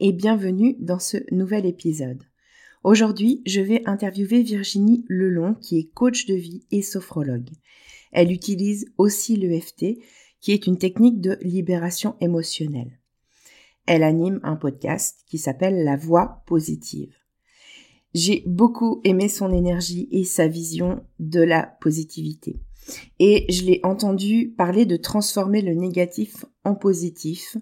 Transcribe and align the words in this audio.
et 0.00 0.12
bienvenue 0.12 0.76
dans 0.80 0.98
ce 0.98 1.18
nouvel 1.32 1.66
épisode. 1.66 2.22
Aujourd'hui, 2.84 3.42
je 3.46 3.60
vais 3.60 3.82
interviewer 3.86 4.42
Virginie 4.42 5.04
Lelon 5.08 5.54
qui 5.54 5.78
est 5.78 5.92
coach 5.92 6.26
de 6.26 6.34
vie 6.34 6.64
et 6.70 6.82
sophrologue. 6.82 7.50
Elle 8.10 8.32
utilise 8.32 8.86
aussi 8.98 9.36
l'EFT 9.36 9.98
qui 10.40 10.52
est 10.52 10.66
une 10.66 10.78
technique 10.78 11.20
de 11.20 11.38
libération 11.42 12.16
émotionnelle. 12.20 12.98
Elle 13.86 14.02
anime 14.02 14.40
un 14.42 14.56
podcast 14.56 15.24
qui 15.26 15.38
s'appelle 15.38 15.84
La 15.84 15.96
Voix 15.96 16.42
positive. 16.46 17.14
J'ai 18.14 18.42
beaucoup 18.46 19.00
aimé 19.04 19.28
son 19.28 19.52
énergie 19.52 20.08
et 20.10 20.24
sa 20.24 20.48
vision 20.48 21.04
de 21.18 21.40
la 21.40 21.76
positivité. 21.80 22.60
Et 23.18 23.46
je 23.48 23.64
l'ai 23.64 23.80
entendu 23.84 24.52
parler 24.56 24.86
de 24.86 24.96
transformer 24.96 25.62
le 25.62 25.74
négatif 25.74 26.44
en 26.64 26.74
positif, 26.74 27.56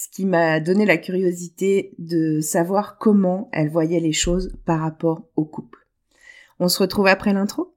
ce 0.00 0.06
qui 0.06 0.26
m'a 0.26 0.60
donné 0.60 0.86
la 0.86 0.96
curiosité 0.96 1.92
de 1.98 2.38
savoir 2.38 2.98
comment 2.98 3.48
elle 3.52 3.68
voyait 3.68 3.98
les 3.98 4.12
choses 4.12 4.56
par 4.64 4.78
rapport 4.78 5.22
au 5.34 5.44
couple. 5.44 5.88
On 6.60 6.68
se 6.68 6.78
retrouve 6.78 7.08
après 7.08 7.32
l'intro? 7.32 7.74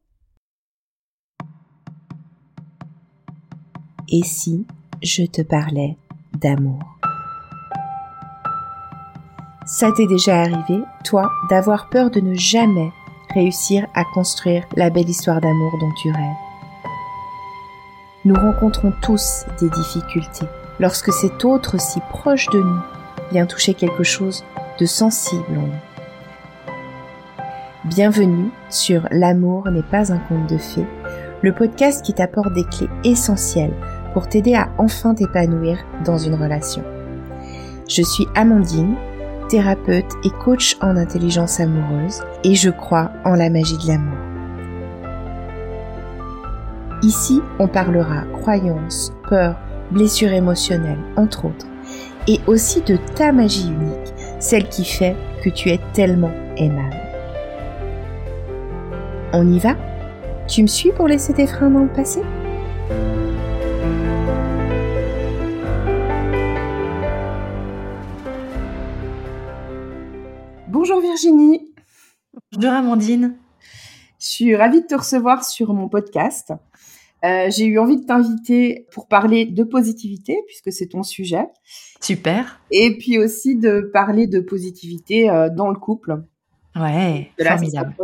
Et 4.08 4.22
si 4.24 4.68
je 5.02 5.24
te 5.24 5.42
parlais 5.42 5.98
d'amour? 6.40 6.84
Ça 9.66 9.92
t'est 9.92 10.06
déjà 10.06 10.42
arrivé, 10.42 10.84
toi, 11.04 11.32
d'avoir 11.50 11.90
peur 11.90 12.12
de 12.12 12.20
ne 12.20 12.36
jamais 12.36 12.92
réussir 13.34 13.88
à 13.96 14.04
construire 14.06 14.68
la 14.76 14.92
belle 14.92 15.10
histoire 15.10 15.42
d'amour 15.42 15.76
dont 15.80 15.94
tu 16.00 16.12
rêves? 16.12 16.36
Nous 18.26 18.36
rencontrons 18.36 18.94
tous 19.02 19.46
des 19.60 19.72
difficultés 19.72 20.46
lorsque 20.82 21.14
cet 21.14 21.46
autre 21.46 21.80
si 21.80 22.02
proche 22.10 22.48
de 22.50 22.60
nous 22.60 22.82
vient 23.32 23.46
toucher 23.46 23.76
quelque 23.76 24.04
chose 24.04 24.44
de 24.80 24.86
sensible 24.86 25.58
en 25.58 25.68
nous. 25.68 26.74
Bienvenue 27.86 28.50
sur 28.70 29.08
L'amour 29.12 29.70
n'est 29.70 29.84
pas 29.84 30.12
un 30.12 30.18
conte 30.18 30.50
de 30.50 30.58
fées, 30.58 30.88
le 31.44 31.54
podcast 31.54 32.04
qui 32.04 32.14
t'apporte 32.14 32.54
des 32.54 32.64
clés 32.64 32.90
essentielles 33.04 33.76
pour 34.14 34.28
t'aider 34.28 34.56
à 34.56 34.70
enfin 34.80 35.14
t'épanouir 35.14 35.78
dans 36.04 36.18
une 36.18 36.36
relation. 36.36 36.84
Je 37.88 38.02
suis 38.02 38.28
Amandine, 38.34 38.96
thérapeute 39.50 40.14
et 40.24 40.32
coach 40.44 40.78
en 40.82 40.98
intelligence 40.98 41.60
amoureuse 41.60 42.24
et 42.44 42.56
je 42.56 42.72
crois 42.72 43.12
en 43.24 43.36
la 43.36 43.52
magie 43.52 43.78
de 43.78 43.88
l'amour. 43.88 44.18
Ici, 47.04 47.42
on 47.60 47.68
parlera 47.68 48.24
croyances, 48.34 49.14
peurs, 49.28 49.58
blessures 49.92 50.32
émotionnelles, 50.32 51.04
entre 51.18 51.46
autres, 51.46 51.68
et 52.28 52.40
aussi 52.48 52.82
de 52.82 52.98
ta 53.16 53.32
magie 53.32 53.68
unique, 53.68 54.14
celle 54.40 54.68
qui 54.70 54.86
fait 54.86 55.16
que 55.44 55.50
tu 55.50 55.70
es 55.70 55.80
tellement 55.94 56.32
aimable. 56.58 56.98
On 59.34 59.48
y 59.52 59.60
va? 59.60 59.76
Tu 60.48 60.62
me 60.62 60.68
suis 60.68 60.92
pour 60.92 61.08
laisser 61.08 61.34
tes 61.34 61.48
freins 61.48 61.70
dans 61.70 61.84
le 61.84 61.94
passé? 61.94 62.22
Bonjour 70.68 71.00
Virginie. 71.02 71.74
Bonjour 72.54 72.72
Amandine. 72.72 73.36
Je 74.20 74.26
suis 74.26 74.56
ravie 74.56 74.82
de 74.82 74.88
te 74.88 74.96
recevoir 74.96 75.44
sur 75.44 75.74
mon 75.74 75.90
podcast. 75.90 76.54
Euh, 77.24 77.50
j'ai 77.52 77.66
eu 77.66 77.78
envie 77.78 77.98
de 77.98 78.06
t'inviter 78.06 78.88
pour 78.92 79.08
parler 79.08 79.46
de 79.46 79.64
positivité, 79.64 80.38
puisque 80.48 80.72
c'est 80.72 80.88
ton 80.88 81.04
sujet. 81.04 81.46
Super. 82.02 82.60
Et 82.72 82.98
puis 82.98 83.20
aussi 83.20 83.56
de 83.56 83.90
parler 83.94 84.28
de 84.28 84.40
positivité 84.40 85.30
euh, 85.30 85.50
dans 85.50 85.70
le 85.70 85.78
couple. 85.78 86.24
Ouais, 86.76 87.32
de 87.38 87.44
formidable. 87.44 87.96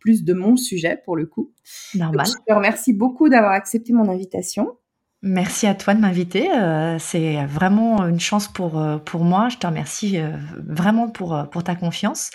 plus 0.00 0.24
de 0.24 0.34
mon 0.34 0.56
sujet 0.56 1.00
pour 1.04 1.16
le 1.16 1.26
coup. 1.26 1.52
Normal. 1.94 2.26
je 2.26 2.32
te 2.32 2.52
remercie 2.52 2.92
beaucoup 2.92 3.28
d'avoir 3.28 3.52
accepté 3.52 3.92
mon 3.92 4.08
invitation. 4.08 4.76
Merci 5.22 5.66
à 5.66 5.74
toi 5.74 5.94
de 5.94 6.00
m'inviter. 6.00 6.50
Euh, 6.52 6.98
c'est 6.98 7.46
vraiment 7.46 8.06
une 8.06 8.20
chance 8.20 8.48
pour, 8.48 8.82
pour 9.04 9.24
moi. 9.24 9.48
Je 9.48 9.58
te 9.58 9.66
remercie 9.66 10.18
vraiment 10.56 11.08
pour, 11.08 11.48
pour 11.50 11.64
ta 11.64 11.76
confiance 11.76 12.30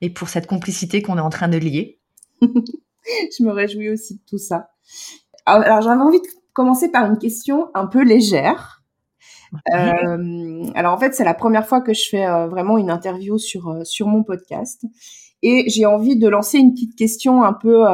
et 0.00 0.10
pour 0.10 0.28
cette 0.28 0.46
complicité 0.46 1.00
qu'on 1.00 1.16
est 1.16 1.22
en 1.22 1.30
train 1.30 1.48
de 1.48 1.56
lier. 1.56 2.00
je 2.42 3.42
me 3.42 3.50
réjouis 3.50 3.88
aussi 3.88 4.16
de 4.16 4.22
tout 4.28 4.38
ça. 4.38 4.68
Alors, 5.46 5.80
j'avais 5.80 6.02
envie 6.02 6.20
de 6.20 6.26
commencer 6.52 6.90
par 6.90 7.06
une 7.06 7.18
question 7.18 7.68
un 7.74 7.86
peu 7.86 8.02
légère. 8.02 8.82
Euh, 9.72 10.64
alors 10.74 10.94
en 10.94 10.98
fait, 10.98 11.14
c'est 11.14 11.24
la 11.24 11.34
première 11.34 11.66
fois 11.66 11.80
que 11.80 11.94
je 11.94 12.08
fais 12.08 12.26
euh, 12.26 12.48
vraiment 12.48 12.78
une 12.78 12.90
interview 12.90 13.38
sur 13.38 13.68
euh, 13.68 13.84
sur 13.84 14.08
mon 14.08 14.24
podcast, 14.24 14.84
et 15.42 15.64
j'ai 15.68 15.86
envie 15.86 16.16
de 16.16 16.28
lancer 16.28 16.58
une 16.58 16.72
petite 16.72 16.96
question 16.96 17.44
un 17.44 17.52
peu, 17.52 17.84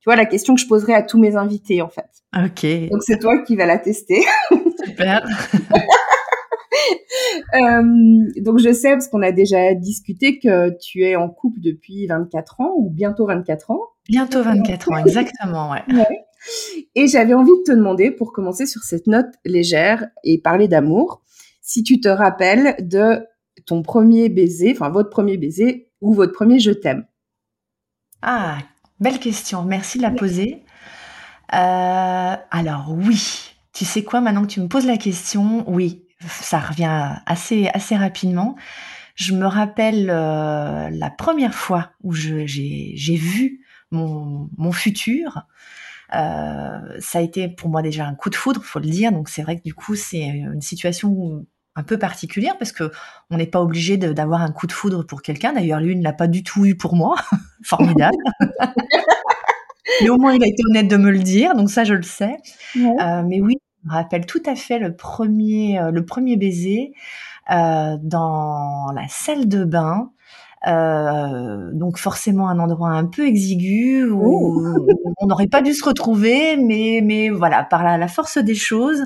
tu 0.00 0.04
vois, 0.06 0.16
la 0.16 0.26
question 0.26 0.54
que 0.54 0.60
je 0.60 0.66
poserai 0.66 0.94
à 0.94 1.02
tous 1.02 1.18
mes 1.18 1.36
invités 1.36 1.82
en 1.82 1.88
fait. 1.88 2.10
Ok. 2.36 2.66
Donc 2.90 3.02
c'est 3.02 3.18
toi 3.18 3.38
qui 3.42 3.54
vas 3.54 3.66
la 3.66 3.78
tester. 3.78 4.22
Super. 4.84 5.24
donc 8.40 8.58
je 8.58 8.72
sais 8.72 8.92
parce 8.92 9.08
qu'on 9.08 9.22
a 9.22 9.32
déjà 9.32 9.74
discuté 9.74 10.38
que 10.38 10.76
tu 10.78 11.02
es 11.04 11.16
en 11.16 11.28
couple 11.28 11.60
depuis 11.60 12.06
24 12.06 12.60
ans 12.60 12.72
ou 12.76 12.90
bientôt 12.90 13.26
24 13.26 13.70
ans. 13.70 13.80
Bientôt 14.08 14.42
24 14.42 14.92
ans, 14.92 14.98
exactement, 14.98 15.70
ouais. 15.70 15.82
ouais. 15.94 16.25
Et 16.94 17.06
j'avais 17.08 17.34
envie 17.34 17.50
de 17.50 17.62
te 17.64 17.72
demander, 17.72 18.10
pour 18.10 18.32
commencer 18.32 18.66
sur 18.66 18.82
cette 18.82 19.06
note 19.06 19.26
légère 19.44 20.06
et 20.24 20.38
parler 20.40 20.68
d'amour, 20.68 21.22
si 21.60 21.82
tu 21.82 22.00
te 22.00 22.08
rappelles 22.08 22.76
de 22.80 23.26
ton 23.64 23.82
premier 23.82 24.28
baiser, 24.28 24.72
enfin 24.72 24.88
votre 24.90 25.10
premier 25.10 25.36
baiser 25.36 25.90
ou 26.00 26.14
votre 26.14 26.32
premier 26.32 26.60
je 26.60 26.70
t'aime. 26.70 27.06
Ah, 28.22 28.58
belle 29.00 29.18
question. 29.18 29.62
Merci 29.62 29.98
de 29.98 30.02
la 30.02 30.10
poser. 30.10 30.62
Euh, 31.52 32.36
alors 32.50 32.86
oui, 32.90 33.54
tu 33.72 33.84
sais 33.84 34.02
quoi, 34.02 34.20
maintenant 34.20 34.42
que 34.42 34.52
tu 34.52 34.60
me 34.60 34.68
poses 34.68 34.86
la 34.86 34.96
question, 34.96 35.64
oui, 35.70 36.04
ça 36.26 36.58
revient 36.58 37.16
assez, 37.26 37.68
assez 37.68 37.96
rapidement. 37.96 38.56
Je 39.14 39.32
me 39.32 39.46
rappelle 39.46 40.10
euh, 40.10 40.90
la 40.90 41.10
première 41.10 41.54
fois 41.54 41.90
où 42.02 42.12
j'ai 42.12 43.16
vu 43.16 43.64
mon, 43.90 44.50
mon 44.56 44.72
futur. 44.72 45.46
Euh, 46.14 46.78
ça 47.00 47.18
a 47.18 47.22
été 47.22 47.48
pour 47.48 47.68
moi 47.68 47.82
déjà 47.82 48.06
un 48.06 48.14
coup 48.14 48.30
de 48.30 48.34
foudre, 48.34 48.62
faut 48.62 48.78
le 48.78 48.88
dire. 48.88 49.12
Donc 49.12 49.28
c'est 49.28 49.42
vrai 49.42 49.58
que 49.58 49.62
du 49.62 49.74
coup 49.74 49.94
c'est 49.94 50.24
une 50.24 50.60
situation 50.60 51.44
un 51.76 51.82
peu 51.82 51.98
particulière 51.98 52.56
parce 52.58 52.72
que 52.72 52.90
on 53.30 53.36
n'est 53.36 53.46
pas 53.46 53.60
obligé 53.60 53.96
d'avoir 53.98 54.42
un 54.42 54.50
coup 54.50 54.66
de 54.66 54.72
foudre 54.72 55.04
pour 55.04 55.22
quelqu'un. 55.22 55.52
D'ailleurs, 55.52 55.80
lui 55.80 55.94
ne 55.94 56.02
l'a 56.02 56.12
pas 56.14 56.26
du 56.26 56.42
tout 56.42 56.64
eu 56.64 56.76
pour 56.76 56.96
moi. 56.96 57.16
Formidable. 57.64 58.16
mais 60.00 60.08
au 60.08 60.16
moins 60.16 60.34
il 60.34 60.42
a 60.42 60.46
été 60.46 60.62
honnête 60.68 60.88
de 60.88 60.96
me 60.96 61.10
le 61.10 61.20
dire, 61.20 61.54
donc 61.54 61.70
ça 61.70 61.84
je 61.84 61.94
le 61.94 62.02
sais. 62.02 62.36
Ouais. 62.74 62.94
Euh, 63.00 63.22
mais 63.22 63.40
oui, 63.40 63.56
je 63.82 63.88
me 63.88 63.94
rappelle 63.94 64.26
tout 64.26 64.42
à 64.46 64.56
fait 64.56 64.78
le 64.78 64.96
premier, 64.96 65.78
euh, 65.78 65.90
le 65.90 66.04
premier 66.04 66.36
baiser 66.36 66.92
euh, 67.50 67.96
dans 68.02 68.92
la 68.94 69.06
salle 69.08 69.48
de 69.48 69.64
bain. 69.64 70.10
Euh, 70.66 71.70
donc 71.72 71.98
forcément 71.98 72.48
un 72.48 72.58
endroit 72.58 72.88
un 72.90 73.04
peu 73.04 73.26
exigu 73.26 74.04
où 74.08 74.64
on 75.18 75.26
n'aurait 75.26 75.46
pas 75.48 75.62
dû 75.62 75.72
se 75.74 75.84
retrouver, 75.84 76.56
mais 76.56 77.00
mais 77.04 77.28
voilà 77.28 77.62
par 77.64 77.84
la, 77.84 77.98
la 77.98 78.08
force 78.08 78.38
des 78.38 78.54
choses, 78.54 79.02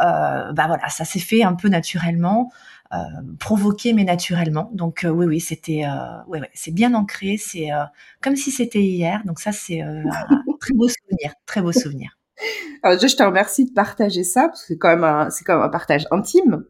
euh, 0.00 0.52
bah 0.52 0.66
voilà 0.66 0.88
ça 0.88 1.04
s'est 1.04 1.18
fait 1.20 1.42
un 1.42 1.54
peu 1.54 1.68
naturellement, 1.68 2.50
euh, 2.94 2.98
provoqué 3.38 3.92
mais 3.92 4.04
naturellement. 4.04 4.70
Donc 4.72 5.06
oui 5.08 5.26
oui 5.26 5.40
c'était 5.40 5.84
ouais, 6.26 6.40
ouais 6.40 6.50
c'est 6.54 6.72
bien 6.74 6.94
ancré, 6.94 7.36
c'est 7.38 7.68
comme 8.22 8.36
si 8.36 8.50
c'était 8.50 8.82
hier. 8.82 9.22
Donc 9.26 9.40
ça 9.40 9.52
c'est 9.52 9.82
un 9.82 10.04
très 10.60 10.74
beau 10.74 10.88
souvenir, 10.88 11.34
très 11.46 11.62
beau 11.62 11.72
souvenir. 11.72 12.10
Alors, 12.82 12.98
je 13.00 13.16
te 13.16 13.22
remercie 13.22 13.66
de 13.66 13.72
partager 13.72 14.24
ça 14.24 14.48
parce 14.48 14.62
que 14.62 14.68
c'est 14.68 14.78
quand 14.78 14.88
même 14.88 15.04
un 15.04 15.30
c'est 15.30 15.44
quand 15.44 15.56
même 15.56 15.64
un 15.64 15.68
partage 15.68 16.06
intime. 16.10 16.64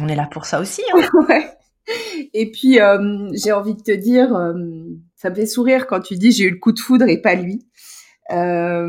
On 0.00 0.08
est 0.08 0.16
là 0.16 0.26
pour 0.30 0.46
ça 0.46 0.60
aussi. 0.60 0.82
Hein. 0.94 1.02
ouais. 1.28 1.50
Et 2.34 2.50
puis, 2.50 2.80
euh, 2.80 3.30
j'ai 3.32 3.52
envie 3.52 3.74
de 3.74 3.82
te 3.82 3.92
dire, 3.92 4.34
euh, 4.34 4.54
ça 5.16 5.30
me 5.30 5.34
fait 5.34 5.46
sourire 5.46 5.86
quand 5.86 6.00
tu 6.00 6.16
dis 6.16 6.32
j'ai 6.32 6.44
eu 6.44 6.50
le 6.50 6.58
coup 6.58 6.72
de 6.72 6.78
foudre 6.78 7.06
et 7.08 7.20
pas 7.20 7.34
lui. 7.34 7.66
Euh, 8.30 8.88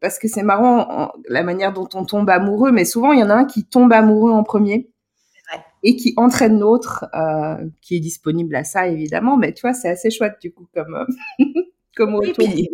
parce 0.00 0.18
que 0.18 0.28
c'est 0.28 0.42
marrant 0.42 1.12
la 1.28 1.42
manière 1.42 1.72
dont 1.72 1.88
on 1.94 2.04
tombe 2.04 2.30
amoureux, 2.30 2.70
mais 2.70 2.84
souvent 2.84 3.12
il 3.12 3.20
y 3.20 3.22
en 3.22 3.30
a 3.30 3.34
un 3.34 3.44
qui 3.44 3.64
tombe 3.64 3.92
amoureux 3.92 4.30
en 4.30 4.44
premier 4.44 4.88
et 5.82 5.96
qui 5.96 6.14
entraîne 6.16 6.58
l'autre, 6.58 7.06
qui 7.82 7.96
est 7.96 8.00
disponible 8.00 8.54
à 8.54 8.64
ça 8.64 8.86
évidemment. 8.88 9.36
Mais 9.36 9.52
tu 9.52 9.62
vois, 9.62 9.74
c'est 9.74 9.88
assez 9.88 10.10
chouette 10.10 10.36
du 10.40 10.52
coup 10.52 10.66
comme 10.72 11.06
comme 11.96 12.14
retour. 12.14 12.46
Oui, 12.46 12.68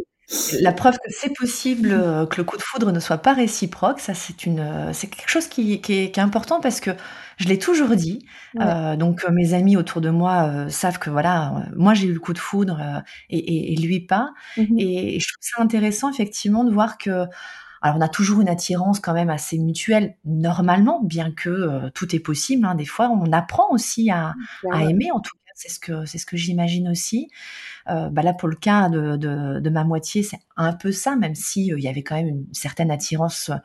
la 0.61 0.73
preuve 0.73 0.95
que 0.95 1.11
c'est 1.11 1.33
possible 1.35 1.91
que 2.31 2.37
le 2.37 2.45
coup 2.45 2.57
de 2.57 2.63
foudre 2.63 2.93
ne 2.93 3.01
soit 3.01 3.19
pas 3.19 3.35
réciproque, 3.35 4.01
ça 4.01 4.15
c'est 4.15 4.47
une, 4.47 4.93
c'est 4.93 5.09
quelque 5.09 5.29
chose 5.29 5.47
qui, 5.47 5.81
qui, 5.81 5.99
est, 6.01 6.11
qui, 6.11 6.21
est, 6.21 6.23
important 6.23 6.61
parce 6.61 6.81
que 6.81 6.91
je 7.39 7.49
l'ai 7.49 7.59
toujours 7.59 7.95
dit. 7.97 8.27
Ouais. 8.55 8.65
Euh, 8.65 8.97
donc 8.97 9.25
mes 9.31 9.55
amis 9.55 9.77
autour 9.77 10.01
de 10.01 10.11
moi 10.11 10.45
euh, 10.45 10.69
savent 10.69 10.99
que 10.99 11.11
voilà, 11.11 11.49
euh, 11.49 11.73
moi 11.77 11.95
j'ai 11.95 12.07
eu 12.07 12.13
le 12.13 12.21
coup 12.21 12.33
de 12.33 12.39
foudre 12.39 13.03
et, 13.31 13.39
et, 13.39 13.73
et, 13.73 13.77
lui 13.77 14.01
pas. 14.01 14.31
Mm 14.57 14.63
-hmm. 14.63 14.77
et, 14.79 15.21
je 15.21 15.27
trouve 15.27 15.43
ça 15.43 15.63
intéressant 15.63 16.11
effectivement 16.11 16.65
de 16.65 16.73
voir 16.73 16.99
que 16.99 17.27
alors 17.85 17.97
on 17.97 18.01
a 18.01 18.09
toujours 18.09 18.41
une 18.41 18.49
attirance 18.49 19.01
quand 19.01 19.15
même 19.15 19.31
assez 19.31 19.59
mutuelle, 19.59 20.15
normalement, 20.25 21.01
bien 21.03 21.33
que 21.33 21.91
tout 21.91 22.15
est 22.15 22.21
possible. 22.21 22.65
Hein. 22.65 22.77
Des 22.77 22.87
fois, 22.87 23.09
on 23.11 23.33
apprend 23.33 23.69
aussi 23.73 24.09
à, 24.11 24.35
à 24.73 24.85
aimer, 24.85 25.11
en 25.11 25.21
tout 25.21 25.37
c'est 25.55 25.71
ce 25.71 25.79
que 25.79 26.05
c'est 26.07 26.19
ce 26.19 26.27
que 26.27 26.37
j'imagine 26.37 26.89
aussi. 26.89 27.31
Euh, 27.89 28.09
bah 28.11 28.23
là, 28.23 28.33
pour 28.33 28.49
le 28.49 28.57
cas 28.57 28.89
de, 28.89 29.17
de, 29.17 29.61
de 29.61 29.71
ma 29.71 29.85
moitié, 29.85 30.23
c'est 30.23 30.39
un 30.57 30.73
peu 30.73 30.93
ça, 30.93 31.17
même 31.17 31.35
si 31.35 31.73
euh, 31.73 31.79
il 31.79 31.85
y 31.85 31.89
avait 31.89 32.03
quand 32.03 32.15
même 32.15 32.29
une 32.29 32.47
certaine 32.53 32.91
attirance, 32.91 33.51
euh, 33.51 33.57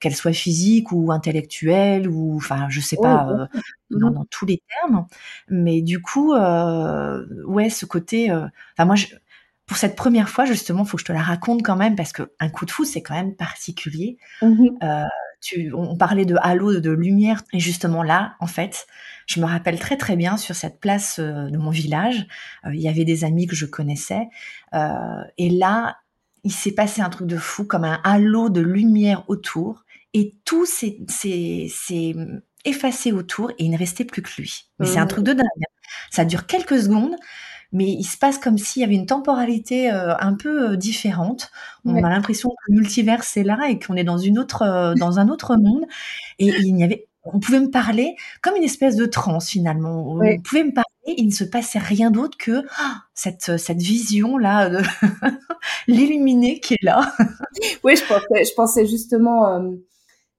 qu'elle 0.00 0.14
soit 0.14 0.32
physique 0.32 0.92
ou 0.92 1.12
intellectuelle 1.12 2.08
ou, 2.08 2.36
enfin, 2.36 2.66
je 2.70 2.80
sais 2.80 2.96
pas, 2.96 3.48
dans, 3.90 4.10
mmh 4.10 4.12
dans, 4.12 4.24
tous 4.30 4.46
les 4.46 4.62
termes. 4.68 5.06
Mais 5.48 5.82
du 5.82 6.00
coup, 6.00 6.34
ouais, 6.34 7.70
ce 7.70 7.84
côté, 7.86 8.30
enfin 8.32 8.84
moi, 8.84 8.94
je, 8.94 9.06
pour 9.68 9.76
cette 9.76 9.96
première 9.96 10.30
fois, 10.30 10.46
justement, 10.46 10.84
faut 10.84 10.96
que 10.96 11.02
je 11.02 11.06
te 11.06 11.12
la 11.12 11.22
raconte 11.22 11.62
quand 11.62 11.76
même 11.76 11.94
parce 11.94 12.12
que 12.12 12.32
un 12.40 12.48
coup 12.48 12.64
de 12.64 12.70
foudre, 12.70 12.88
c'est 12.90 13.02
quand 13.02 13.14
même 13.14 13.36
particulier. 13.36 14.16
Mmh 14.42 14.68
euh, 14.82 15.04
tu, 15.40 15.72
on 15.74 15.96
parlait 15.96 16.24
de 16.24 16.36
halo, 16.40 16.80
de 16.80 16.90
lumière, 16.90 17.42
et 17.52 17.60
justement 17.60 18.02
là, 18.02 18.34
en 18.40 18.46
fait, 18.46 18.86
je 19.26 19.40
me 19.40 19.46
rappelle 19.46 19.78
très 19.78 19.96
très 19.96 20.16
bien 20.16 20.36
sur 20.36 20.54
cette 20.54 20.80
place 20.80 21.18
euh, 21.18 21.50
de 21.50 21.58
mon 21.58 21.70
village, 21.70 22.26
euh, 22.64 22.74
il 22.74 22.80
y 22.80 22.88
avait 22.88 23.04
des 23.04 23.24
amis 23.24 23.46
que 23.46 23.54
je 23.54 23.66
connaissais, 23.66 24.28
euh, 24.74 25.22
et 25.36 25.50
là, 25.50 25.98
il 26.44 26.52
s'est 26.52 26.72
passé 26.72 27.02
un 27.02 27.10
truc 27.10 27.26
de 27.26 27.36
fou, 27.36 27.64
comme 27.64 27.84
un 27.84 28.00
halo 28.04 28.48
de 28.48 28.60
lumière 28.60 29.24
autour, 29.28 29.84
et 30.14 30.36
tout 30.44 30.66
s'est 30.66 30.98
effacé 32.64 33.12
autour, 33.12 33.50
et 33.52 33.64
il 33.64 33.70
ne 33.70 33.78
restait 33.78 34.04
plus 34.04 34.22
que 34.22 34.30
lui. 34.38 34.70
Mais 34.78 34.86
c'est 34.86 34.98
un 34.98 35.04
mmh. 35.04 35.08
truc 35.08 35.24
de 35.24 35.32
dingue. 35.32 35.46
Hein. 35.46 35.88
Ça 36.10 36.24
dure 36.24 36.46
quelques 36.46 36.80
secondes, 36.80 37.16
mais 37.72 37.86
il 37.86 38.04
se 38.04 38.16
passe 38.16 38.38
comme 38.38 38.58
s'il 38.58 38.80
y 38.80 38.84
avait 38.84 38.94
une 38.94 39.06
temporalité 39.06 39.90
un 39.90 40.34
peu 40.34 40.76
différente. 40.76 41.50
On 41.84 42.02
a 42.02 42.08
l'impression 42.08 42.48
que 42.48 42.72
le 42.72 42.80
multivers 42.80 43.22
est 43.36 43.42
là 43.42 43.68
et 43.68 43.78
qu'on 43.78 43.94
est 43.94 44.04
dans 44.04 44.18
une 44.18 44.38
autre, 44.38 44.94
dans 44.98 45.18
un 45.18 45.28
autre 45.28 45.56
monde. 45.56 45.84
Et 46.38 46.46
il 46.46 46.74
n'y 46.74 46.82
avait 46.82 47.08
on 47.32 47.40
pouvait 47.40 47.60
me 47.60 47.70
parler 47.70 48.16
comme 48.42 48.56
une 48.56 48.62
espèce 48.62 48.96
de 48.96 49.06
transe 49.06 49.48
finalement. 49.48 50.12
On 50.12 50.18
pouvait 50.42 50.64
me 50.64 50.72
parler, 50.72 51.14
il 51.16 51.26
ne 51.26 51.32
se 51.32 51.44
passait 51.44 51.78
rien 51.78 52.10
d'autre 52.10 52.36
que 52.38 52.64
ah, 52.78 53.02
cette, 53.14 53.58
cette 53.58 53.80
vision-là, 53.80 54.70
de 54.70 54.78
l'illuminé 55.86 56.60
qui 56.60 56.74
est 56.74 56.82
là. 56.82 57.12
oui, 57.84 57.96
je 57.96 58.04
pensais, 58.06 58.44
je 58.44 58.54
pensais 58.54 58.86
justement, 58.86 59.48
euh, 59.48 59.70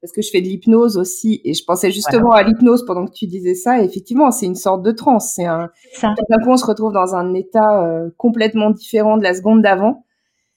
parce 0.02 0.14
que 0.14 0.22
je 0.22 0.30
fais 0.30 0.42
de 0.42 0.48
l'hypnose 0.48 0.98
aussi, 0.98 1.42
et 1.44 1.54
je 1.54 1.64
pensais 1.64 1.92
justement 1.92 2.32
à 2.32 2.44
l'hypnose 2.44 2.86
pendant 2.86 3.06
que 3.06 3.12
tu 3.12 3.28
disais 3.28 3.56
ça, 3.56 3.82
et 3.82 3.86
effectivement, 3.86 4.32
c'est 4.32 4.46
une 4.46 4.56
sorte 4.56 4.82
de 4.82 4.92
transe. 4.92 5.34
C'est 5.36 5.46
un, 5.46 5.70
ça. 5.94 6.14
d'un 6.30 6.38
coup, 6.38 6.52
on 6.52 6.58
se 6.58 6.66
retrouve 6.66 6.94
dans 6.94 7.16
un 7.16 7.34
état 7.34 7.84
euh, 7.84 8.10
complètement 8.18 8.70
différent 8.72 9.18
de 9.18 9.24
la 9.24 9.34
seconde 9.34 9.62
d'avant. 9.62 10.06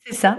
C'est 0.06 0.14
ça. 0.14 0.36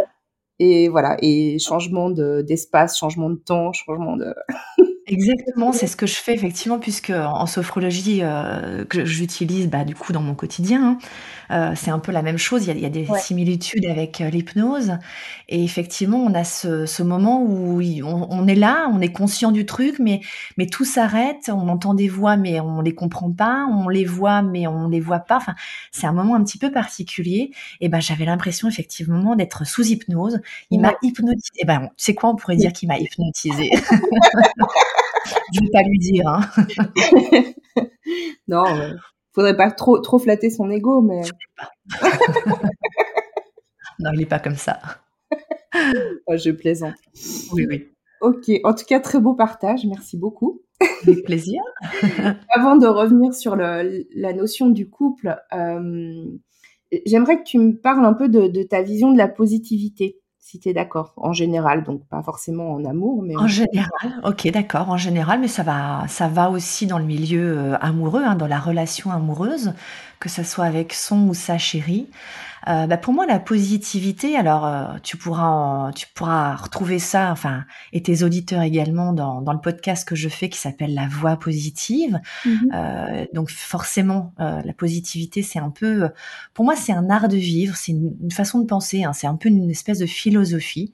Et 0.59 0.88
voilà, 0.88 1.17
et 1.21 1.57
changement 1.59 2.09
de, 2.09 2.41
d'espace, 2.41 2.97
changement 2.97 3.29
de 3.29 3.35
temps, 3.35 3.73
changement 3.73 4.15
de... 4.15 4.33
Exactement, 5.05 5.73
c'est 5.73 5.88
ce 5.88 5.97
que 5.97 6.07
je 6.07 6.15
fais 6.15 6.33
effectivement 6.33 6.79
puisque 6.79 7.09
en 7.09 7.45
sophrologie, 7.45 8.21
euh, 8.23 8.85
que 8.85 9.03
j'utilise, 9.03 9.69
bah, 9.69 9.83
du 9.83 9.95
coup 9.95 10.13
dans 10.13 10.21
mon 10.21 10.33
quotidien, 10.33 10.81
hein, 10.81 10.97
euh, 11.51 11.73
c'est 11.75 11.91
un 11.91 11.99
peu 11.99 12.11
la 12.11 12.21
même 12.21 12.37
chose. 12.37 12.65
Il 12.65 12.67
y 12.67 12.71
a 12.71 12.73
il 12.73 12.81
y 12.81 12.85
a 12.85 12.89
des 12.89 13.07
similitudes 13.19 13.85
avec, 13.85 14.21
euh, 14.21 14.29
l'hypnose 14.29 14.97
et 15.49 15.63
effectivement, 15.63 16.17
on 16.17 16.33
a 16.33 16.43
ce 16.43 16.85
ce 16.85 17.03
moment 17.03 17.41
où 17.41 17.81
on 17.81 18.27
on 18.29 18.47
est 18.47 18.55
là, 18.55 18.89
on 18.93 19.01
est 19.01 19.11
conscient 19.11 19.51
du 19.51 19.65
truc, 19.65 19.99
mais 19.99 20.21
mais 20.57 20.67
tout 20.67 20.85
s'arrête, 20.85 21.49
on 21.49 21.67
entend 21.69 21.93
des 21.93 22.07
voix, 22.07 22.37
mais 22.37 22.59
on 22.59 22.81
les 22.81 22.95
comprend 22.95 23.31
pas, 23.31 23.65
on 23.71 23.89
les 23.89 24.05
voit, 24.05 24.41
mais 24.41 24.67
on 24.67 24.89
les 24.89 24.99
voit 24.99 25.19
pas. 25.19 25.37
Enfin, 25.37 25.55
c'est 25.91 26.07
un 26.07 26.13
moment 26.13 26.35
un 26.35 26.43
petit 26.43 26.57
peu 26.57 26.71
particulier 26.71 27.51
et 27.81 27.89
ben, 27.89 27.99
j'avais 27.99 28.25
l'impression 28.25 28.67
effectivement 28.67 29.35
d'être 29.35 29.65
sous 29.65 29.83
hypnose. 29.83 30.39
Il 30.71 30.81
m'a 30.81 30.93
hypnotisé. 31.01 31.51
et 31.59 31.65
ben, 31.65 31.89
tu 31.97 32.05
sais 32.05 32.15
quoi? 32.15 32.29
On 32.29 32.35
pourrait 32.35 32.55
dire 32.55 32.73
qu'il 32.73 32.87
m'a 32.87 32.97
hypnotisé. 32.97 33.69
Je 35.53 35.61
vais 35.61 35.69
pas 35.71 35.83
lui 35.83 35.99
dire. 35.99 36.27
Hein. 36.27 36.41
non, 38.47 38.65
faudrait 39.33 39.57
pas 39.57 39.71
trop 39.71 40.00
trop 40.00 40.19
flatter 40.19 40.50
son 40.50 40.69
ego, 40.69 41.01
mais. 41.01 41.21
non, 44.00 44.12
il 44.13 44.21
est 44.21 44.25
pas 44.25 44.39
comme 44.39 44.56
ça. 44.56 44.80
Oh, 46.27 46.38
je 46.38 46.51
plaisante. 46.51 46.94
Oui, 47.51 47.65
oui. 47.68 47.88
Ok, 48.21 48.51
en 48.63 48.75
tout 48.75 48.85
cas, 48.85 49.00
très 49.00 49.19
beau 49.19 49.33
partage, 49.33 49.85
merci 49.88 50.18
beaucoup. 50.18 50.62
Avec 51.01 51.25
plaisir. 51.25 51.62
Avant 52.56 52.75
de 52.75 52.85
revenir 52.85 53.33
sur 53.33 53.56
le, 53.56 54.06
la 54.15 54.33
notion 54.33 54.69
du 54.69 54.88
couple, 54.88 55.36
euh, 55.51 56.25
j'aimerais 57.06 57.39
que 57.39 57.44
tu 57.44 57.57
me 57.57 57.75
parles 57.75 58.06
un 58.06 58.13
peu 58.13 58.29
de, 58.29 58.47
de, 58.47 58.63
ta 58.63 58.83
vision 58.83 59.12
de 59.12 59.18
la 59.18 59.27
positivité 59.27 60.21
si 60.43 60.59
tu 60.59 60.73
d'accord, 60.73 61.13
en 61.15 61.31
général, 61.31 61.85
donc 61.85 62.05
pas 62.09 62.21
forcément 62.21 62.73
en 62.73 62.83
amour, 62.83 63.23
mais 63.23 63.37
en, 63.37 63.47
général. 63.47 64.19
Ok, 64.25 64.45
d'accord, 64.51 64.89
en 64.89 64.97
général, 64.97 65.39
mais 65.39 65.47
ça 65.47 65.63
va, 65.63 66.03
ça 66.09 66.27
va 66.27 66.49
aussi 66.49 66.85
dans 66.85 66.99
le 66.99 67.05
milieu 67.05 67.57
euh, 67.57 67.77
amoureux, 67.79 68.23
hein, 68.25 68.35
dans 68.35 68.45
la 68.45 68.59
relation 68.59 69.09
amoureuse, 69.09 69.73
que 70.19 70.27
ce 70.27 70.43
soit 70.43 70.65
avec 70.65 70.91
son 70.91 71.29
ou 71.29 71.33
sa 71.33 71.57
chérie. 71.57 72.09
Euh, 72.68 72.88
bah, 72.88 72.98
pour 72.98 73.13
moi, 73.13 73.25
la 73.25 73.39
positivité, 73.39 74.38
alors 74.38 74.65
euh, 74.65 74.86
tu 75.04 75.18
pourras 75.18 75.92
tu 75.94 76.07
pourras 76.13 76.56
retrouver 76.56 77.00
ça, 77.00 77.31
enfin, 77.31 77.65
et 77.92 78.01
tes 78.01 78.24
auditeurs 78.24 78.62
également 78.62 79.13
dans, 79.13 79.42
dans 79.42 79.54
le 79.54 79.60
podcast 79.60 80.07
que 80.07 80.15
je 80.15 80.30
fais 80.30 80.50
qui 80.50 80.57
s'appelle 80.57 80.94
La 80.94 81.07
Voix 81.07 81.38
positive. 81.38 82.19
Mmh 82.45 82.51
euh, 82.74 83.25
donc 83.33 83.50
forcément, 83.51 84.33
euh, 84.39 84.62
la 84.63 84.74
positivité, 84.74 85.42
c'est 85.44 85.60
un 85.60 85.69
peu, 85.69 86.10
pour 86.54 86.65
moi, 86.65 86.75
c'est 86.75 86.94
un 86.94 87.10
art 87.10 87.27
de 87.27 87.38
vivre, 87.38 87.75
c'est 87.75 87.92
une, 87.92 88.15
une, 88.21 88.31
façon 88.31 88.60
de 88.60 88.65
penser, 88.65 89.04
hein, 89.04 89.13
c'est 89.13 89.27
un 89.27 89.36
peu 89.36 89.50
une 89.50 89.69
espèce 89.69 90.00
de 90.00 90.06
philosophie. 90.06 90.94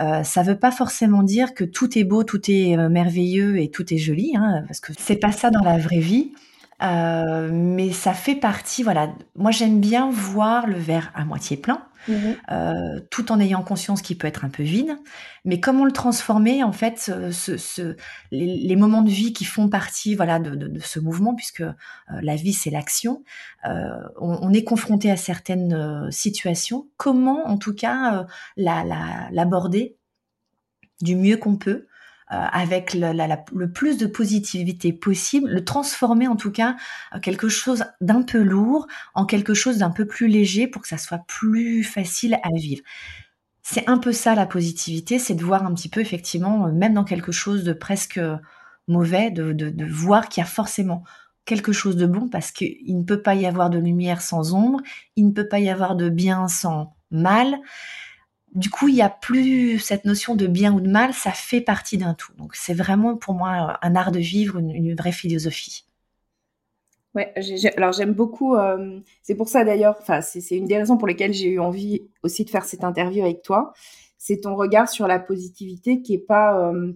Euh, 0.00 0.22
ça 0.22 0.42
veut 0.42 0.58
pas 0.58 0.70
forcément 0.70 1.22
dire 1.22 1.54
que 1.54 1.64
tout 1.64 1.98
est 1.98 2.04
beau, 2.04 2.24
tout 2.24 2.40
est 2.50 2.76
merveilleux 2.88 3.58
et 3.60 3.70
tout 3.70 3.92
est 3.92 3.98
joli, 3.98 4.32
hein, 4.36 4.64
parce 4.66 4.80
que 4.80 4.92
c'est 4.98 5.16
pas 5.16 5.32
ça 5.32 5.50
dans 5.50 5.62
la 5.62 5.78
vraie 5.78 6.00
vie. 6.00 6.32
Euh, 6.82 7.48
mais 7.52 7.92
ça 7.92 8.12
fait 8.12 8.34
partie, 8.34 8.82
voilà. 8.82 9.14
Moi, 9.36 9.50
j'aime 9.50 9.80
bien 9.80 10.10
voir 10.10 10.66
le 10.66 10.76
verre 10.76 11.12
à 11.14 11.24
moitié 11.24 11.56
plein, 11.56 11.86
mmh 12.08 12.14
euh, 12.50 13.00
tout 13.10 13.30
en 13.30 13.38
ayant 13.38 13.62
conscience 13.62 14.02
qu'il 14.02 14.18
peut 14.18 14.26
être 14.26 14.44
un 14.44 14.48
peu 14.48 14.64
vide. 14.64 14.96
Mais 15.44 15.60
comment 15.60 15.84
le 15.84 15.92
transformer, 15.92 16.64
en 16.64 16.72
fait, 16.72 16.98
ce, 16.98 17.56
ce, 17.56 17.96
les, 18.32 18.56
les, 18.56 18.76
moments 18.76 19.02
de 19.02 19.10
vie 19.10 19.32
qui 19.32 19.44
font 19.44 19.68
partie, 19.68 20.16
voilà, 20.16 20.40
de, 20.40 20.56
de, 20.56 20.66
de 20.66 20.80
ce 20.80 20.98
mouvement, 20.98 21.34
puisque 21.34 21.60
euh, 21.60 21.72
la 22.08 22.34
vie 22.34 22.52
c'est 22.52 22.70
l'action. 22.70 23.22
On, 23.64 24.38
on, 24.42 24.52
est 24.52 24.64
confronté 24.64 25.10
à 25.10 25.16
certaines 25.16 26.10
situations. 26.10 26.88
Comment, 26.96 27.46
en 27.46 27.58
tout 27.58 27.74
cas, 27.74 28.26
l'aborder 28.56 29.96
la, 31.00 31.06
du 31.06 31.14
mieux 31.14 31.36
qu'on 31.36 31.56
peut 31.56 31.86
avec 32.32 32.94
le, 32.94 33.66
plus 33.66 33.98
de 33.98 34.06
positivité 34.06 34.92
possible, 34.92 35.50
le 35.50 35.64
transformer 35.64 36.28
en 36.28 36.36
tout 36.36 36.50
cas 36.50 36.76
quelque 37.20 37.48
chose 37.48 37.84
d'un 38.00 38.22
peu 38.22 38.42
lourd 38.42 38.86
en 39.14 39.26
quelque 39.26 39.54
chose 39.54 39.78
d'un 39.78 39.90
peu 39.90 40.06
plus 40.06 40.28
léger 40.28 40.66
pour 40.66 40.82
que 40.82 40.88
ça 40.88 40.98
soit 40.98 41.22
plus 41.26 41.84
facile 41.84 42.38
à 42.42 42.48
vivre. 42.54 42.82
C'est 43.62 43.88
un 43.88 43.98
peu 43.98 44.12
ça 44.12 44.34
la 44.34 44.46
positivité, 44.46 45.18
c'est 45.18 45.34
de 45.34 45.44
voir 45.44 45.64
un 45.64 45.74
petit 45.74 45.88
peu 45.88 46.00
effectivement, 46.00 46.66
euh, 46.66 46.72
même 46.72 46.94
dans 46.94 47.04
quelque 47.04 47.32
chose 47.32 47.64
de 47.64 47.72
presque 47.72 48.20
mauvais, 48.88 49.30
de 49.30 49.84
voir 49.84 50.28
qu'il 50.28 50.40
y 50.40 50.44
a 50.44 50.48
forcément 50.48 51.04
quelque 51.44 51.72
chose 51.72 51.96
de 51.96 52.06
bon 52.06 52.28
parce 52.28 52.50
qu'il 52.50 52.98
ne 52.98 53.04
peut 53.04 53.22
pas 53.22 53.34
y 53.34 53.46
avoir 53.46 53.70
de 53.70 53.78
lumière 53.78 54.22
sans 54.22 54.54
ombre, 54.54 54.80
il 55.16 55.26
ne 55.26 55.32
peut 55.32 55.48
pas 55.48 55.58
y 55.58 55.68
avoir 55.68 55.96
de 55.96 56.08
bien 56.08 56.48
sans 56.48 56.94
mal 57.10 57.56
du 58.54 58.68
coup, 58.70 58.88
il 58.88 58.94
n'y 58.94 59.02
a 59.02 59.08
plus 59.08 59.78
cette 59.78 60.04
notion 60.04 60.34
de 60.34 60.46
bien 60.46 60.74
ou 60.74 60.80
de 60.80 60.90
mal, 60.90 61.14
ça 61.14 61.30
fait 61.30 61.60
partie 61.60 61.96
d'un 61.96 62.14
tout. 62.14 62.32
Donc, 62.36 62.54
c'est 62.54 62.74
vraiment 62.74 63.16
pour 63.16 63.34
moi 63.34 63.78
un 63.80 63.96
art 63.96 64.12
de 64.12 64.18
vivre, 64.18 64.58
une, 64.58 64.94
vraie 64.94 65.12
philosophie. 65.12 65.86
Ouais, 67.14 67.32
alors 67.76 67.92
j'aime 67.92 68.12
beaucoup. 68.12 68.56
Euh, 68.56 69.00
c'est 69.22 69.34
pour 69.34 69.48
ça 69.48 69.64
d'ailleurs, 69.64 69.96
enfin, 70.00 70.20
c'est 70.22 70.56
une 70.56 70.66
des 70.66 70.78
raisons 70.78 70.96
pour 70.96 71.08
lesquelles 71.08 71.34
j'ai 71.34 71.48
eu 71.48 71.60
envie 71.60 72.08
aussi 72.22 72.44
de 72.44 72.50
faire 72.50 72.64
cette 72.64 72.84
interview 72.84 73.22
avec 73.22 73.42
toi. 73.42 73.72
C'est 74.18 74.40
ton 74.40 74.54
regard 74.54 74.88
sur 74.88 75.06
la 75.06 75.18
positivité 75.18 76.00
qui 76.00 76.14
est 76.14 76.26
pas 76.26 76.58
euh, 76.58 76.92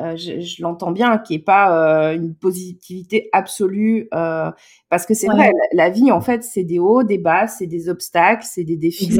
euh, 0.00 0.16
je, 0.16 0.60
l'entends 0.60 0.90
bien, 0.90 1.18
qui 1.18 1.34
est 1.34 1.44
pas 1.44 2.08
euh, 2.08 2.14
une 2.14 2.34
positivité 2.34 3.28
absolue, 3.32 4.08
euh, 4.12 4.50
parce 4.88 5.06
que 5.06 5.14
c'est 5.14 5.28
vrai, 5.28 5.52
la, 5.72 5.88
vie 5.88 6.10
en 6.10 6.20
fait, 6.20 6.42
c'est 6.42 6.64
des 6.64 6.80
hauts, 6.80 7.04
des 7.04 7.18
bas, 7.18 7.46
c'est 7.46 7.68
des 7.68 7.88
obstacles, 7.88 8.44
c'est 8.48 8.64
des 8.64 8.76
défis, 8.76 9.12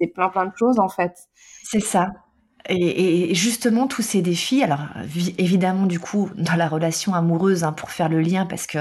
c'est 0.00 0.06
plein 0.08 0.28
plein 0.28 0.46
de 0.46 0.52
choses 0.56 0.78
en 0.78 0.88
fait. 0.88 1.12
C'est 1.64 1.80
ça. 1.80 2.12
Et, 2.68 3.30
et, 3.30 3.34
justement, 3.34 3.86
tous 3.86 4.02
ces 4.02 4.22
défis, 4.22 4.62
alors 4.62 4.80
évidemment, 5.38 5.86
du 5.86 6.00
coup, 6.00 6.30
dans 6.36 6.56
la 6.56 6.68
relation 6.68 7.14
amoureuse, 7.14 7.64
hein, 7.64 7.72
pour 7.72 7.90
faire 7.90 8.08
le 8.08 8.20
lien, 8.20 8.46
parce 8.46 8.66
que 8.66 8.78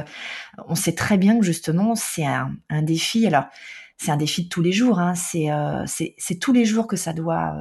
on 0.68 0.76
sait 0.76 0.94
très 0.94 1.18
bien 1.18 1.40
que 1.40 1.46
justement, 1.46 1.96
c'est 1.96 2.26
un, 2.26 2.52
un, 2.70 2.82
défi. 2.84 3.26
Alors, 3.26 3.46
c'est 3.98 4.12
un 4.12 4.18
défi 4.18 4.44
de 4.44 4.50
tous 4.50 4.62
les 4.62 4.72
jours. 4.72 5.00
Hein, 5.00 5.14
c'est 5.16 6.40
tous 6.40 6.54
les 6.54 6.66
jours 6.66 6.88
que 6.88 6.96
ça 6.96 7.14
doit, 7.14 7.56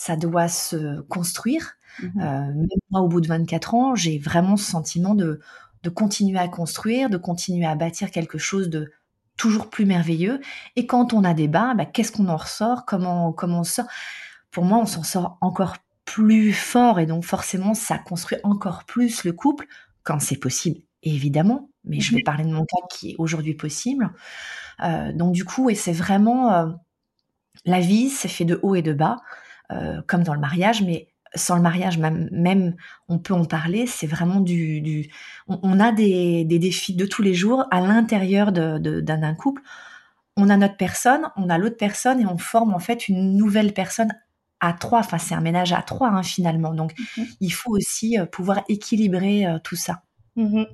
ça 0.00 0.16
doit 0.16 0.48
se 0.48 1.02
construire. 1.02 1.74
Mmh 2.02 2.06
euh, 2.22 2.54
même 2.54 2.68
moi, 2.90 3.02
au 3.02 3.08
bout 3.08 3.20
de 3.20 3.26
24 3.26 3.74
ans, 3.74 3.94
j'ai 3.94 4.18
vraiment 4.18 4.56
ce 4.56 4.64
sentiment 4.64 5.14
de, 5.14 5.40
de 5.82 5.90
continuer 5.90 6.38
à 6.38 6.48
construire, 6.48 7.10
de 7.10 7.18
continuer 7.18 7.66
à 7.66 7.74
bâtir 7.74 8.10
quelque 8.10 8.38
chose 8.38 8.70
de 8.70 8.90
toujours 9.36 9.68
plus 9.68 9.84
merveilleux. 9.84 10.40
Et 10.74 10.86
quand 10.86 11.12
on 11.12 11.22
a 11.22 11.34
des 11.34 11.48
bas, 11.48 11.74
bah, 11.74 11.84
qu'est-ce 11.84 12.12
qu'on 12.12 12.28
en 12.28 12.38
ressort? 12.38 12.86
Comment 12.86 13.30
comment 13.34 13.60
on 13.60 13.64
sort? 13.64 13.84
Pour 14.50 14.64
moi, 14.64 14.78
on 14.78 14.86
s'en 14.86 15.02
sort 15.02 15.36
encore 15.42 15.76
plus 16.06 16.54
fort 16.54 16.98
et 16.98 17.04
donc 17.04 17.24
forcément 17.24 17.74
ça 17.74 17.98
construit 17.98 18.38
encore 18.42 18.84
plus 18.84 19.24
le 19.24 19.32
couple 19.34 19.66
quand 20.02 20.18
c'est 20.18 20.38
possible, 20.38 20.80
évidemment, 21.02 21.68
mais 21.84 22.00
je 22.00 22.14
vais 22.14 22.20
Mmh 22.20 22.24
parler 22.24 22.44
de 22.44 22.52
mon 22.52 22.64
cas 22.64 22.86
qui 22.90 23.10
est 23.10 23.16
aujourd'hui 23.18 23.54
possible. 23.54 24.10
Heu, 24.82 25.12
donc 25.12 25.32
du 25.34 25.44
coup 25.44 25.68
et 25.70 25.74
c'est 25.74 25.92
vraiment, 25.92 26.52
heu, 26.68 26.74
la 27.66 27.80
vie, 27.80 28.08
c'est 28.10 28.28
fait 28.28 28.44
de 28.46 28.58
haut 28.62 28.74
et 28.74 28.82
de 28.82 28.92
bas, 28.94 29.18
heu, 29.72 30.02
comme 30.06 30.22
dans 30.24 30.34
le 30.34 30.40
mariage, 30.40 30.82
mais 30.82 31.08
sans 31.36 31.54
le 31.56 31.62
mariage 31.62 31.98
même 31.98 32.28
même 32.32 32.74
on 33.08 33.18
peut 33.18 33.34
en 33.34 33.44
parler, 33.44 33.86
c'est 33.86 34.06
vraiment 34.08 34.40
du 34.40 34.80
du 34.80 35.10
on 35.48 35.60
on 35.62 35.80
a 35.80 35.92
des 35.92 36.44
des 36.44 36.58
défis 36.58 36.94
de 36.96 37.06
tous 37.06 37.22
les 37.22 37.34
jours 37.34 37.66
à 37.70 37.80
l'intérieur 37.80 38.52
de 38.52 38.78
de 38.78 39.00
d'un 39.00 39.34
couple. 39.34 39.62
On 40.36 40.48
a 40.50 40.56
notre 40.56 40.76
personne, 40.76 41.22
on 41.36 41.50
a 41.50 41.58
l'autre 41.58 41.76
personne 41.76 42.20
et 42.20 42.26
on 42.26 42.38
forme 42.38 42.74
en 42.74 42.78
fait 42.78 43.08
une 43.08 43.36
nouvelle 43.36 43.72
personne 43.74 44.12
à 44.60 44.72
3. 44.72 45.00
Enfin, 45.00 45.18
c'est 45.18 45.34
un 45.34 45.40
ménage 45.40 45.72
à 45.72 45.82
3, 45.82 46.08
hein, 46.08 46.22
finalement. 46.22 46.74
Donc 46.74 46.92
Mmh 47.16 47.24
il 47.40 47.50
faut 47.52 47.72
aussi, 47.72 48.18
heu, 48.18 48.26
pouvoir 48.26 48.62
équilibrer, 48.68 49.46
heu, 49.46 49.60
tout 49.64 49.76
ça. 49.76 50.02
Mmh 50.36 50.64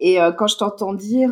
et 0.00 0.18
quand 0.38 0.46
je 0.46 0.56
t'entends 0.56 0.94
dire, 0.94 1.30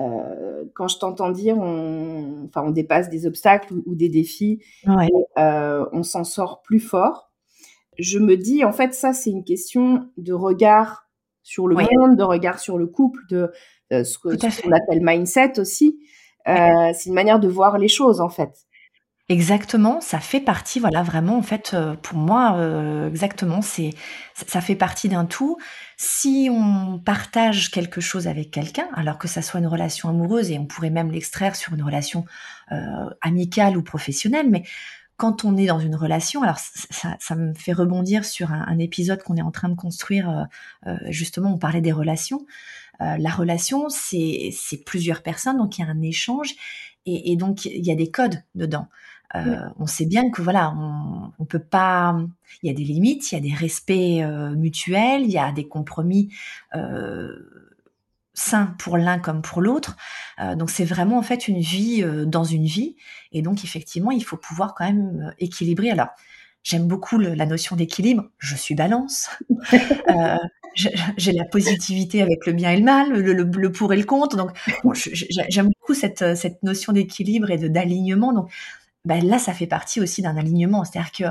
heu, 0.00 0.70
quand 0.74 0.88
je 0.88 0.98
t'entends 0.98 1.30
dire 1.30 1.58
on 1.58 2.44
enfin, 2.48 2.62
on 2.66 2.70
dépasse 2.70 3.10
des 3.10 3.26
obstacles 3.26 3.74
ou 3.74 3.82
ou 3.86 3.94
des 3.94 4.08
défis 4.08 4.62
Ouais, 4.86 5.08
et 5.08 5.40
heu, 5.40 5.88
on 5.92 6.02
s'en 6.02 6.24
sort 6.24 6.62
plus 6.62 6.80
fort. 6.80 7.30
Je 7.98 8.18
me 8.18 8.36
dis, 8.36 8.64
en 8.64 8.72
fait, 8.72 8.94
ça, 8.94 9.12
c'est 9.12 9.30
une 9.30 9.44
question 9.44 10.08
de 10.16 10.32
regard 10.32 11.08
sur 11.42 11.66
le 11.68 11.76
ouais, 11.76 11.86
monde, 11.92 12.16
de 12.16 12.22
regard 12.22 12.58
sur 12.58 12.78
le 12.78 12.86
couple, 12.86 13.20
de, 13.28 13.50
heu, 13.92 14.04
ce 14.04 14.18
qu'on 14.18 14.32
appelle 14.72 15.00
mindset 15.02 15.58
aussi. 15.60 15.98
Ouais. 16.46 16.70
Heu, 16.90 16.92
c'est 16.94 17.08
une 17.10 17.14
manière 17.14 17.40
de 17.40 17.48
voir 17.48 17.78
les 17.78 17.88
choses, 17.88 18.20
en 18.20 18.28
fait. 18.30 18.66
Exactement, 19.32 20.00
ça 20.02 20.20
fait 20.20 20.40
partie, 20.40 20.78
voilà, 20.78 21.02
vraiment, 21.02 21.38
en 21.38 21.42
fait, 21.42 21.72
heu, 21.74 21.96
pour 22.02 22.18
moi, 22.18 22.56
heu, 22.58 23.06
exactement, 23.08 23.62
c'est 23.62 23.90
ça 24.34 24.60
fait 24.60 24.74
partie 24.74 25.08
d'un 25.08 25.24
tout. 25.24 25.56
Si 25.96 26.48
on 26.50 26.98
partage 26.98 27.70
quelque 27.70 28.00
chose 28.02 28.26
avec 28.28 28.50
quelqu'un, 28.50 28.88
alors 28.94 29.16
que 29.18 29.28
ça 29.28 29.40
soit 29.40 29.60
une 29.60 29.66
relation 29.68 30.10
amoureuse 30.10 30.50
et 30.50 30.58
on 30.58 30.66
pourrait 30.66 30.90
même 30.90 31.10
l'extraire 31.10 31.56
sur 31.56 31.72
une 31.72 31.82
relation, 31.82 32.26
heu, 32.72 32.76
amicale 33.22 33.76
ou 33.78 33.82
professionnelle, 33.82 34.48
mais 34.50 34.64
quand 35.16 35.44
on 35.44 35.56
est 35.56 35.66
dans 35.66 35.80
une 35.80 35.96
relation, 35.96 36.42
alors 36.42 36.58
ça 37.20 37.36
me 37.36 37.54
fait 37.54 37.72
rebondir 37.72 38.24
sur 38.24 38.52
un 38.52 38.78
épisode 38.78 39.22
qu'on 39.22 39.36
est 39.36 39.42
en 39.42 39.52
train 39.52 39.68
de 39.70 39.76
construire, 39.76 40.48
justement, 41.10 41.54
on 41.54 41.58
parlait 41.58 41.80
des 41.82 41.92
relations. 41.92 42.46
La 43.00 43.30
relation, 43.30 43.88
c'est 43.90 44.52
plusieurs 44.86 45.22
personnes, 45.22 45.58
donc 45.58 45.78
il 45.78 45.82
y 45.82 45.84
a 45.84 45.88
un 45.88 46.02
échange 46.02 46.54
et 47.06 47.36
donc 47.36 47.66
il 47.66 47.84
y 47.86 47.92
a 47.92 47.96
des 47.96 48.10
codes 48.10 48.42
dedans. 48.56 48.88
Heu, 49.34 49.40
Ouais, 49.40 49.56
on 49.78 49.86
sait 49.86 50.06
bien 50.06 50.30
que 50.30 50.42
voilà, 50.42 50.72
on 50.76 51.32
on 51.38 51.44
peut 51.44 51.58
pas 51.58 52.16
il 52.62 52.68
y 52.68 52.70
a 52.70 52.74
des 52.76 52.84
limites, 52.84 53.32
il 53.32 53.34
y 53.36 53.38
a 53.38 53.40
des 53.40 53.54
respects, 53.54 54.20
heu, 54.22 54.54
mutuels, 54.56 55.22
il 55.22 55.30
y 55.30 55.38
a 55.38 55.52
des 55.52 55.66
compromis, 55.68 56.30
heu, 56.74 57.70
sains 58.34 58.74
pour 58.78 58.96
l'un 58.98 59.18
comme 59.18 59.42
pour 59.42 59.60
l'autre. 59.62 59.96
Donc 60.56 60.70
c'est 60.70 60.84
vraiment 60.84 61.18
en 61.18 61.22
fait 61.22 61.48
une 61.48 61.60
vie, 61.60 62.04
dans 62.26 62.44
une 62.44 62.64
vie 62.66 62.96
et 63.32 63.42
donc 63.42 63.64
effectivement, 63.64 64.10
il 64.10 64.24
faut 64.24 64.36
pouvoir 64.38 64.74
quand 64.74 64.84
même, 64.86 65.34
équilibrer. 65.38 65.90
Alors, 65.90 66.08
j'aime 66.64 66.86
beaucoup 66.88 67.18
le 67.18 67.34
la 67.34 67.46
notion 67.46 67.76
d'équilibre, 67.76 68.30
je 68.38 68.56
suis 68.56 68.74
Balance. 68.74 69.30
J'ai 71.16 71.32
la 71.32 71.44
positivité 71.44 72.22
avec 72.22 72.46
le 72.46 72.52
bien 72.52 72.70
et 72.70 72.76
le 72.78 72.84
mal, 72.84 73.10
le 73.12 73.32
le 73.32 73.44
le 73.44 73.72
pour 73.72 73.92
et 73.92 73.96
le 73.96 74.04
contre, 74.04 74.36
donc 74.36 74.50
bon, 74.84 74.92
j'aime 74.94 75.66
beaucoup 75.80 75.94
cette, 75.94 76.34
cette 76.36 76.62
notion 76.62 76.92
d'équilibre 76.92 77.50
et 77.50 77.58
d'alignement, 77.58 78.32
donc 78.32 78.50
bah, 79.04 79.18
là, 79.20 79.38
ça 79.38 79.52
fait 79.54 79.66
partie 79.66 80.00
aussi 80.00 80.22
d'un 80.22 80.36
alignement. 80.36 80.84
C'est-à-dire 80.84 81.12
que, 81.12 81.24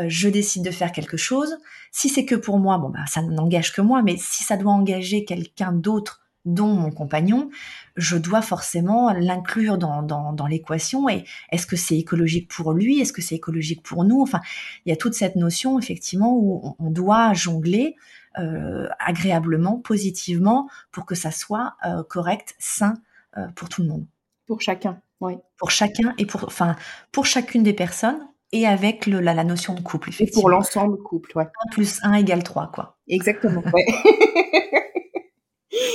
heu, 0.00 0.08
je 0.08 0.28
décide 0.28 0.64
de 0.64 0.70
faire 0.70 0.92
quelque 0.92 1.16
chose. 1.16 1.56
Si 1.92 2.08
c'est 2.08 2.24
que 2.24 2.34
pour 2.34 2.58
moi, 2.58 2.78
bon, 2.78 2.90
bah, 2.90 3.04
ça 3.08 3.22
n'engage 3.22 3.72
que 3.72 3.80
moi, 3.80 4.02
mais 4.02 4.16
si 4.18 4.44
ça 4.44 4.56
doit 4.56 4.72
engager 4.72 5.24
quelqu'un 5.24 5.72
d'autre, 5.72 6.22
dont 6.44 6.68
mon 6.74 6.92
compagnon, 6.92 7.50
je 7.96 8.16
dois 8.16 8.40
forcément 8.40 9.12
l'inclure 9.12 9.78
dans 9.78 10.02
dans 10.02 10.32
dans 10.32 10.46
l'équation 10.46 11.08
et 11.08 11.24
est-ce 11.50 11.66
que 11.66 11.74
c'est 11.76 11.98
écologique 11.98 12.48
pour 12.48 12.72
lui? 12.72 13.00
Est-ce 13.00 13.12
que 13.12 13.20
c'est 13.22 13.34
écologique 13.34 13.82
pour 13.82 14.04
nous? 14.04 14.20
Enfin, 14.22 14.40
il 14.84 14.90
y 14.90 14.92
a 14.92 14.96
toute 14.96 15.14
cette 15.14 15.34
notion 15.36 15.78
effectivement 15.80 16.36
où 16.36 16.76
on 16.78 16.90
doit 16.90 17.32
jongler, 17.34 17.96
heu, 18.38 18.88
agréablement, 19.00 19.78
positivement 19.78 20.68
pour 20.92 21.04
que 21.06 21.16
ça 21.16 21.32
soit, 21.32 21.74
heu, 21.84 22.02
correct, 22.04 22.54
sain, 22.60 22.94
heu, 23.36 23.46
pour 23.56 23.68
tout 23.68 23.82
le 23.82 23.88
monde. 23.88 24.06
pour 24.46 24.60
chacun, 24.60 25.00
oui 25.20 25.34
Pour 25.58 25.70
chacun 25.70 26.14
et 26.18 26.26
pour 26.26 26.44
enfin, 26.44 26.76
pour 27.12 27.26
chacune 27.26 27.62
des 27.62 27.72
personnes 27.72 28.18
et 28.52 28.66
avec 28.66 29.06
le 29.06 29.20
la 29.20 29.34
la 29.34 29.44
notion 29.44 29.74
de 29.74 29.80
couple, 29.80 30.10
et 30.20 30.30
pour 30.30 30.48
l'ensemble 30.48 30.98
couple, 31.02 31.36
ouais. 31.36 31.46
1 31.76 31.82
+ 31.82 32.00
1 32.02 32.42
= 32.42 32.44
3, 32.44 32.70
quoi. 32.72 32.96
Exactement, 33.08 33.62
ouais. 33.74 33.84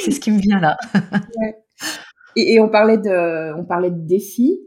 C'est 0.06 0.12
ce 0.12 0.20
qui 0.20 0.32
me 0.32 0.40
vient 0.40 0.60
là. 0.60 0.78
Ouais 1.38 1.58
et 2.38 2.56
et 2.56 2.60
on 2.62 2.70
parlait 2.70 2.98
de 3.00 3.54
on 3.60 3.66
parlait 3.66 3.92
de 3.92 4.00
défis. 4.08 4.60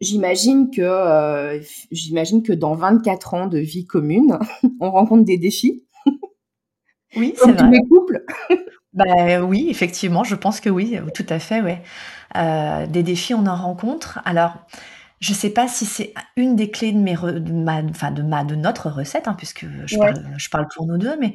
J'imagine 0.00 0.70
que, 0.70 0.82
heu, 0.82 1.62
f 1.62 1.86
j'imagine 1.92 2.42
que 2.42 2.52
dans 2.54 2.74
24 2.74 3.34
ans 3.34 3.46
de 3.48 3.58
vie 3.58 3.86
commune, 3.86 4.38
on 4.80 4.90
rencontre 4.92 5.24
des 5.24 5.38
défis, 5.38 5.86
Oui, 7.16 7.34
c'est 7.36 7.42
comme 7.46 7.56
tous 7.56 7.64
vrai. 7.66 7.72
les 7.78 7.88
couples. 7.88 8.24
Bah, 8.94 9.42
oui, 9.42 9.66
effectivement, 9.70 10.22
je 10.22 10.36
pense 10.36 10.60
que 10.60 10.70
oui, 10.70 10.96
heu, 10.96 11.10
tout 11.12 11.26
à 11.28 11.40
fait, 11.40 11.60
ouais. 11.60 11.82
Heu, 12.36 12.86
des 12.88 13.02
défis, 13.02 13.34
on 13.34 13.46
en 13.46 13.56
rencontre. 13.56 14.20
Alors, 14.24 14.54
je 15.20 15.32
sais 15.34 15.50
pas 15.50 15.68
si 15.68 15.86
c'est 15.86 16.14
une 16.36 16.56
des 16.56 16.70
clés 16.70 16.92
de 16.92 16.98
mes 16.98 17.14
re 17.16 17.32
de 17.40 17.52
ma 17.52 17.82
enfin, 17.84 18.10
de 18.12 18.22
ma 18.22 18.44
de 18.44 18.54
notre 18.56 18.90
recette, 18.90 19.28
hein, 19.28 19.34
puisque 19.38 19.66
je 19.86 19.96
Ouais. 19.96 20.14
parle 20.14 20.34
je 20.38 20.48
parle 20.50 20.66
pour 20.76 20.86
nous 20.86 20.98
2, 20.98 21.16
mais 21.18 21.34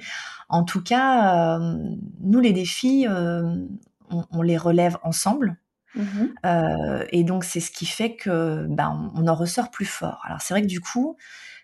en 0.50 0.64
tout 0.66 0.84
cas, 0.84 1.58
hem, 1.58 1.98
nous, 2.22 2.40
les 2.42 2.54
défis, 2.54 3.06
hem, 3.06 3.70
on 4.12 4.26
on 4.32 4.42
les 4.44 4.58
relève 4.58 4.98
ensemble. 5.04 5.58
Mmh 5.96 6.04
mh. 6.16 6.40
Heu 6.46 7.06
et 7.12 7.24
donc 7.26 7.44
c'est 7.46 7.62
ce 7.62 7.72
qui 7.72 7.86
fait 7.88 8.16
que, 8.16 8.68
ben, 8.70 9.12
on 9.16 9.24
on 9.26 9.28
en 9.30 9.36
ressort 9.36 9.72
plus 9.72 9.86
fort. 9.86 10.22
Alors 10.26 10.42
c'est 10.42 10.54
vrai 10.56 10.62
que 10.64 10.68
du 10.68 10.82
coup, 10.82 11.18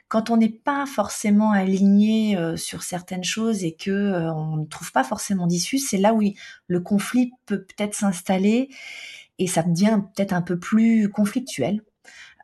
quand 0.07 0.29
on 0.29 0.37
n'est 0.37 0.49
pas 0.49 0.85
forcément 0.85 1.51
aligné, 1.51 2.37
heu, 2.37 2.57
sur 2.57 2.83
certaines 2.83 3.23
choses 3.23 3.63
et 3.63 3.75
que, 3.75 3.91
heu, 3.91 4.31
on 4.31 4.57
ne 4.57 4.65
trouve 4.65 4.91
pas 4.91 5.03
forcément 5.03 5.47
d'issue, 5.47 5.79
c'est 5.79 5.97
là 5.97 6.13
où 6.13 6.21
il 6.21 6.35
le 6.67 6.79
conflit 6.79 7.31
peut 7.45 7.63
peut-être 7.65 7.95
s'installer 7.95 8.69
et 9.39 9.47
ça 9.47 9.63
devient 9.63 10.01
peut-être 10.15 10.33
un 10.33 10.41
peu 10.43 10.59
plus 10.59 11.09
conflictuel. 11.09 11.81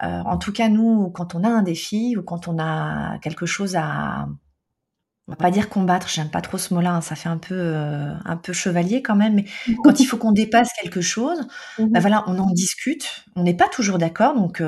Heu, 0.04 0.08
en 0.08 0.38
tout 0.38 0.54
cas, 0.54 0.70
nous, 0.70 1.10
quand 1.12 1.36
on 1.36 1.44
a 1.44 1.50
un 1.50 1.64
défi 1.64 2.18
ou 2.18 2.24
quand 2.24 2.48
on 2.50 2.60
a 2.60 3.20
quelque 3.20 3.46
chose 3.48 3.76
à 3.78 4.28
on 5.28 5.34
va 5.34 5.38
pas 5.38 5.52
dire 5.52 5.70
combattre, 5.70 6.10
j'aime 6.10 6.30
pas 6.30 6.42
trop 6.42 6.58
ce 6.58 6.74
mot-là, 6.74 6.94
hein, 6.96 7.02
ça 7.02 7.16
fait 7.16 7.30
un 7.30 7.38
peu, 7.38 7.76
un 8.26 8.38
peu 8.38 8.54
chevalier 8.54 9.02
quand 9.02 9.16
même, 9.16 9.36
mais 9.36 9.46
quand 9.84 10.00
il 10.00 10.06
faut 10.06 10.18
qu'on 10.18 10.32
dépasse 10.32 10.70
quelque 10.82 11.00
chose, 11.02 11.48
Mmh 11.78 11.86
mh. 11.98 12.02
voilà, 12.02 12.24
on 12.28 12.38
en 12.40 12.50
discute. 12.52 13.26
On 13.36 13.44
n'est 13.44 13.54
pas 13.56 13.70
toujours 13.70 13.98
d'accord, 13.98 14.36
donc 14.36 14.62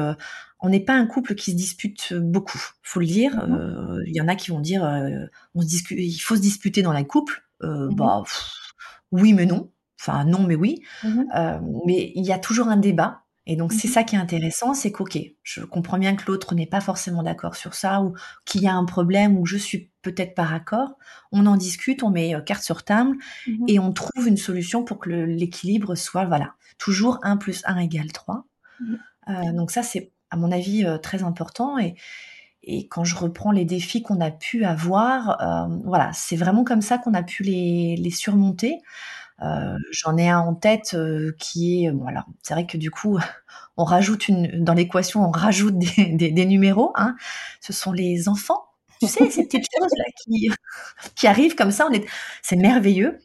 on 0.64 0.70
n'est 0.70 0.82
pas 0.82 0.96
un 0.96 1.08
couple 1.08 1.36
qui 1.36 1.52
se 1.52 1.58
dispute, 1.58 2.14
beaucoup. 2.16 2.62
Faut 2.84 3.02
le 3.02 3.08
dire, 3.08 3.40
Mmh 3.46 3.54
mh. 3.54 3.64
heu, 3.64 4.04
il 4.08 4.16
y 4.16 4.22
en 4.22 4.30
a 4.30 4.36
qui 4.36 4.52
vont 4.52 4.62
dire, 4.62 4.86
heu: 4.86 5.30
«On 5.56 5.62
se 5.62 5.68
discu 5.68 5.96
il 6.02 6.20
faut 6.20 6.36
se 6.38 6.42
disputer 6.42 6.82
dans 6.84 6.94
les 6.94 7.06
couples». 7.08 7.44
Heu, 7.64 7.90
Mmh 7.90 7.96
mh. 8.04 8.14
bah, 8.14 8.24
oui 9.14 9.34
mais 9.34 9.46
non. 9.48 9.72
Enfin 10.02 10.26
non 10.26 10.44
mais 10.46 10.56
oui. 10.56 10.82
Mmh 11.02 11.10
mh. 11.20 11.34
Heu, 11.38 11.60
mais 11.88 12.14
il 12.16 12.26
y 12.26 12.34
a 12.34 12.40
toujours 12.40 12.70
un 12.70 12.78
débat 12.78 13.22
et 13.48 13.56
donc 13.58 13.74
c'est 13.74 13.88
ça 13.90 14.04
qui 14.06 14.16
est 14.16 14.20
intéressant, 14.20 14.74
c'est 14.76 14.92
qu'OK, 14.94 15.18
je 15.44 15.62
comprends 15.66 15.98
bien 16.00 16.16
que 16.18 16.26
l'autre 16.28 16.56
n'est 16.56 16.68
pas 16.68 16.82
forcément 16.82 17.24
d'accord 17.24 17.56
sur 17.58 17.74
ça 17.76 18.02
ou 18.04 18.14
qu'il 18.46 18.62
y 18.64 18.68
a 18.68 18.74
un 18.76 18.86
problème 18.86 19.38
ou 19.38 19.44
que 19.46 19.50
je 19.50 19.58
suis 19.58 19.92
peut-être 20.04 20.36
pas 20.36 20.44
raccord. 20.46 20.98
On 21.34 21.46
en 21.48 21.58
discute, 21.58 22.04
on 22.04 22.10
met, 22.12 22.36
heu, 22.36 22.42
cartes 22.44 22.64
sur 22.66 22.84
table 22.86 23.18
et 23.68 23.80
on 23.80 23.94
trouve 23.94 24.28
une 24.30 24.38
solution 24.38 24.84
pour 24.86 25.00
que 25.00 25.10
l'équilibre 25.12 25.96
soit, 25.96 26.26
voilà, 26.26 26.56
toujours 26.80 27.20
1 27.24 27.38
+ 27.38 27.64
1 27.66 27.88
= 27.88 28.14
3. 28.14 28.46
Mmh. 28.80 29.04
Heu, 29.30 29.54
donc 29.56 29.72
ça, 29.72 29.84
c'est 29.84 30.12
à 30.34 30.38
mon 30.38 30.52
avis, 30.52 30.86
heu, 30.86 31.00
très 31.00 31.24
important 31.24 31.78
et 31.80 31.96
et 32.66 32.88
quand 32.88 33.04
je 33.06 33.16
reprends 33.18 33.52
les 33.52 33.66
défis 33.66 34.04
qu'on 34.04 34.22
a 34.22 34.32
pu 34.32 34.66
avoir, 34.66 35.38
hem, 35.42 35.82
voilà, 35.86 36.12
c'est 36.14 36.38
vraiment 36.38 36.64
comme 36.64 36.82
ça 36.82 36.98
qu'on 36.98 37.14
a 37.14 37.24
pu 37.24 37.44
les 37.44 37.98
les 37.98 38.12
surmonter. 38.12 38.80
Heu, 39.44 39.78
j'en 39.92 40.18
ai 40.18 40.30
un 40.30 40.40
en 40.40 40.56
tête, 40.56 40.96
qui 41.40 41.86
est 41.86 41.92
bon 41.92 42.08
alors, 42.08 42.26
c'est 42.44 42.54
vrai 42.56 42.66
que 42.68 42.78
du 42.78 42.92
coup, 42.92 43.20
on 43.78 43.84
rajoute 43.86 44.28
une 44.30 44.64
dans 44.64 44.74
l'équation, 44.76 45.24
on 45.28 45.32
rajoute 45.32 45.78
des 45.80 46.08
des 46.18 46.32
des 46.32 46.46
numéros, 46.46 46.92
hein. 46.96 47.16
Ce 47.62 47.74
sont 47.74 47.92
les 47.94 48.30
enfants, 48.30 48.64
tu 49.02 49.08
sais, 49.08 49.30
ces 49.32 49.46
petites 49.46 49.66
choses-là 49.80 50.06
qui 50.26 50.50
qui 51.16 51.28
arrivent 51.28 51.56
comme 51.56 51.72
ça, 51.72 51.88
on 51.90 51.94
est 51.94 52.06
c'est 52.44 52.56
merveilleux. 52.58 53.20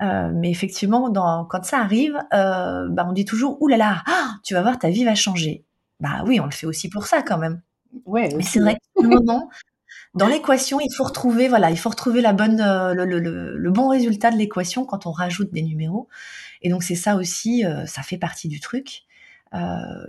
Mais 0.00 0.50
effectivement, 0.50 1.08
dans 1.10 1.44
quand 1.46 1.64
ça 1.64 1.78
arrive, 1.80 2.18
bah, 2.32 3.06
on 3.08 3.12
dit 3.12 3.24
toujours: 3.24 3.60
«Ouh 3.62 3.68
là 3.68 3.76
là, 3.76 4.02
ah, 4.06 4.30
tu 4.44 4.54
vas 4.54 4.62
voir, 4.62 4.78
ta 4.78 4.90
vie 4.90 5.04
va 5.04 5.14
changer». 5.14 5.64
Bah 6.00 6.22
oui, 6.26 6.40
on 6.40 6.46
le 6.46 6.50
fait 6.50 6.66
aussi 6.66 6.88
pour 6.88 7.06
ça 7.06 7.22
quand 7.22 7.38
même. 7.38 7.60
Ouais, 8.06 8.28
Mais 8.36 8.42
c'est 8.42 8.60
vrai 8.60 8.76
que 8.96 9.02
moment, 9.06 9.50
dans 10.14 10.26
l'équation, 10.26 10.80
il 10.80 10.92
faut 10.94 11.04
retrouver, 11.04 11.48
voilà, 11.48 11.70
il 11.70 11.78
faut 11.78 11.90
retrouver 11.90 12.20
la 12.20 12.32
bonne, 12.32 12.60
heu, 12.60 12.94
le 12.94 13.04
le 13.04 13.18
le 13.20 13.56
le 13.56 13.70
bon 13.70 13.88
résultat 13.88 14.30
de 14.30 14.36
l'équation 14.36 14.84
quand 14.84 15.06
on 15.06 15.12
rajoute 15.12 15.52
des 15.52 15.62
numéros 15.62 16.08
et 16.62 16.68
donc 16.68 16.82
c'est 16.82 16.94
ça 16.94 17.16
aussi, 17.16 17.64
heu, 17.64 17.86
ça 17.86 18.02
fait 18.02 18.18
partie 18.18 18.48
du 18.48 18.60
truc. 18.60 19.04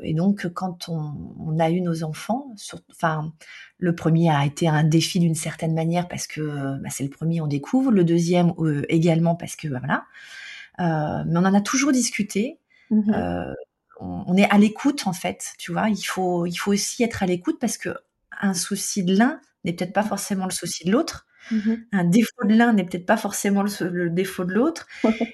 et 0.04 0.14
donc, 0.14 0.48
quand 0.54 0.88
on, 0.90 1.60
a 1.60 1.72
eu 1.72 1.82
nos 1.82 2.04
enfants, 2.04 2.54
enfin, 2.92 3.34
le 3.80 3.96
premier 3.96 4.30
a 4.30 4.46
été 4.46 4.68
un 4.68 4.84
défi 4.84 5.20
d'une 5.20 5.36
certaine 5.36 5.74
manière 5.74 6.08
parce 6.08 6.28
que 6.28 6.78
bah, 6.80 6.90
c'est 6.92 7.04
le 7.04 7.10
premier, 7.10 7.42
on 7.42 7.48
découvre. 7.48 7.92
Le 7.92 8.04
deuxième 8.04 8.54
également 8.90 9.36
parce 9.36 9.56
que 9.56 9.68
bah, 9.68 9.80
voilà. 9.80 10.04
mais 11.26 11.40
on 11.40 11.46
en 11.46 11.54
a 11.54 11.62
toujours 11.62 11.92
discuté. 11.92 12.60
Mmh 12.92 13.12
on, 14.02 14.36
est 14.36 14.50
à 14.50 14.58
l'écoute 14.58 15.04
en 15.06 15.14
fait, 15.14 15.54
tu 15.58 15.72
vois. 15.72 15.90
Il 15.90 16.04
faut, 16.04 16.46
il 16.46 16.56
faut 16.56 16.72
aussi 16.72 17.04
être 17.04 17.24
à 17.24 17.26
l'écoute 17.26 17.58
parce 17.60 17.78
que 17.78 17.90
un 18.42 18.54
souci 18.54 19.04
de 19.04 19.16
l'un 19.16 19.40
n'est 19.64 19.74
peut-être 19.74 19.94
pas 19.94 20.04
forcément 20.04 20.46
le 20.46 20.52
souci 20.52 20.86
de 20.86 20.92
l'autre. 20.92 21.28
Mmh 21.50 21.74
un 21.92 22.04
défaut 22.04 22.46
de 22.46 22.54
l'un 22.54 22.72
n'est 22.74 22.86
peut-être 22.86 23.06
pas 23.06 23.18
forcément 23.18 23.64
le, 23.64 24.10
défaut 24.10 24.46
de 24.46 24.54
l'autre. 24.54 24.88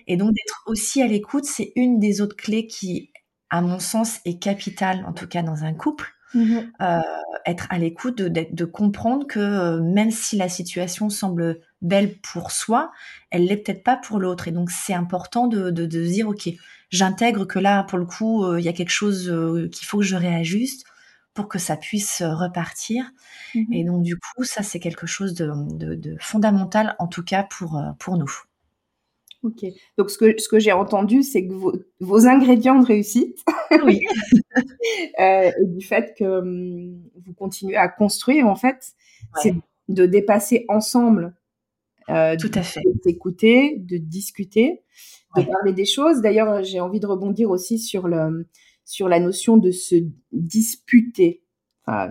Et 0.07 0.17
donc 0.17 0.33
d'être 0.33 0.63
aussi 0.65 1.01
à 1.01 1.07
l'écoute, 1.07 1.45
c'est 1.45 1.73
une 1.75 1.99
des 1.99 2.21
autres 2.21 2.35
clés 2.35 2.65
qui, 2.67 3.11
à 3.49 3.61
mon 3.61 3.79
sens, 3.79 4.19
est 4.25 4.41
capitale, 4.41 5.03
en 5.05 5.13
tout 5.13 5.27
cas 5.27 5.43
dans 5.43 5.63
un 5.63 5.73
couple. 5.73 6.13
Mmh 6.33 6.57
euh, 6.81 6.99
être 7.45 7.67
à 7.69 7.77
l'écoute, 7.77 8.17
de, 8.17 8.47
de, 8.51 8.65
comprendre 8.65 9.25
que 9.25 9.39
euh, 9.39 9.81
même 9.81 10.11
si 10.11 10.35
la 10.35 10.49
situation 10.49 11.09
semble 11.09 11.61
belle 11.81 12.17
pour 12.19 12.51
soi, 12.51 12.91
elle 13.29 13.45
l'est 13.45 13.57
peut-être 13.57 13.83
pas 13.83 13.97
pour 13.97 14.19
l'autre. 14.19 14.47
Et 14.47 14.51
donc 14.51 14.71
c'est 14.71 14.93
important 14.93 15.47
de, 15.47 15.69
de, 15.69 15.85
de 15.85 16.03
dire, 16.03 16.27
ok, 16.27 16.49
j'intègre 16.89 17.45
que 17.45 17.59
là, 17.59 17.83
pour 17.83 17.97
le 17.97 18.05
coup, 18.05 18.43
euh, 18.43 18.59
il 18.59 18.65
y 18.65 18.69
a 18.69 18.73
quelque 18.73 18.91
chose 18.91 19.29
euh, 19.29 19.69
qu'il 19.69 19.85
faut 19.85 19.99
que 19.99 20.03
je 20.03 20.15
réajuste 20.15 20.85
pour 21.33 21.47
que 21.47 21.59
ça 21.59 21.77
puisse 21.77 22.21
euh, 22.21 22.33
repartir. 22.33 23.11
Mmh 23.53 23.73
Et 23.73 23.83
donc, 23.83 24.03
du 24.03 24.15
coup, 24.15 24.43
ça, 24.43 24.63
c'est 24.63 24.79
quelque 24.79 25.07
chose 25.07 25.33
de, 25.33 26.17
fondamental, 26.19 26.95
en 26.99 27.07
tout 27.07 27.23
cas 27.23 27.43
pour, 27.43 27.81
pour 27.99 28.17
nous. 28.17 28.31
Ok. 29.43 29.65
Donc, 29.97 30.09
ce 30.09 30.17
que, 30.17 30.39
ce 30.41 30.49
que 30.49 30.59
j'ai 30.59 30.71
entendu, 30.71 31.21
c'est 31.21 31.47
que 31.47 31.53
vos, 31.99 32.27
ingrédients 32.27 32.79
de 32.79 32.85
réussite, 32.85 33.37
oui. 33.83 34.01
et 35.19 35.51
du 35.63 35.85
fait 35.85 36.15
que 36.17 36.39
hum, 36.39 36.99
vous 37.23 37.33
continuez 37.33 37.75
à 37.75 37.87
construire, 37.87 38.47
en 38.47 38.55
fait, 38.55 38.93
c'est 39.35 39.53
de 39.89 40.05
dépasser 40.05 40.65
ensemble. 40.67 41.33
Tout 42.07 42.51
à 42.53 42.61
fait. 42.61 42.81
De 42.81 43.01
s'écouter, 43.03 43.77
de 43.79 43.97
discuter 43.97 44.83
de 45.35 45.43
parler 45.43 45.73
des 45.73 45.85
choses. 45.85 46.21
D'ailleurs, 46.21 46.63
j'ai 46.63 46.79
envie 46.79 46.99
de 46.99 47.07
rebondir 47.07 47.49
aussi 47.49 47.79
sur 47.79 48.07
le 48.07 48.47
sur 48.85 49.09
la 49.09 49.19
notion 49.19 49.57
de 49.57 49.71
se 49.71 49.95
disputer. 50.31 51.43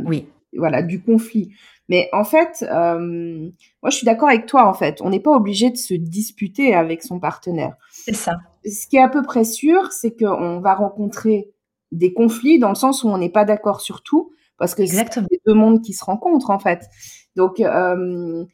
oui. 0.04 0.26
Voilà, 0.58 0.80
du 0.80 1.02
conflit. 1.02 1.52
Mais 1.90 2.08
en 2.14 2.24
fait, 2.24 2.64
euh, 2.70 3.50
moi, 3.82 3.90
je 3.90 3.96
suis 3.96 4.06
d'accord 4.06 4.30
avec 4.30 4.46
toi. 4.46 4.66
En 4.66 4.72
fait, 4.72 5.02
on 5.02 5.10
n'est 5.10 5.20
pas 5.20 5.32
obligé 5.36 5.70
de 5.70 5.76
se 5.76 5.92
disputer 5.92 6.72
avec 6.72 7.02
son 7.02 7.20
partenaire. 7.20 7.74
C'est 7.90 8.14
ça. 8.14 8.36
Ce 8.64 8.86
qui 8.86 8.96
est 8.96 9.02
à 9.02 9.08
peu 9.10 9.22
près 9.22 9.44
sûr, 9.44 9.92
c'est 9.92 10.16
qu'on 10.16 10.60
va 10.60 10.74
rencontrer 10.74 11.50
des 11.92 12.14
conflits 12.14 12.58
dans 12.58 12.70
le 12.70 12.74
sens 12.74 13.04
où 13.04 13.08
on 13.08 13.18
n'est 13.18 13.28
pas 13.28 13.44
d'accord 13.44 13.82
sur 13.82 14.02
tout, 14.02 14.32
parce 14.56 14.74
que 14.74 14.86
c'est 14.86 15.06
deux 15.46 15.54
mondes 15.54 15.82
qui 15.82 15.92
se 15.92 16.04
rencontrent 16.04 16.50
en 16.50 16.58
fait. 16.58 16.86
Donc, 17.34 17.60
euh, 17.60 18.44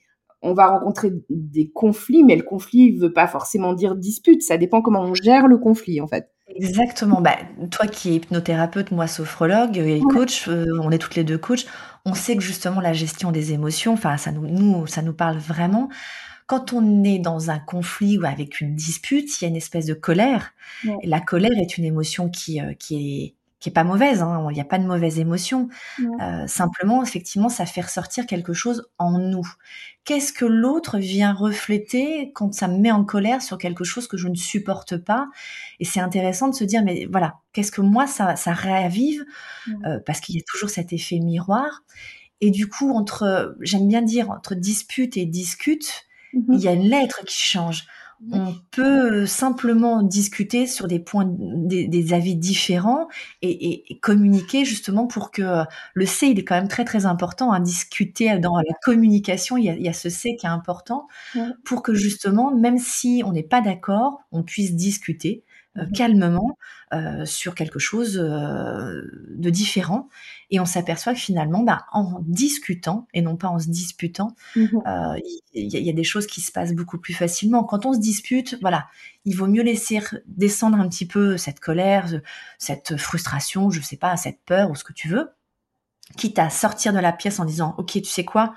on 0.43 0.55
va 0.55 0.67
rencontrer 0.67 1.13
des 1.31 1.71
conflits, 1.71 2.25
mais 2.25 2.37
le 2.37 2.43
conflit 2.43 2.93
ne 2.95 3.01
veut 3.01 3.13
pas 3.13 3.29
forcément 3.29 3.73
dire 3.73 3.95
dispute. 3.95 4.43
Ça 4.43 4.57
dépend 4.57 4.83
comment 4.83 5.03
on 5.03 5.15
gère 5.15 5.47
le 5.47 5.59
conflit, 5.59 6.01
en 6.01 6.09
fait. 6.09 6.31
Exactement. 6.55 7.21
Bah, 7.21 7.37
toi 7.71 7.87
qui 7.87 8.11
es 8.11 8.15
hypnothérapeute, 8.17 8.91
moi 8.91 9.07
sophrologue 9.07 9.79
et 9.79 10.01
coach, 10.01 10.49
euh, 10.49 10.67
on 10.83 10.91
est 10.91 10.99
toutes 10.99 11.15
les 11.15 11.25
deux 11.25 11.39
coachs. 11.39 11.67
On 12.05 12.15
sait 12.15 12.37
que 12.37 12.43
justement 12.43 12.81
la 12.81 12.93
gestion 12.93 13.33
des 13.33 13.53
émotions, 13.53 13.93
enfin 13.95 14.17
ça 14.17 14.33
nous, 14.33 14.87
ça 14.87 15.03
nous 15.03 15.15
parle 15.15 15.39
vraiment. 15.39 15.89
Quand 16.47 16.73
on 16.73 17.05
est 17.05 17.19
dans 17.19 17.51
un 17.51 17.59
conflit 17.59 18.19
ou 18.19 18.27
avec 18.27 18.61
une 18.61 18.75
dispute, 18.75 19.41
il 19.41 19.45
y 19.45 19.47
a 19.47 19.49
une 19.49 19.57
espèce 19.57 19.87
de 19.87 19.95
colère. 19.95 20.53
la 21.05 21.21
colère 21.21 21.57
est 21.57 21.79
une 21.79 21.85
émotion 21.85 22.29
qui, 22.29 22.61
euh, 22.61 22.75
qui 22.75 23.25
est 23.25 23.35
qui 23.63 23.69
est 23.69 23.73
pas 23.73 23.85
mauvaise, 23.85 24.23
hein, 24.23 24.49
il 24.51 24.55
n'y 24.55 24.61
a 24.61 24.65
pas 24.65 24.79
de 24.79 24.87
mauvaise 24.87 25.21
émotion. 25.21 25.69
Euh, 26.21 26.49
simplement, 26.49 27.01
effectivement, 27.01 27.49
ça 27.49 27.65
fait 27.65 27.83
ressortir 27.83 28.27
quelque 28.27 28.53
chose 28.53 28.91
en 28.99 29.21
nous. 29.21 29.47
Qu'est-ce 30.03 30.33
que 30.33 30.45
l'autre 30.45 30.99
vient 30.99 31.33
refléter 31.33 32.33
quand 32.35 32.53
ça 32.53 32.67
me 32.67 32.79
met 32.79 32.91
en 32.91 33.05
colère 33.05 33.41
sur 33.41 33.59
quelque 33.59 33.85
chose 33.85 34.09
que 34.09 34.17
je 34.17 34.27
ne 34.27 34.35
supporte 34.35 34.97
pas? 34.97 35.29
Et 35.79 35.85
c'est 35.85 36.01
intéressant 36.01 36.49
de 36.49 36.57
se 36.57 36.65
dire, 36.65 36.83
mais 36.83 37.07
voilà, 37.09 37.37
qu'est-ce 37.53 37.71
que 37.71 37.83
moi 37.83 38.09
ça, 38.09 38.35
ça 38.35 38.53
réavive? 38.53 39.25
Euh, 39.87 40.01
Parce 40.05 40.19
qu'il 40.19 40.35
y 40.35 40.41
a 40.41 40.43
toujours 40.45 40.69
cet 40.69 40.93
effet 40.93 41.21
miroir. 41.21 41.85
Et 42.41 42.51
du 42.51 42.67
coup, 42.69 42.91
entre, 42.91 43.57
j'aime 43.61 43.87
bien 43.87 44.03
dire, 44.03 44.29
entre 44.31 44.57
dispute 44.57 45.17
et 45.17 45.25
discute, 45.25 46.03
mmh 46.35 46.55
il 46.55 46.61
y 46.61 46.67
a 46.67 46.73
une 46.73 46.89
lettre 46.89 47.23
qui 47.27 47.39
change 47.39 47.87
on 48.31 48.55
peut 48.71 49.27
simplement 49.27 50.03
discuter 50.03 50.67
sur 50.67 50.87
des 50.87 51.01
points, 51.01 51.27
des, 51.27 52.13
avis 52.13 52.37
différents 52.37 53.09
et, 53.41 53.99
communiquer 54.01 54.65
justement 54.65 55.07
pour 55.07 55.31
que 55.31 55.65
le 55.95 56.07
C, 56.07 56.29
il 56.29 56.39
est 56.39 56.45
quand 56.45 56.55
même 56.55 56.69
très 56.69 56.85
très 56.85 57.07
important 57.07 57.53
à 57.53 57.59
discuter 57.59 58.39
dans 58.39 58.57
la 58.57 58.75
communication. 58.83 59.57
Il 59.57 59.65
y, 59.65 59.89
a, 59.89 59.93
ce 59.93 60.09
C 60.09 60.37
qui 60.37 60.47
est 60.47 60.51
important 60.51 61.09
pour 61.65 61.83
que 61.83 61.95
justement, 61.95 62.55
même 62.55 62.79
si 62.79 63.23
on 63.27 63.33
n'est 63.33 63.43
pas 63.43 63.61
d'accord, 63.61 64.21
on 64.31 64.43
puisse 64.43 64.75
discuter 64.75 65.45
euh, 65.79 65.85
mmh 65.85 65.93
calmement 65.93 66.59
euh, 66.93 67.25
sur 67.25 67.55
quelque 67.55 67.79
chose 67.79 68.19
euh, 68.19 69.03
de 69.31 69.49
différent. 69.49 70.09
Et 70.51 70.61
on 70.61 70.67
s'aperçoit 70.67 71.15
que 71.15 71.21
finalement, 71.21 71.63
bah, 71.63 71.87
en 71.93 72.21
discutant 72.27 73.09
et 73.15 73.23
non 73.23 73.37
pas 73.37 73.49
en 73.49 73.59
se 73.59 73.69
disputant, 73.69 74.35
mmh 74.55 74.67
il 75.55 75.69
y, 75.69 75.91
a 75.91 75.93
des 75.93 76.05
choses 76.05 76.27
qui 76.27 76.41
se 76.41 76.53
passent 76.53 76.75
beaucoup 76.75 76.99
plus 76.99 77.15
facilement. 77.15 77.65
Quand 77.65 77.87
on 77.87 77.95
se 77.95 77.99
dispute, 77.99 78.59
voilà, 78.61 78.89
il 79.25 79.35
vaut 79.35 79.47
mieux 79.47 79.63
laisser 79.63 80.01
descendre 80.27 80.79
un 80.79 80.89
petit 80.89 81.07
peu 81.07 81.37
cette 81.37 81.61
colère, 81.61 82.09
cette 82.59 82.97
frustration, 82.97 83.71
je 83.71 83.81
sais 83.81 83.97
pas, 83.97 84.17
cette 84.17 84.41
peur 84.45 84.71
ou 84.71 84.75
ce 84.75 84.85
que 84.85 84.93
tu 84.93 85.09
veux, 85.09 85.31
quitte 86.17 86.39
à 86.39 86.51
sortir 86.51 86.93
de 86.93 86.99
la 86.99 87.13
pièce 87.13 87.41
en 87.41 87.45
disant, 87.45 87.75
ok, 87.79 87.93
tu 87.93 88.05
sais 88.05 88.25
quoi, 88.25 88.55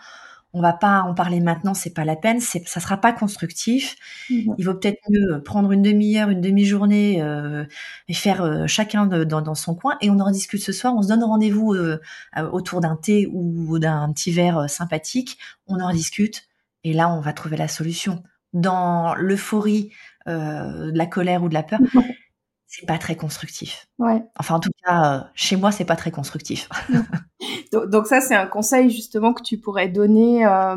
on 0.56 0.62
va 0.62 0.72
pas 0.72 1.02
en 1.02 1.14
parler 1.14 1.42
maintenant, 1.42 1.74
c'est 1.74 1.94
pas 1.94 2.06
la 2.06 2.16
peine, 2.16 2.40
c'est, 2.40 2.66
ça 2.66 2.80
sera 2.80 2.96
pas 2.96 3.12
constructif. 3.12 3.98
Mmh 4.30 4.54
Il 4.58 4.66
vaut 4.66 4.74
peut-être 4.74 5.02
mieux 5.10 5.44
prendre 5.44 5.74
une 5.74 5.82
demi-heure, 5.82 6.30
une 6.30 6.40
demi-journée 6.40 7.22
euh, 7.22 7.66
et 8.08 8.14
faire 8.14 8.42
euh, 8.42 8.66
chacun 8.66 9.06
dans, 9.06 9.54
son 9.54 9.76
coin 9.76 9.98
et 10.00 10.10
on 10.10 10.18
en 10.20 10.32
discute 10.32 10.62
ce 10.62 10.72
soir. 10.72 10.96
On 10.96 11.02
se 11.02 11.10
donne 11.10 11.26
rendez-vous 11.26 11.74
euh, 11.74 12.00
autour 12.54 12.80
d'un 12.80 12.96
thé 12.96 13.28
ou 13.34 13.80
d'un 13.80 14.10
petit 14.14 14.32
verre 14.32 14.70
sympathique. 14.70 15.38
On 15.68 15.82
en 15.82 15.92
discute 15.92 16.48
et 16.86 16.94
là 16.94 17.10
on 17.10 17.20
va 17.20 17.34
trouver 17.34 17.58
la 17.58 17.68
solution. 17.68 18.24
Dans 18.54 19.14
l'euphorie, 19.16 19.92
de 20.26 20.98
la 20.98 21.06
colère 21.06 21.44
ou 21.44 21.50
de 21.50 21.54
la 21.54 21.64
peur, 21.64 21.82
c'est 22.68 22.86
pas 22.86 22.98
très 22.98 23.16
constructif. 23.16 23.88
Ouais. 24.00 24.24
Enfin, 24.40 24.56
en 24.56 24.60
tout 24.60 24.72
cas, 24.84 25.16
euh, 25.16 25.20
chez 25.34 25.56
moi, 25.56 25.72
c'est 25.72 25.86
pas 25.86 25.96
très 25.96 26.12
constructif. 26.12 26.70
donc, 27.72 28.08
ça, 28.08 28.22
c'est 28.22 28.36
un 28.36 28.48
conseil 28.48 28.90
justement 28.90 29.34
que 29.34 29.44
tu 29.44 29.58
pourrais 29.58 29.88
donner 29.88 30.46
euh, 30.46 30.76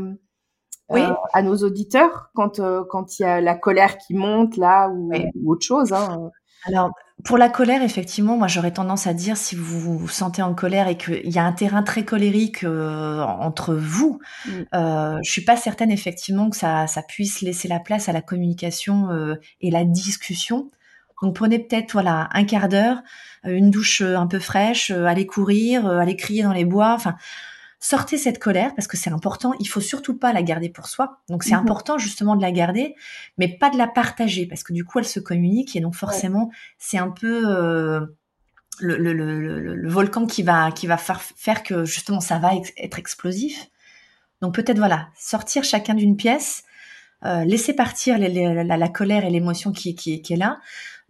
oui. 0.90 1.02
Euh, 1.02 1.12
à 1.32 1.42
nos 1.42 1.56
auditeurs 1.56 2.30
quand 2.34 2.60
quand 2.88 3.18
il 3.18 3.22
y 3.22 3.26
a 3.26 3.40
la 3.40 3.54
colère 3.54 3.98
qui 3.98 4.14
monte 4.14 4.56
là 4.56 4.88
ou, 4.88 5.12
autre 5.46 5.66
chose. 5.66 5.92
Hein. 5.92 6.30
Alors, 6.64 6.90
pour 7.24 7.36
la 7.36 7.48
colère, 7.48 7.82
effectivement, 7.82 8.36
moi, 8.36 8.48
j'aurais 8.48 8.72
tendance 8.72 9.06
à 9.06 9.12
dire 9.12 9.36
si 9.36 9.54
vous 9.54 9.98
vous 9.98 10.08
sentez 10.08 10.42
en 10.42 10.54
colère 10.54 10.88
et 10.88 10.96
qu'il 10.96 11.30
y 11.30 11.38
a 11.38 11.44
un 11.44 11.52
terrain 11.52 11.82
très 11.82 12.04
colérique 12.04 12.64
entre 12.64 13.74
vous, 13.74 14.18
mm. 14.46 15.20
je 15.22 15.30
suis 15.30 15.44
pas 15.44 15.56
certaine 15.56 15.90
effectivement 15.90 16.48
que 16.50 16.56
ça, 16.56 16.86
ça 16.86 17.02
puisse 17.02 17.42
laisser 17.42 17.68
la 17.68 17.80
place 17.80 18.08
à 18.08 18.12
la 18.12 18.22
communication 18.22 19.08
et 19.60 19.70
la 19.70 19.84
discussion. 19.84 20.70
Donc 21.22 21.34
prenez 21.34 21.58
peut-être 21.58 21.92
voilà 21.92 22.28
un 22.32 22.44
quart 22.44 22.68
d'heure, 22.68 23.02
euh, 23.44 23.50
une 23.50 23.70
douche 23.70 24.00
euh, 24.02 24.16
un 24.16 24.26
peu 24.26 24.38
fraîche, 24.38 24.90
euh, 24.90 25.04
allez 25.04 25.26
courir, 25.26 25.86
allez 25.86 26.16
crier 26.16 26.42
dans 26.42 26.52
les 26.52 26.64
bois, 26.64 26.92
enfin 26.94 27.16
sortez 27.80 28.18
cette 28.18 28.38
colère 28.38 28.74
parce 28.74 28.88
que 28.88 28.96
c'est 28.96 29.10
important. 29.10 29.52
Il 29.60 29.68
faut 29.68 29.80
surtout 29.80 30.16
pas 30.16 30.32
la 30.32 30.42
garder 30.42 30.68
pour 30.68 30.86
soi. 30.86 31.20
Donc 31.28 31.44
c'est 31.44 31.54
mmh 31.54 31.58
important 31.58 31.98
justement 31.98 32.36
de 32.36 32.42
la 32.42 32.52
garder, 32.52 32.94
mais 33.36 33.48
pas 33.48 33.70
de 33.70 33.78
la 33.78 33.86
partager 33.86 34.46
parce 34.46 34.62
que 34.62 34.72
du 34.72 34.84
coup 34.84 34.98
elle 34.98 35.06
se 35.06 35.20
communique 35.20 35.76
et 35.76 35.80
donc 35.80 35.94
forcément 35.94 36.50
c'est 36.78 36.98
un 36.98 37.10
peu 37.10 37.42
le, 38.80 38.96
le, 38.96 39.12
le, 39.12 39.74
le, 39.74 39.88
volcan 39.88 40.26
qui 40.26 40.42
va 40.44 40.70
qui 40.70 40.86
va 40.86 40.96
faire, 40.96 41.20
faire 41.20 41.62
que 41.62 41.84
justement 41.84 42.20
ça 42.20 42.38
va 42.38 42.52
être 42.76 42.98
explosif. 42.98 43.68
Donc 44.40 44.54
peut-être 44.54 44.78
voilà 44.78 45.08
sortir 45.16 45.64
chacun 45.64 45.94
d'une 45.94 46.16
pièce, 46.16 46.62
laisser 47.22 47.74
partir 47.74 48.18
la, 48.18 48.88
colère 48.88 49.24
et 49.24 49.30
l'émotion 49.30 49.72
qui, 49.72 49.94
qui, 49.94 50.22
qui 50.22 50.32
est 50.32 50.36
là 50.36 50.58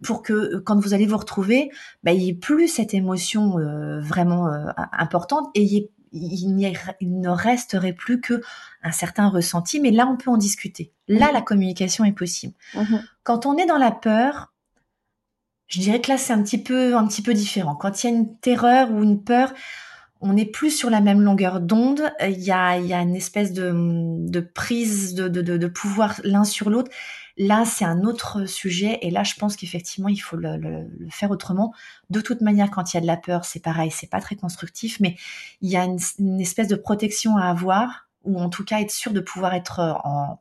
pour 0.03 0.21
que 0.21 0.33
euh, 0.33 0.61
quand 0.65 0.79
vous 0.79 0.93
allez 0.93 1.05
vous 1.05 1.17
retrouver, 1.17 1.69
bah, 2.03 2.11
il 2.11 2.19
n'y 2.19 2.29
ait 2.29 2.33
plus 2.33 2.67
cette 2.67 2.93
émotion 2.93 3.57
euh, 3.59 3.99
vraiment 3.99 4.47
euh, 4.47 4.67
importante 4.93 5.49
et 5.55 5.63
il, 5.63 5.89
il, 6.11 6.55
ne 6.55 7.29
resterait 7.29 7.93
plus 7.93 8.19
que 8.21 8.41
un 8.83 8.91
certain 8.91 9.29
ressenti. 9.29 9.79
Mais 9.79 9.91
là, 9.91 10.07
on 10.07 10.17
peut 10.17 10.31
en 10.31 10.37
discuter. 10.37 10.91
Là, 11.07 11.29
mmh. 11.29 11.33
la 11.33 11.41
communication 11.41 12.05
est 12.05 12.13
possible. 12.13 12.53
Mmh 12.75 12.97
quand 13.23 13.45
on 13.45 13.57
est 13.57 13.67
dans 13.67 13.77
la 13.77 13.91
peur, 13.91 14.53
je 15.67 15.79
dirais 15.79 16.01
que 16.01 16.09
là, 16.09 16.17
c'est 16.17 16.33
un 16.33 16.41
petit 16.41 16.57
peu, 16.57 16.95
un 16.95 17.05
petit 17.05 17.21
peu 17.21 17.35
différent. 17.35 17.75
Quand 17.75 18.03
il 18.03 18.07
y 18.07 18.09
a 18.11 18.15
une 18.15 18.35
terreur 18.39 18.89
ou 18.91 19.03
une 19.03 19.23
peur, 19.23 19.53
on 20.21 20.33
n'est 20.33 20.45
plus 20.45 20.71
sur 20.71 20.89
la 20.89 21.01
même 21.01 21.21
longueur 21.21 21.61
d'onde. 21.61 22.11
Il 22.21 22.39
y 22.39 22.51
a, 22.51 22.75
une 22.77 23.15
espèce 23.15 23.53
de, 23.53 24.39
prise 24.53 25.15
de 25.15 25.67
pouvoir 25.67 26.19
l'un 26.23 26.43
sur 26.43 26.69
l'autre 26.69 26.91
Là, 27.41 27.63
c'est 27.63 27.85
un 27.85 28.03
autre 28.03 28.45
sujet 28.45 28.99
et 29.01 29.09
là, 29.09 29.23
je 29.23 29.35
pense 29.35 29.55
qu'effectivement, 29.55 30.09
il 30.09 30.17
faut 30.17 30.35
le, 30.35 30.85
faire 31.09 31.31
autrement. 31.31 31.73
De 32.09 32.19
toute 32.19 32.41
manière, 32.41 32.69
quand 32.69 32.93
il 32.93 32.97
y 32.97 32.99
a 32.99 33.01
de 33.01 33.07
la 33.07 33.15
peur, 33.15 33.45
c'est 33.45 33.61
pareil, 33.61 33.91
c'est 33.91 34.09
pas 34.09 34.19
très 34.19 34.35
constructif, 34.35 34.99
mais 34.99 35.15
il 35.61 35.69
y 35.69 35.77
a 35.77 35.85
une, 35.85 36.41
espèce 36.41 36.67
de 36.67 36.75
protection 36.75 37.37
à 37.37 37.45
avoir 37.45 38.09
ou 38.25 38.37
en 38.41 38.49
tout 38.49 38.65
cas 38.65 38.81
être 38.81 38.91
sûr 38.91 39.13
de 39.13 39.21
pouvoir 39.21 39.53
être 39.53 39.79
en, 40.03 40.37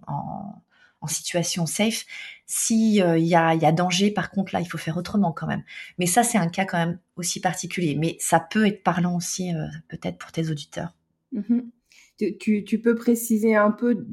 situation 1.07 1.67
safe. 1.67 2.05
S'il 2.47 3.03
euh, 3.03 3.19
y, 3.19 3.35
a, 3.35 3.55
y 3.55 3.65
a 3.67 3.73
danger, 3.73 4.11
par 4.11 4.31
contre, 4.31 4.55
là, 4.55 4.61
il 4.61 4.67
faut 4.67 4.79
faire 4.79 4.97
autrement 4.97 5.33
quand 5.33 5.47
même. 5.47 5.63
Mais 5.99 6.07
ça, 6.07 6.23
c'est 6.23 6.39
un 6.39 6.49
cas 6.49 6.65
quand 6.65 6.79
même 6.79 6.99
aussi 7.17 7.41
particulier. 7.41 7.95
Mais 7.95 8.17
ça 8.21 8.41
peut 8.41 8.67
être 8.67 8.83
parlant 8.83 9.17
aussi, 9.17 9.55
euh, 9.55 9.67
peut-être 9.89 10.19
pour 10.19 10.33
tes 10.33 10.51
auditeurs. 10.51 10.95
Mmh 11.33 11.61
tu, 12.41 12.65
tu, 12.65 12.81
peux 12.81 12.97
préciser 12.97 13.55
un 13.55 13.71
peu 13.71 14.05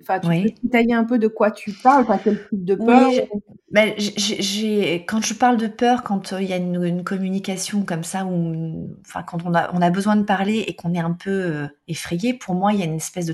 Enfin, 0.00 0.20
tu 0.20 0.28
peux 0.28 0.60
détailler 0.62 0.94
un 0.94 1.02
peu 1.02 1.18
de 1.18 1.26
quoi 1.26 1.50
tu 1.50 1.72
parles, 1.72 2.02
enfin, 2.02 2.20
quel 2.22 2.38
type 2.48 2.64
de 2.64 2.76
peur 2.76 3.10
ben, 3.72 3.94
j'ai, 3.98 5.04
quand 5.08 5.22
je 5.24 5.34
parle 5.34 5.56
de 5.56 5.66
peur, 5.66 6.04
quand 6.04 6.34
euh, 6.34 6.42
il 6.42 6.48
y 6.48 6.52
a 6.52 6.56
une, 6.56 7.02
communication 7.02 7.84
comme 7.84 8.04
ça, 8.04 8.24
ou 8.26 8.94
enfin, 9.00 9.24
quand 9.24 9.44
on 9.44 9.54
a, 9.54 9.74
on 9.74 9.82
a 9.82 9.90
besoin 9.90 10.14
de 10.14 10.22
parler 10.22 10.58
et 10.68 10.76
qu'on 10.76 10.94
est 10.94 11.00
un 11.00 11.14
peu 11.14 11.68
effrayé, 11.88 12.32
pour 12.32 12.54
moi, 12.54 12.72
il 12.72 12.78
y 12.78 12.82
a 12.82 12.84
une 12.84 12.94
espèce 12.94 13.26
de 13.26 13.32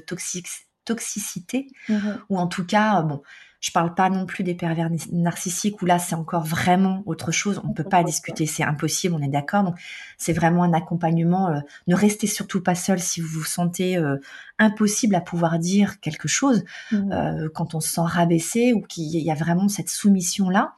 toxicité, 0.88 1.68
mmh 1.88 1.94
ou 2.28 2.38
en 2.38 2.46
tout 2.46 2.64
cas, 2.64 3.02
bon, 3.02 3.22
je 3.60 3.72
parle 3.72 3.94
pas 3.94 4.08
non 4.08 4.24
plus 4.24 4.44
des 4.44 4.54
pervers 4.54 4.88
narcissiques 5.10 5.82
où 5.82 5.86
là 5.86 5.98
c'est 5.98 6.14
encore 6.14 6.44
vraiment 6.44 7.02
autre 7.06 7.32
chose. 7.32 7.60
On 7.64 7.68
ne 7.68 7.74
peut 7.74 7.84
pas 7.84 8.04
discuter, 8.04 8.46
c'est 8.46 8.62
impossible, 8.62 9.14
on 9.14 9.22
est 9.22 9.28
d'accord. 9.28 9.64
Donc 9.64 9.74
c'est 10.16 10.32
vraiment 10.32 10.62
un 10.62 10.72
accompagnement. 10.72 11.48
Euh, 11.50 11.60
ne 11.88 11.96
restez 11.96 12.28
surtout 12.28 12.62
pas 12.62 12.76
seul 12.76 13.00
si 13.00 13.20
vous 13.20 13.40
vous 13.40 13.44
sentez 13.44 13.96
euh, 13.96 14.16
impossible 14.58 15.14
à 15.16 15.20
pouvoir 15.20 15.58
dire 15.58 15.98
quelque 16.00 16.28
chose 16.28 16.64
mmh. 16.92 17.12
euh, 17.12 17.48
quand 17.52 17.74
on 17.74 17.80
se 17.80 17.88
sent 17.88 18.02
rabaissé 18.04 18.72
ou 18.72 18.80
qu'il 18.82 19.06
y 19.06 19.30
a 19.30 19.34
vraiment 19.34 19.68
cette 19.68 19.90
soumission 19.90 20.50
là. 20.50 20.74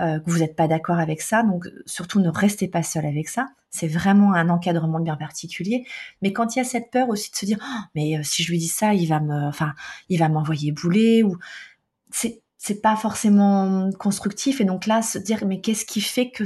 Que 0.00 0.30
vous 0.30 0.38
n'êtes 0.38 0.56
pas 0.56 0.66
d'accord 0.66 0.98
avec 0.98 1.20
ça, 1.20 1.42
donc 1.42 1.68
surtout 1.86 2.20
ne 2.20 2.30
restez 2.30 2.68
pas 2.68 2.82
seul 2.82 3.04
avec 3.06 3.28
ça. 3.28 3.48
C'est 3.70 3.86
vraiment 3.86 4.32
un 4.32 4.48
encadrement 4.48 4.98
bien 4.98 5.16
particulier. 5.16 5.84
Mais 6.22 6.32
quand 6.32 6.56
il 6.56 6.58
y 6.58 6.62
a 6.62 6.64
cette 6.64 6.90
peur 6.90 7.08
aussi 7.10 7.30
de 7.30 7.36
se 7.36 7.44
dire, 7.44 7.58
oh, 7.60 7.80
mais 7.94 8.22
si 8.24 8.42
je 8.42 8.50
lui 8.50 8.58
dis 8.58 8.68
ça, 8.68 8.94
il 8.94 9.08
va 9.08 10.28
m'envoyer 10.28 10.72
bouler 10.72 11.22
ou 11.22 11.36
c'est 12.10 12.42
c'est 12.62 12.82
pas 12.82 12.94
forcément 12.94 13.90
constructif 13.98 14.60
et 14.60 14.64
donc 14.64 14.84
là 14.84 15.00
se 15.00 15.16
dire 15.16 15.46
mais 15.46 15.62
qu'est-ce 15.62 15.86
qui 15.86 16.02
fait 16.02 16.30
que 16.30 16.44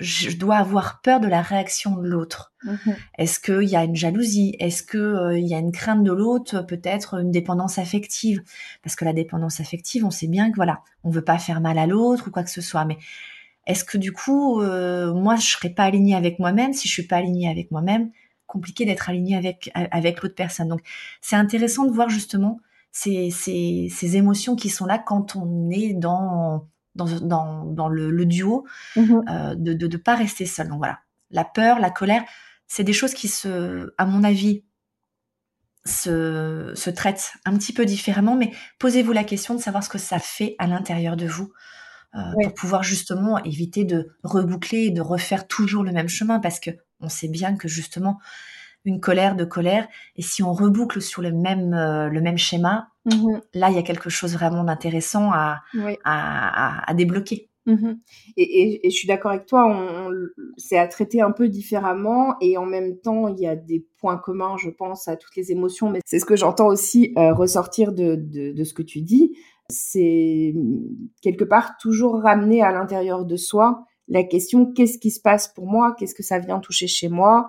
je 0.00 0.36
dois 0.36 0.56
avoir 0.56 1.00
peur 1.00 1.20
de 1.20 1.26
la 1.26 1.42
réaction 1.42 1.96
de 1.96 2.06
l'autre 2.06 2.52
mhm. 2.64 2.96
Est-ce 3.18 3.40
qu'il 3.40 3.68
y 3.68 3.76
a 3.76 3.84
une 3.84 3.96
jalousie? 3.96 4.54
Est-ce 4.60 4.82
qu'il 4.82 5.00
euh, 5.00 5.38
y 5.38 5.54
a 5.54 5.58
une 5.58 5.72
crainte 5.72 6.04
de 6.04 6.12
l'autre? 6.12 6.62
Peut-être 6.62 7.14
une 7.14 7.30
dépendance 7.30 7.78
affective 7.78 8.42
Parce 8.82 8.96
que 8.96 9.04
la 9.04 9.12
dépendance 9.12 9.60
affective, 9.60 10.04
on 10.04 10.10
sait 10.10 10.28
bien 10.28 10.50
que 10.50 10.56
voilà, 10.56 10.82
on 11.04 11.10
veut 11.10 11.24
pas 11.24 11.38
faire 11.38 11.60
mal 11.60 11.78
à 11.78 11.86
l'autre 11.86 12.28
ou 12.28 12.30
quoi 12.30 12.44
que 12.44 12.50
ce 12.50 12.60
soit. 12.60 12.84
Mais 12.84 12.98
est-ce 13.66 13.84
que 13.84 13.98
du 13.98 14.12
coup, 14.12 14.60
euh, 14.60 15.12
moi, 15.12 15.36
je 15.36 15.46
serais 15.46 15.70
pas 15.70 15.84
alignée 15.84 16.14
avec 16.14 16.38
moi-même? 16.38 16.72
Si 16.72 16.88
je 16.88 16.92
suis 16.92 17.06
pas 17.06 17.16
alignée 17.16 17.50
avec 17.50 17.70
moi-même, 17.70 18.10
compliqué 18.46 18.84
d'être 18.84 19.10
alignée 19.10 19.36
avec 19.36 19.70
avec 19.74 20.22
l'autre 20.22 20.34
personne. 20.34 20.68
Donc, 20.68 20.80
c'est 21.20 21.36
intéressant 21.36 21.84
de 21.84 21.92
voir 21.92 22.08
justement 22.08 22.60
ces, 22.92 23.30
ces, 23.30 24.16
émotions 24.16 24.56
qui 24.56 24.70
sont 24.70 24.86
là 24.86 24.98
quand 24.98 25.36
on 25.36 25.70
est 25.70 25.92
dans, 25.92 26.66
dans, 26.98 27.64
dans, 27.64 27.88
le, 27.88 28.24
duo, 28.24 28.66
mmh 28.96 29.20
euh, 29.30 29.54
de 29.54 29.86
ne 29.86 29.96
pas 29.96 30.14
rester 30.14 30.46
seul. 30.46 30.68
Donc 30.68 30.78
voilà, 30.78 30.98
la 31.30 31.44
peur, 31.44 31.78
la 31.78 31.90
colère, 31.90 32.22
c'est 32.66 32.84
des 32.84 32.92
choses 32.92 33.14
qui 33.14 33.28
se, 33.28 33.92
à 33.96 34.04
mon 34.04 34.24
avis, 34.24 34.64
se, 35.86 36.72
se 36.74 36.90
traitent 36.90 37.32
un 37.46 37.56
petit 37.56 37.72
peu 37.72 37.86
différemment, 37.86 38.36
mais 38.36 38.52
posez-vous 38.78 39.12
la 39.12 39.24
question 39.24 39.54
de 39.54 39.60
savoir 39.60 39.82
ce 39.82 39.88
que 39.88 39.98
ça 39.98 40.18
fait 40.18 40.54
à 40.58 40.66
l'intérieur 40.66 41.16
de 41.16 41.26
vous. 41.26 41.52
Euh, 42.14 42.32
pour 42.42 42.54
pouvoir 42.54 42.82
justement 42.82 43.36
éviter 43.44 43.84
de 43.84 44.08
reboucler 44.22 44.86
et 44.86 44.90
de 44.90 45.02
refaire 45.02 45.46
toujours 45.46 45.84
le 45.84 45.92
même 45.92 46.08
chemin 46.08 46.38
parce 46.40 46.58
que 46.58 46.70
on 47.00 47.10
sait 47.10 47.28
bien 47.28 47.54
que 47.54 47.68
justement 47.68 48.18
une 48.88 49.00
colère 49.00 49.36
de 49.36 49.44
colère. 49.44 49.86
Et 50.16 50.22
si 50.22 50.42
on 50.42 50.52
reboucle 50.52 51.00
sur 51.00 51.22
le 51.22 51.32
même, 51.32 51.74
euh, 51.74 52.08
le 52.08 52.20
même 52.20 52.38
schéma, 52.38 52.88
mmh 53.04 53.38
là, 53.54 53.70
il 53.70 53.76
y 53.76 53.78
a 53.78 53.82
quelque 53.82 54.10
chose 54.10 54.34
vraiment 54.34 54.64
d'intéressant 54.64 55.30
à, 55.32 55.60
à, 56.04 56.94
débloquer. 56.94 57.48
Mmh 57.66 57.94
et, 58.36 58.80
je 58.84 58.90
suis 58.90 59.06
d'accord 59.06 59.32
avec 59.32 59.46
toi, 59.46 59.66
on, 59.66 60.10
c'est 60.56 60.78
à 60.78 60.88
traiter 60.88 61.20
un 61.20 61.30
peu 61.30 61.48
différemment. 61.48 62.34
Et 62.40 62.56
en 62.56 62.66
même 62.66 62.98
temps, 62.98 63.28
il 63.28 63.38
y 63.38 63.46
a 63.46 63.56
des 63.56 63.86
points 63.98 64.18
communs, 64.18 64.56
je 64.56 64.70
pense, 64.70 65.06
à 65.06 65.16
toutes 65.16 65.36
les 65.36 65.52
émotions, 65.52 65.90
mais 65.90 66.00
c'est 66.04 66.18
ce 66.18 66.24
que 66.24 66.36
j'entends 66.36 66.68
aussi 66.68 67.12
euh, 67.16 67.32
ressortir 67.34 67.92
de, 67.92 68.16
de, 68.16 68.64
ce 68.64 68.74
que 68.74 68.82
tu 68.82 69.02
dis. 69.02 69.36
C'est 69.70 70.54
quelque 71.20 71.44
part 71.44 71.76
toujours 71.78 72.22
ramener 72.22 72.62
à 72.62 72.72
l'intérieur 72.72 73.26
de 73.26 73.36
soi 73.36 73.84
la 74.08 74.24
question 74.24 74.72
qu'est-ce 74.72 74.98
qui 74.98 75.10
se 75.10 75.20
passe 75.20 75.48
pour 75.48 75.66
moi, 75.66 75.94
qu'est-ce 75.98 76.14
que 76.14 76.22
ça 76.22 76.38
vient 76.38 76.60
toucher 76.60 76.86
chez 76.86 77.08
moi, 77.08 77.46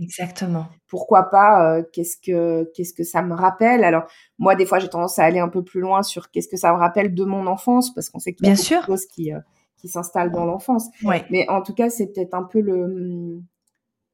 Exactement. 0.00 0.66
Pourquoi 0.86 1.24
pas 1.30 1.76
euh, 1.78 1.82
Qu'est-ce 1.92 2.16
que 2.16 2.70
qu'est-ce 2.74 2.94
que 2.94 3.04
ça 3.04 3.22
me 3.22 3.34
rappelle? 3.34 3.84
Alors 3.84 4.04
moi, 4.38 4.54
des 4.54 4.66
fois, 4.66 4.78
j'ai 4.78 4.88
tendance 4.88 5.18
à 5.18 5.24
aller 5.24 5.38
un 5.40 5.48
peu 5.48 5.62
plus 5.64 5.80
loin 5.80 6.02
sur 6.02 6.30
qu'est-ce 6.30 6.48
que 6.48 6.56
ça 6.56 6.72
me 6.72 6.78
rappelle 6.78 7.14
de 7.14 7.24
mon 7.24 7.46
enfance, 7.46 7.92
parce 7.94 8.08
qu'on 8.10 8.18
sait 8.18 8.32
qu'il 8.34 8.46
y 8.46 8.50
a 8.50 8.54
Bien 8.54 8.62
sûr. 8.62 8.84
choses 8.84 9.06
qui 9.06 9.32
euh, 9.32 9.40
qui 9.76 9.88
s'installent 9.88 10.32
dans 10.32 10.44
l'enfance. 10.44 10.88
Ouais. 11.04 11.24
Mais 11.30 11.48
en 11.48 11.62
tout 11.62 11.74
cas, 11.74 11.88
c'est 11.90 12.12
peut-être 12.12 12.34
un 12.34 12.44
peu 12.44 12.60
le 12.60 13.40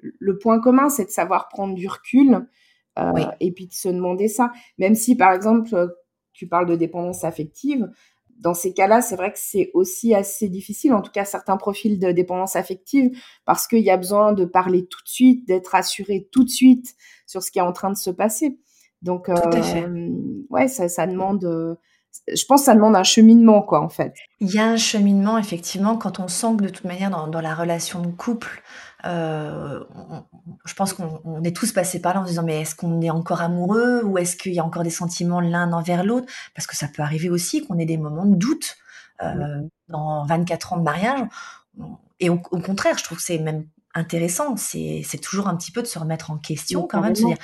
le 0.00 0.38
point 0.38 0.60
commun, 0.60 0.88
c'est 0.88 1.06
de 1.06 1.10
savoir 1.10 1.48
prendre 1.48 1.74
du 1.74 1.88
recul 1.88 2.46
euh, 2.98 3.12
et 3.40 3.52
puis 3.52 3.66
de 3.66 3.72
se 3.72 3.88
demander 3.88 4.28
ça. 4.28 4.52
Même 4.78 4.94
si, 4.94 5.16
par 5.16 5.32
exemple, 5.32 5.68
tu 6.32 6.46
parles 6.46 6.66
de 6.66 6.76
dépendance 6.76 7.24
affective, 7.24 7.88
dans 8.38 8.54
ces 8.54 8.74
cas-là, 8.74 9.00
c'est 9.00 9.16
vrai 9.16 9.32
que 9.32 9.38
c'est 9.38 9.70
aussi 9.74 10.14
assez 10.14 10.48
difficile, 10.48 10.92
en 10.92 11.02
tout 11.02 11.12
cas 11.12 11.24
certains 11.24 11.56
profils 11.56 11.98
de 11.98 12.12
dépendance 12.12 12.56
affective, 12.56 13.10
parce 13.44 13.66
qu'il 13.66 13.80
y 13.80 13.90
a 13.90 13.96
besoin 13.96 14.32
de 14.32 14.44
parler 14.44 14.86
tout 14.86 15.02
de 15.02 15.08
suite, 15.08 15.46
d'être 15.46 15.74
assuré 15.74 16.28
tout 16.30 16.44
de 16.44 16.50
suite 16.50 16.94
sur 17.26 17.42
ce 17.42 17.50
qui 17.50 17.58
est 17.58 17.62
en 17.62 17.72
train 17.72 17.90
de 17.90 17.96
se 17.96 18.10
passer. 18.10 18.58
Donc, 19.02 19.28
euh, 19.28 19.34
ouais, 20.50 20.68
ça, 20.68 20.88
ça 20.88 21.06
demande. 21.06 21.44
Euh, 21.44 21.74
je 22.32 22.44
pense 22.46 22.62
que 22.62 22.66
ça 22.66 22.74
demande 22.74 22.96
un 22.96 23.02
cheminement, 23.02 23.60
quoi, 23.60 23.80
en 23.80 23.88
fait. 23.88 24.14
Il 24.40 24.50
y 24.50 24.58
a 24.58 24.66
un 24.66 24.76
cheminement, 24.76 25.36
effectivement, 25.36 25.96
quand 25.96 26.20
on 26.20 26.28
sent 26.28 26.56
que 26.58 26.64
de 26.64 26.68
toute 26.68 26.84
manière, 26.84 27.10
dans, 27.10 27.26
dans 27.26 27.40
la 27.40 27.54
relation 27.54 28.00
de 28.00 28.08
couple, 28.08 28.62
euh, 29.06 29.84
je 30.64 30.74
pense 30.74 30.92
qu'on 30.94 31.42
est 31.44 31.54
tous 31.54 31.72
passés 31.72 32.00
par 32.00 32.14
là 32.14 32.20
en 32.20 32.24
se 32.24 32.30
disant 32.30 32.42
mais 32.42 32.62
est-ce 32.62 32.74
qu'on 32.74 33.00
est 33.00 33.10
encore 33.10 33.42
amoureux 33.42 34.02
ou 34.04 34.18
est-ce 34.18 34.36
qu'il 34.36 34.54
y 34.54 34.60
a 34.60 34.64
encore 34.64 34.82
des 34.82 34.90
sentiments 34.90 35.40
l'un 35.40 35.72
envers 35.72 36.04
l'autre? 36.04 36.26
Parce 36.54 36.66
que 36.66 36.76
ça 36.76 36.88
peut 36.88 37.02
arriver 37.02 37.28
aussi 37.28 37.66
qu'on 37.66 37.78
ait 37.78 37.86
des 37.86 37.98
moments 37.98 38.26
de 38.26 38.36
doute 38.36 38.76
euh, 39.22 39.62
dans 39.88 40.24
24 40.26 40.72
ans 40.72 40.76
de 40.78 40.82
mariage. 40.82 41.20
Et 42.20 42.30
au, 42.30 42.38
contraire, 42.38 42.96
je 42.96 43.04
trouve 43.04 43.18
que 43.18 43.24
c'est 43.24 43.38
même 43.38 43.66
intéressant. 43.94 44.56
C'est 44.56 45.20
toujours 45.20 45.48
un 45.48 45.56
petit 45.56 45.72
peu 45.72 45.82
de 45.82 45.86
se 45.86 45.98
remettre 45.98 46.30
en 46.30 46.38
question 46.38 46.86
quand 46.86 47.00
même, 47.00 47.14
se 47.14 47.26
dire 47.26 47.36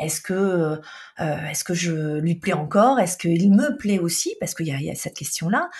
est-ce 0.00 0.20
que 0.20 0.80
euh, 1.20 1.46
est-ce 1.50 1.64
que 1.64 1.74
je 1.74 2.18
lui 2.18 2.36
plais 2.36 2.52
encore? 2.52 3.00
Est-ce 3.00 3.16
qu'il 3.16 3.52
me 3.52 3.76
plaît 3.76 3.98
aussi? 3.98 4.34
Parce 4.38 4.54
qu'il 4.54 4.66
y, 4.66 4.70
y 4.70 4.90
a, 4.90 4.94
cette 4.94 5.16
question-là. 5.16 5.70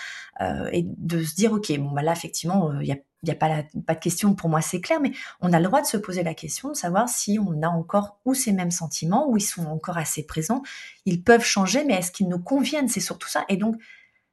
Euh, 0.41 0.69
et 0.71 0.83
de 0.85 1.23
se 1.23 1.35
dire, 1.35 1.53
ok, 1.53 1.71
bon, 1.77 1.91
bah 1.91 2.01
là, 2.01 2.11
effectivement, 2.11 2.73
il 2.81 2.87
y 2.87 2.91
a 2.91 2.97
il 3.23 3.25
n'y 3.27 3.31
a 3.31 3.35
pas, 3.35 3.63
pas 3.85 3.95
de 3.95 3.99
question, 3.99 4.33
pour 4.33 4.49
moi 4.49 4.61
c'est 4.61 4.81
clair, 4.81 4.99
mais 5.01 5.11
on 5.41 5.51
a 5.51 5.59
le 5.59 5.65
droit 5.65 5.81
de 5.81 5.87
se 5.87 5.97
poser 5.97 6.23
la 6.23 6.33
question 6.33 6.69
de 6.69 6.73
savoir 6.73 7.09
si 7.09 7.37
on 7.39 7.61
a 7.63 7.67
encore 7.67 8.19
ou 8.25 8.33
ces 8.33 8.53
mêmes 8.53 8.71
sentiments, 8.71 9.29
ou 9.29 9.37
ils 9.37 9.41
sont 9.41 9.65
encore 9.65 9.97
assez 9.97 10.25
présents. 10.25 10.61
Ils 11.05 11.23
peuvent 11.23 11.43
changer, 11.43 11.83
mais 11.83 11.95
est-ce 11.95 12.11
qu'ils 12.11 12.29
nous 12.29 12.39
conviennent? 12.39 12.87
C'est 12.87 12.99
surtout 12.99 13.27
ça. 13.27 13.45
Et 13.49 13.57
donc, 13.57 13.75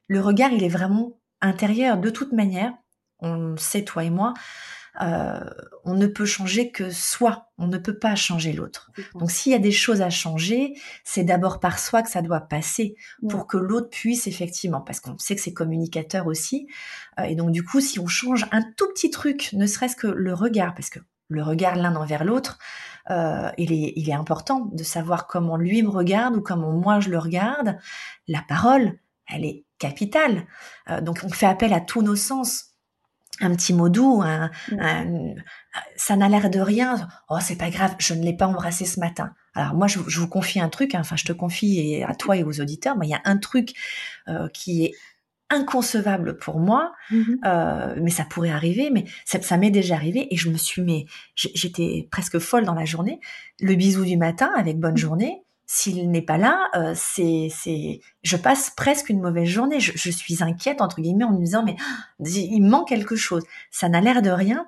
le 0.09 0.21
regard, 0.21 0.53
il 0.53 0.63
est 0.63 0.69
vraiment 0.69 1.19
intérieur. 1.41 1.99
De 1.99 2.11
toute 2.11 2.33
manière, 2.33 2.73
on 3.19 3.57
sait, 3.57 3.85
toi 3.85 4.05
et 4.05 4.11
moi, 4.11 4.35
euh, 5.03 5.41
on 5.85 5.95
ne 5.95 6.07
peut 6.07 6.25
changer 6.25 6.71
que 6.71 6.91
soi, 6.91 7.51
on 7.59 7.67
ne 7.67 7.79
peut 7.79 7.99
pas 7.99 8.15
changer 8.17 8.53
l'autre. 8.53 8.91
Donc 9.15 9.31
s'il 9.31 9.53
y 9.53 9.55
a 9.55 9.61
des 9.61 9.73
choses 9.73 10.03
à 10.03 10.11
changer, 10.11 10.75
c'est 11.05 11.25
d'abord 11.25 11.61
par 11.61 11.79
soi 11.79 12.03
que 12.03 12.11
ça 12.11 12.23
doit 12.23 12.41
passer 12.41 12.97
pour 13.29 13.47
que 13.47 13.57
l'autre 13.57 13.91
puisse 13.91 14.27
effectivement, 14.27 14.81
parce 14.81 15.01
qu'on 15.01 15.19
sait 15.19 15.37
que 15.37 15.41
c'est 15.41 15.53
communicateur 15.53 16.27
aussi, 16.27 16.67
euh, 17.21 17.25
et 17.25 17.35
donc 17.35 17.51
du 17.51 17.63
coup 17.63 17.81
si 17.81 17.99
on 18.01 18.07
change 18.07 18.47
un 18.53 18.63
tout 18.77 18.89
petit 18.89 19.11
truc, 19.11 19.51
ne 19.53 19.67
serait-ce 19.67 19.97
que 19.97 20.07
le 20.07 20.35
regard, 20.35 20.75
parce 20.75 20.91
que 20.91 21.01
le 21.29 21.43
regard 21.43 21.77
l'un 21.77 21.97
envers 21.97 22.25
l'autre, 22.25 22.59
euh, 23.11 23.51
il, 23.59 23.73
est, 23.73 23.93
il 23.97 24.09
est 24.09 24.15
important 24.15 24.71
de 24.73 24.83
savoir 24.83 25.27
comment 25.27 25.57
lui 25.57 25.83
me 25.83 25.91
regarde 25.91 26.37
ou 26.37 26.41
comment 26.41 26.73
moi 26.73 27.01
je 27.01 27.11
le 27.11 27.19
regarde. 27.19 27.79
La 28.27 28.43
parole, 28.49 28.99
elle 29.29 29.45
est 29.45 29.65
capitale. 29.79 30.47
donc 31.03 31.21
on 31.23 31.29
fait 31.29 31.47
appel 31.47 31.73
à 31.75 31.81
tous 31.81 32.01
nos 32.01 32.17
sens 32.17 32.76
un 33.41 33.55
petit 33.55 33.75
mot 33.75 33.89
doux, 33.89 34.23
mmh. 34.23 35.35
ça 35.97 36.17
n'a 36.17 36.29
l'air 36.29 36.51
de 36.51 36.61
rien. 36.61 37.09
Oh, 37.29 37.39
c'est 37.41 37.57
pas 37.57 37.71
grave, 37.71 37.95
je 37.99 38.15
ne 38.15 38.25
l'ai 38.25 38.37
pas 38.37 38.47
embrassé 38.47 38.85
ce 38.85 39.01
matin. 39.01 39.33
Alors 39.55 39.75
moi, 39.75 39.87
je, 39.87 39.99
vous 39.99 40.29
confie 40.29 40.61
un 40.61 40.69
truc, 40.69 40.95
hein, 40.95 41.01
enfin, 41.01 41.17
je 41.17 41.25
te 41.25 41.33
confie 41.33 41.81
et 41.81 42.05
à 42.05 42.15
toi 42.15 42.37
et 42.37 42.45
aux 42.45 42.61
auditeurs, 42.61 42.97
mais 42.97 43.07
il 43.07 43.11
y 43.11 43.15
a 43.15 43.23
un 43.25 43.39
truc 43.39 43.73
euh, 44.29 44.49
qui 44.49 44.85
est 44.85 44.93
inconcevable 45.49 46.39
pour 46.39 46.59
moi, 46.59 46.93
mmh 47.11 47.23
euh, 47.45 47.95
mais 48.03 48.11
ça 48.11 48.25
pourrait 48.25 48.51
arriver, 48.51 48.91
mais 48.91 49.05
ça, 49.25 49.41
ça 49.41 49.57
m'est 49.57 49.71
déjà 49.71 49.95
arrivé 49.95 50.27
et 50.31 50.37
je 50.37 50.51
me 50.51 50.57
suis, 50.57 50.83
mais 50.83 51.07
j'étais 51.35 52.09
presque 52.11 52.39
folle 52.39 52.65
dans 52.65 52.75
la 52.75 52.85
journée. 52.85 53.21
Le 53.61 53.75
bisou 53.75 54.05
du 54.05 54.17
matin 54.17 54.51
avec 54.57 54.79
bonne 54.79 54.95
mmh. 54.95 54.99
journée, 54.99 55.46
s'il 55.67 56.11
n'est 56.11 56.23
pas 56.23 56.39
là, 56.39 56.69
euh, 56.77 56.93
c'est, 56.95 57.49
c'est, 57.51 58.01
je 58.23 58.37
passe 58.37 58.71
presque 58.71 59.09
une 59.09 59.21
mauvaise 59.21 59.49
journée. 59.49 59.81
Je, 59.81 59.93
je, 59.97 60.11
suis 60.11 60.43
inquiète 60.43 60.81
entre 60.81 61.01
guillemets 61.01 61.25
en 61.25 61.33
me 61.33 61.45
disant 61.45 61.65
mais 61.65 61.77
il 62.21 62.61
manque 62.61 62.89
quelque 62.89 63.17
chose. 63.17 63.43
Ça 63.71 63.89
n'a 63.89 64.01
l'air 64.01 64.23
de 64.23 64.31
rien, 64.31 64.67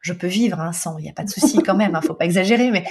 je 0.00 0.12
peux 0.12 0.26
vivre 0.26 0.60
hein, 0.60 0.72
sans, 0.72 0.98
il 0.98 1.02
n'y 1.02 1.10
a 1.10 1.12
pas 1.12 1.24
de 1.24 1.30
souci 1.30 1.58
quand 1.58 1.76
même, 1.76 1.92
ne 1.92 1.96
hein, 1.96 2.00
faut 2.00 2.14
pas 2.14 2.24
exagérer, 2.24 2.70
mais, 2.70 2.84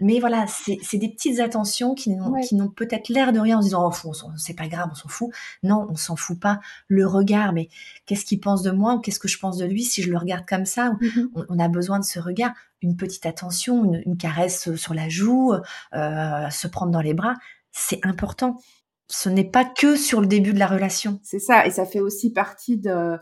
mais 0.00 0.20
voilà, 0.20 0.46
c'est 0.48 0.98
des 0.98 1.08
petites 1.08 1.40
attentions 1.40 1.94
qui 1.94 2.10
n'ont 2.10 2.68
peut-être 2.68 3.08
l'air 3.08 3.32
de 3.32 3.40
rien 3.40 3.58
en 3.58 3.60
se 3.60 3.66
disant, 3.66 3.90
oh, 4.04 4.12
c'est 4.36 4.54
pas 4.54 4.68
grave, 4.68 4.88
on 4.90 4.94
s'en 4.94 5.08
fout. 5.08 5.30
Non, 5.62 5.86
on 5.90 5.96
s'en 5.96 6.16
fout 6.16 6.38
pas. 6.38 6.60
Le 6.88 7.06
regard, 7.06 7.52
mais 7.52 7.68
qu'est-ce 8.06 8.24
qu'il 8.24 8.40
pense 8.40 8.62
de 8.62 8.70
moi 8.70 8.94
ou 8.94 9.00
qu'est-ce 9.00 9.18
que 9.18 9.28
je 9.28 9.38
pense 9.38 9.58
de 9.58 9.66
lui 9.66 9.82
si 9.84 10.02
je 10.02 10.10
le 10.10 10.18
regarde 10.18 10.44
comme 10.46 10.66
ça 10.66 10.90
mm-hmm. 10.90 11.46
on, 11.48 11.58
a 11.58 11.68
besoin 11.68 11.98
de 11.98 12.04
ce 12.04 12.18
regard, 12.18 12.52
une 12.82 12.96
petite 12.96 13.26
attention, 13.26 13.94
une, 13.94 14.16
caresse 14.16 14.74
sur 14.76 14.94
la 14.94 15.08
joue, 15.08 15.54
euh, 15.94 16.50
se 16.50 16.68
prendre 16.68 16.92
dans 16.92 17.00
les 17.00 17.14
bras, 17.14 17.34
c'est 17.72 18.04
important. 18.04 18.58
Ce 19.08 19.28
n'est 19.28 19.44
pas 19.44 19.64
que 19.64 19.96
sur 19.96 20.20
le 20.20 20.26
début 20.26 20.54
de 20.54 20.58
la 20.58 20.66
relation. 20.66 21.20
C'est 21.22 21.38
ça, 21.38 21.66
et 21.66 21.70
ça 21.70 21.84
fait 21.84 22.00
aussi 22.00 22.32
partie 22.32 22.78
de 22.78 22.90
euh, 22.90 23.16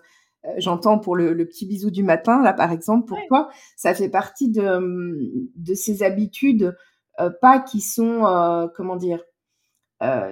j'entends 0.58 0.98
pour 0.98 1.16
le, 1.16 1.36
petit 1.46 1.66
bisou 1.66 1.90
du 1.90 2.02
matin, 2.02 2.42
là 2.42 2.52
par 2.52 2.72
exemple, 2.72 3.06
pour 3.06 3.18
toi, 3.28 3.50
ça 3.76 3.94
fait 3.94 4.08
partie 4.08 4.50
de, 4.50 5.50
de 5.56 5.74
ces 5.74 6.02
habitudes, 6.02 6.76
euh, 7.20 7.30
pas 7.40 7.60
qui 7.60 7.80
sont, 7.80 8.26
euh, 8.26 8.66
comment 8.76 8.96
dire, 8.96 9.22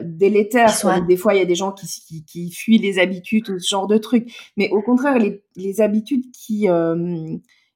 délétères. 0.02 0.72
Des 1.06 1.16
fois, 1.16 1.34
il 1.34 1.38
y 1.38 1.42
a 1.42 1.44
des 1.44 1.54
gens 1.54 1.70
qui, 1.70 2.24
qui, 2.24 2.50
fuient 2.50 2.78
les 2.78 2.98
habitudes 2.98 3.48
ou 3.50 3.60
ce 3.60 3.68
genre 3.68 3.86
de 3.86 3.98
trucs. 3.98 4.28
Mais 4.56 4.68
au 4.70 4.82
contraire, 4.82 5.16
les, 5.16 5.44
les 5.54 5.80
habitudes 5.80 6.24
qui, 6.32 6.66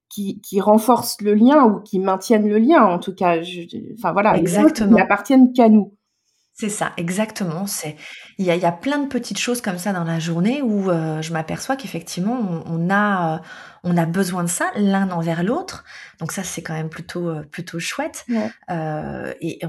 qui, 0.08 0.40
qui, 0.40 0.60
renforcent 0.60 1.20
le 1.20 1.34
lien 1.34 1.64
ou 1.64 1.80
qui 1.80 1.98
maintiennent 1.98 2.48
le 2.48 2.58
lien, 2.58 2.84
en 2.84 2.98
tout 2.98 3.14
cas, 3.14 3.38
enfin 3.96 4.12
voilà, 4.12 4.36
Exactement. 4.36 4.88
qui 4.88 4.94
n'appartiennent 4.94 5.52
qu'à 5.52 5.68
nous. 5.68 5.93
C'est 6.56 6.68
ça, 6.68 6.92
exactement. 6.96 7.66
C'est 7.66 7.96
il 8.38 8.46
y 8.46 8.50
a, 8.52 8.54
y 8.54 8.64
a, 8.64 8.70
plein 8.70 8.98
de 8.98 9.08
petites 9.08 9.40
choses 9.40 9.60
comme 9.60 9.76
ça 9.76 9.92
dans 9.92 10.04
la 10.04 10.20
journée 10.20 10.62
où 10.62 10.88
euh, 10.88 11.20
je 11.20 11.32
m'aperçois 11.32 11.74
qu'effectivement 11.74 12.62
on, 12.66 12.90
a 12.90 13.34
euh, 13.34 13.38
on 13.82 13.96
a 13.96 14.06
besoin 14.06 14.44
de 14.44 14.48
ça 14.48 14.70
l'un 14.76 15.10
envers 15.10 15.42
l'autre. 15.42 15.82
Donc 16.20 16.30
ça 16.30 16.44
c'est 16.44 16.62
quand 16.62 16.74
même 16.74 16.90
plutôt 16.90 17.28
euh, 17.28 17.42
plutôt 17.42 17.80
chouette. 17.80 18.24
et 18.28 19.60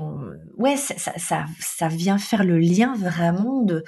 ouais 0.58 0.78
ça, 0.78 1.12
ça, 1.18 1.46
ça 1.60 1.88
vient 1.88 2.20
faire 2.20 2.44
le 2.44 2.60
lien 2.60 2.94
vraiment 2.96 3.64
de 3.64 3.84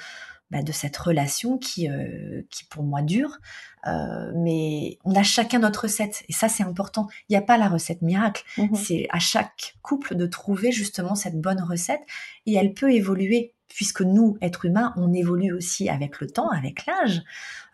bah, 0.50 0.62
de 0.62 0.72
cette 0.72 0.96
relation 0.96 1.58
qui, 1.58 1.90
euh, 1.90 2.40
qui 2.48 2.64
pour 2.64 2.82
moi 2.82 3.02
dure. 3.02 3.38
Euh, 3.86 4.32
mais 4.34 4.98
on 5.04 5.14
a 5.14 5.22
chacun 5.22 5.58
notre 5.58 5.82
recette 5.82 6.24
et 6.26 6.32
ça 6.32 6.48
c'est 6.48 6.62
important. 6.62 7.06
Il 7.28 7.32
n'y 7.32 7.36
a 7.36 7.42
pas 7.42 7.58
la 7.58 7.68
recette 7.68 8.00
miracle. 8.00 8.44
Mmh 8.56 8.74
c'est 8.74 9.06
à 9.10 9.18
chaque 9.18 9.76
couple 9.82 10.14
de 10.14 10.26
trouver 10.26 10.72
justement 10.72 11.14
cette 11.14 11.38
bonne 11.38 11.60
recette 11.60 12.00
et 12.46 12.54
elle 12.54 12.72
peut 12.72 12.90
évoluer 12.92 13.52
puisque 13.68 14.00
nous, 14.00 14.38
êtres 14.40 14.64
humains, 14.64 14.94
on 14.96 15.12
évolue 15.12 15.52
aussi 15.52 15.90
avec 15.90 16.18
le 16.20 16.28
temps, 16.28 16.48
avec 16.48 16.86
l'âge. 16.86 17.22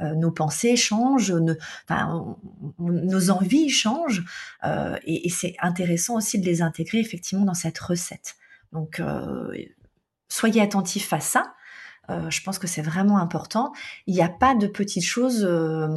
Euh, 0.00 0.16
nos 0.16 0.32
pensées 0.32 0.74
changent, 0.74 1.32
nos 2.80 3.30
envies 3.30 3.70
changent 3.70 4.24
et, 5.04 5.26
et 5.26 5.30
c'est 5.30 5.54
intéressant 5.60 6.16
aussi 6.16 6.40
de 6.40 6.44
les 6.44 6.60
intégrer 6.60 6.98
effectivement 6.98 7.44
dans 7.44 7.54
cette 7.54 7.78
recette. 7.78 8.34
Donc 8.72 9.00
soyez 10.28 10.60
attentifs 10.60 11.12
à 11.12 11.20
ça. 11.20 11.54
Euh, 12.10 12.30
je 12.30 12.42
pense 12.42 12.58
que 12.58 12.66
c'est 12.66 12.82
vraiment 12.82 13.18
important. 13.18 13.72
Il 14.06 14.14
n'y 14.14 14.22
a 14.22 14.28
pas 14.28 14.54
de 14.54 14.66
petites 14.66 15.04
choses 15.04 15.44
euh, 15.48 15.88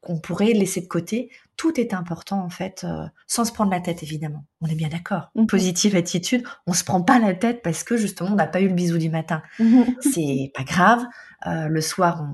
qu'on 0.00 0.18
pourrait 0.18 0.52
laisser 0.52 0.80
de 0.80 0.86
côté. 0.86 1.30
Tout 1.56 1.78
est 1.78 1.94
important 1.94 2.42
en 2.42 2.50
fait, 2.50 2.84
euh, 2.84 3.06
sans 3.26 3.44
se 3.44 3.52
prendre 3.52 3.70
la 3.70 3.80
tête 3.80 4.02
évidemment. 4.02 4.44
On 4.60 4.66
est 4.66 4.74
bien 4.74 4.88
d'accord. 4.88 5.30
Mmh. 5.34 5.46
Positive 5.46 5.96
attitude, 5.96 6.42
on 6.66 6.72
se 6.72 6.84
prend 6.84 7.02
pas 7.02 7.18
la 7.18 7.34
tête 7.34 7.62
parce 7.62 7.84
que 7.84 7.96
justement 7.96 8.30
on 8.32 8.36
n'a 8.36 8.46
pas 8.46 8.60
eu 8.60 8.68
le 8.68 8.74
bisou 8.74 8.98
du 8.98 9.10
matin. 9.10 9.42
Mmh. 9.58 9.82
C'est 10.00 10.52
pas 10.54 10.64
grave. 10.64 11.04
le 11.46 11.80
soir 11.80 12.26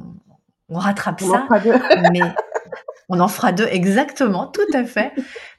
on, 0.68 0.78
rattrape 0.78 1.20
ça, 1.20 1.46
mais 2.12 2.20
on 3.08 3.20
en 3.20 3.28
fera 3.28 3.52
deux 3.52 3.68
exactement, 3.70 4.46
tout 4.46 4.60
à 4.74 4.84
fait. 4.84 5.12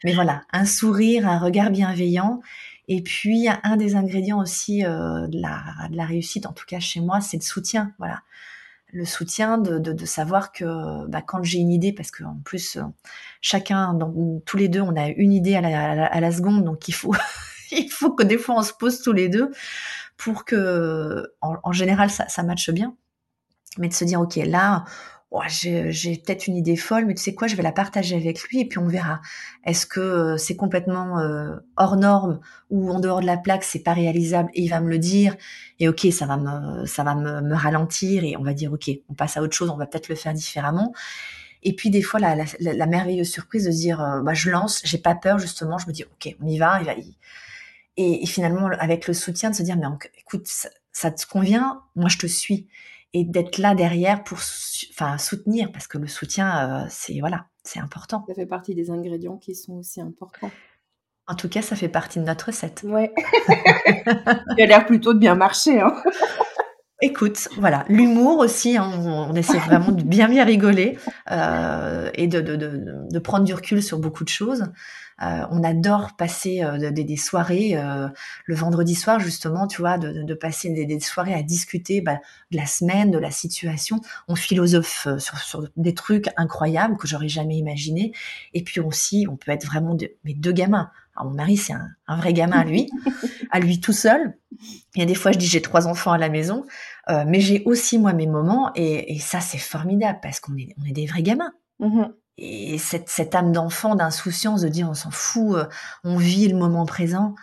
Mais 0.04 0.14
voilà, 0.14 0.42
un 0.52 0.66
sourire, 0.66 1.28
un 1.28 1.40
regard 1.40 1.70
bienveillant 1.70 2.42
et 2.88 3.02
puis, 3.02 3.48
un 3.64 3.76
des 3.76 3.96
ingrédients 3.96 4.40
aussi 4.40 4.86
euh, 4.86 5.28
de, 5.28 5.42
la, 5.42 6.06
réussite, 6.06 6.46
en 6.46 6.54
tout 6.54 6.66
cas 6.66 6.80
chez 6.80 7.02
moi, 7.02 7.20
c'est 7.20 7.38
le 7.38 7.44
soutien. 7.44 7.94
Voilà, 8.00 8.22
le 8.94 9.04
soutien 9.04 9.58
de, 9.58 10.06
savoir 10.06 10.54
que 10.54 11.06
bah, 11.08 11.22
quand 11.22 11.44
j'ai 11.44 11.60
une 11.60 11.72
idée, 11.72 11.92
parce 11.92 12.12
qu'en 12.12 12.40
plus, 12.46 12.78
euh, 12.78 12.84
chacun, 13.42 13.94
dans, 13.94 14.40
tous 14.46 14.58
les 14.58 14.70
deux, 14.70 14.82
on 14.82 14.96
a 14.96 15.10
une 15.10 15.34
idée 15.34 15.56
à 15.56 15.62
la, 15.62 16.06
à 16.06 16.20
la, 16.22 16.32
seconde, 16.32 16.64
donc 16.64 16.88
il 16.88 16.94
faut, 16.94 17.14
il 17.72 17.90
faut 17.90 18.14
que 18.14 18.24
des 18.24 18.38
fois 18.38 18.56
on 18.58 18.64
se 18.64 18.74
pose 18.74 19.02
tous 19.02 19.14
les 19.14 19.28
deux 19.28 19.52
pour 20.16 20.46
que, 20.46 21.34
en, 21.42 21.58
en 21.62 21.72
général, 21.74 22.10
ça, 22.10 22.28
ça 22.30 22.44
matche 22.44 22.70
bien. 22.70 22.96
Mais 23.78 23.90
de 23.90 23.94
se 23.94 24.06
dire, 24.06 24.22
ok, 24.22 24.38
là, 24.38 24.86
j'ai 25.48 26.18
peut-être 26.18 26.48
une 26.48 26.56
idée 26.56 26.76
folle, 26.76 27.06
mais 27.06 27.14
tu 27.14 27.22
sais 27.22 27.36
quoi, 27.36 27.48
je 27.48 27.56
vais 27.56 27.64
la 27.64 27.72
partager 27.72 28.16
avec 28.16 28.42
lui 28.44 28.62
et 28.62 28.66
puis 28.66 28.80
on 28.80 28.88
verra. 28.88 29.22
Est-ce 29.66 29.86
que 29.86 30.00
euh, 30.00 30.38
c'est 30.38 30.56
complètement 30.56 31.20
euh, 31.20 31.56
hors 31.76 31.98
norme 31.98 32.40
ou 32.70 32.90
en 32.92 33.00
dehors 33.00 33.22
de 33.22 33.26
la 33.26 33.38
plaque, 33.38 33.64
c'est 33.64 33.84
pas 33.84 33.94
réalisable 33.94 34.50
et 34.54 34.64
il 34.64 34.70
va 34.70 34.80
me 34.80 34.90
le 34.90 34.98
dire 34.98 35.36
et 35.80 35.90
ok, 35.90 36.08
ça 36.12 36.26
va 36.26 36.38
me 36.38 36.86
ça 36.86 37.04
va 37.04 37.16
me, 37.16 37.54
ralentir 37.54 38.24
et 38.24 38.38
on 38.38 38.44
va 38.44 38.54
dire 38.54 38.72
ok, 38.74 38.90
on 39.10 39.14
passe 39.14 39.38
à 39.38 39.42
autre 39.42 39.56
chose, 39.56 39.70
on 39.70 39.78
va 39.78 39.86
peut-être 39.86 40.08
le 40.10 40.16
faire 40.16 40.34
différemment. 40.34 40.94
Et 41.64 41.76
puis 41.76 41.90
des 41.90 42.02
fois 42.02 42.20
la, 42.20 42.36
la, 42.60 42.86
merveilleuse 42.86 43.30
surprise 43.30 43.66
de 43.66 43.72
se 43.72 43.78
dire 43.78 44.02
euh, 44.02 44.22
bah 44.22 44.34
je 44.34 44.50
lance, 44.50 44.82
j'ai 44.86 44.98
pas 44.98 45.16
peur 45.16 45.40
justement, 45.40 45.78
je 45.78 45.88
me 45.88 45.92
dis 45.92 46.04
ok, 46.04 46.36
on 46.42 46.48
y 46.48 46.58
va, 46.58 46.82
et, 47.98 48.26
finalement 48.28 48.68
avec 48.80 49.08
le 49.08 49.14
soutien 49.14 49.50
de 49.50 49.56
se 49.56 49.64
dire 49.64 49.76
mais 49.76 49.88
écoute 50.20 50.48
ça 50.92 51.12
te 51.12 51.28
convient, 51.28 51.82
moi 51.96 52.10
je 52.10 52.18
te 52.18 52.28
suis 52.28 52.68
et 53.18 53.24
d'être 53.24 53.58
là 53.58 53.76
derrière 53.76 54.24
pour 54.24 54.40
enfin 54.92 55.18
soutenir 55.18 55.72
parce 55.72 55.88
que 55.88 55.98
le 55.98 56.08
soutien 56.08 56.84
euh, 56.84 56.88
c'est 56.90 57.20
voilà 57.20 57.48
c'est 57.64 57.80
important. 57.80 58.24
Ça 58.28 58.34
fait 58.34 58.46
partie 58.46 58.76
des 58.76 58.92
ingrédients 58.92 59.38
qui 59.38 59.56
sont 59.56 59.74
aussi 59.74 60.00
importants. 60.00 60.52
En 61.28 61.36
tout 61.36 61.50
cas 61.50 61.62
ça 61.62 61.76
fait 61.76 61.90
partie 61.90 62.20
de 62.20 62.24
notre 62.24 62.48
recette. 62.48 62.84
Ouais. 62.84 63.14
Il 64.58 64.64
a 64.64 64.66
l'air 64.66 64.86
plutôt 64.86 65.14
de 65.14 65.20
bien 65.20 65.36
marcher 65.36 65.82
hein. 65.82 65.94
Écoute, 67.02 67.48
voilà, 67.58 67.86
l'humour 67.90 68.40
aussi, 68.40 68.76
hein, 68.76 68.92
on, 69.06 69.36
essaie 69.36 69.60
vraiment 69.60 69.92
de 69.92 70.02
bien 70.02 70.28
bien 70.28 70.44
rigoler 70.44 70.98
euh, 71.30 72.10
et 72.16 72.28
de, 72.28 72.42
de, 72.42 72.56
de, 72.56 73.08
de, 73.12 73.20
prendre 73.20 73.46
du 73.46 73.54
recul 73.54 73.84
sur 73.84 74.00
beaucoup 74.00 74.24
de 74.24 74.30
choses. 74.30 74.64
Euh, 75.24 75.42
on 75.50 75.64
adore 75.64 76.16
passer 76.16 76.62
euh, 76.64 76.92
des, 76.92 77.18
soirées 77.18 77.76
euh, 77.76 78.08
le 78.46 78.56
vendredi 78.56 78.94
soir 78.94 79.20
justement, 79.20 79.66
tu 79.66 79.82
vois, 79.82 79.98
de, 79.98 80.34
passer 80.36 80.70
des, 80.70 81.00
soirées 81.00 81.34
à 81.34 81.42
discuter 81.42 82.02
bah, 82.02 82.20
de 82.52 82.58
la 82.58 82.68
semaine, 82.68 83.10
de 83.10 83.18
la 83.18 83.32
situation. 83.32 84.00
On 84.28 84.36
philosophe 84.36 85.08
sur, 85.18 85.68
des 85.76 85.94
trucs 85.96 86.28
incroyables 86.38 86.98
que 86.98 87.08
j'aurais 87.08 87.30
jamais 87.30 87.58
imaginé. 87.58 88.12
Et 88.54 88.64
puis 88.64 88.80
aussi, 88.80 89.26
on 89.30 89.38
peut 89.38 89.52
être 89.52 89.66
vraiment 89.66 89.96
de, 89.96 90.12
deux 90.24 90.52
gamins. 90.52 90.92
Alors 91.16 91.32
mon 91.32 91.38
mari, 91.38 91.58
c'est 91.58 91.74
un, 91.74 92.18
vrai 92.18 92.32
gamin 92.32 92.64
lui, 92.64 92.88
à 93.52 93.60
lui 93.60 93.80
tout 93.80 93.94
seul. 93.94 94.38
Il 94.96 95.00
y 95.00 95.02
a 95.02 95.06
des 95.06 95.16
fois, 95.16 95.32
je 95.32 95.38
dis 95.38 95.48
j'ai 95.48 95.62
trois 95.62 95.88
enfants 95.88 96.12
à 96.12 96.18
la 96.18 96.30
maison, 96.30 96.66
mais 97.10 97.40
j'ai 97.40 97.64
aussi 97.66 97.98
moi 97.98 98.14
mes 98.14 98.28
moments 98.28 98.72
et, 98.76 99.20
ça 99.20 99.40
c'est 99.40 99.58
formidable 99.58 100.20
parce 100.22 100.40
qu'on 100.40 100.56
est, 100.58 100.74
on 100.82 100.86
est 100.86 100.94
des 100.94 101.06
vrais 101.06 101.24
gamins. 101.24 101.54
Mmh 101.80 102.06
et 102.38 102.78
cette, 102.78 103.10
cette 103.10 103.36
âme 103.36 103.52
d'enfant, 103.52 103.96
d'insouciance, 103.96 104.62
de 104.62 104.70
dire 104.70 104.90
on 104.90 104.94
s'en 104.94 105.12
fout, 105.12 105.56
euh, 105.56 105.66
on 106.04 106.18
vit 106.18 106.48
le 106.48 106.58
moment 106.58 106.86
présent. 106.86 107.36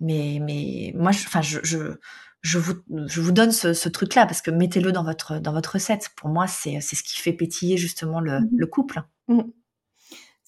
Mais, 0.00 0.38
mais 0.40 0.92
moi, 0.96 1.12
je, 1.12 1.26
enfin, 1.26 1.42
je, 1.42 1.58
je, 1.62 1.98
je, 2.40 2.58
vous, 2.58 2.74
je 3.06 3.20
vous 3.20 3.32
donne 3.32 3.52
ce, 3.52 3.72
ce 3.72 3.88
truc-là 3.88 4.26
parce 4.26 4.42
que 4.42 4.50
mettez-le 4.50 4.92
dans 4.92 5.04
votre, 5.04 5.38
dans 5.38 5.52
votre 5.52 5.74
recette. 5.74 6.10
Pour 6.16 6.28
moi, 6.28 6.46
c'est, 6.46 6.80
c'est 6.80 6.96
ce 6.96 7.02
qui 7.02 7.18
fait 7.18 7.32
pétiller 7.32 7.76
justement 7.76 8.20
le, 8.20 8.40
mmh 8.40 8.48
le 8.56 8.66
couple. 8.66 9.02
Mmh. 9.28 9.40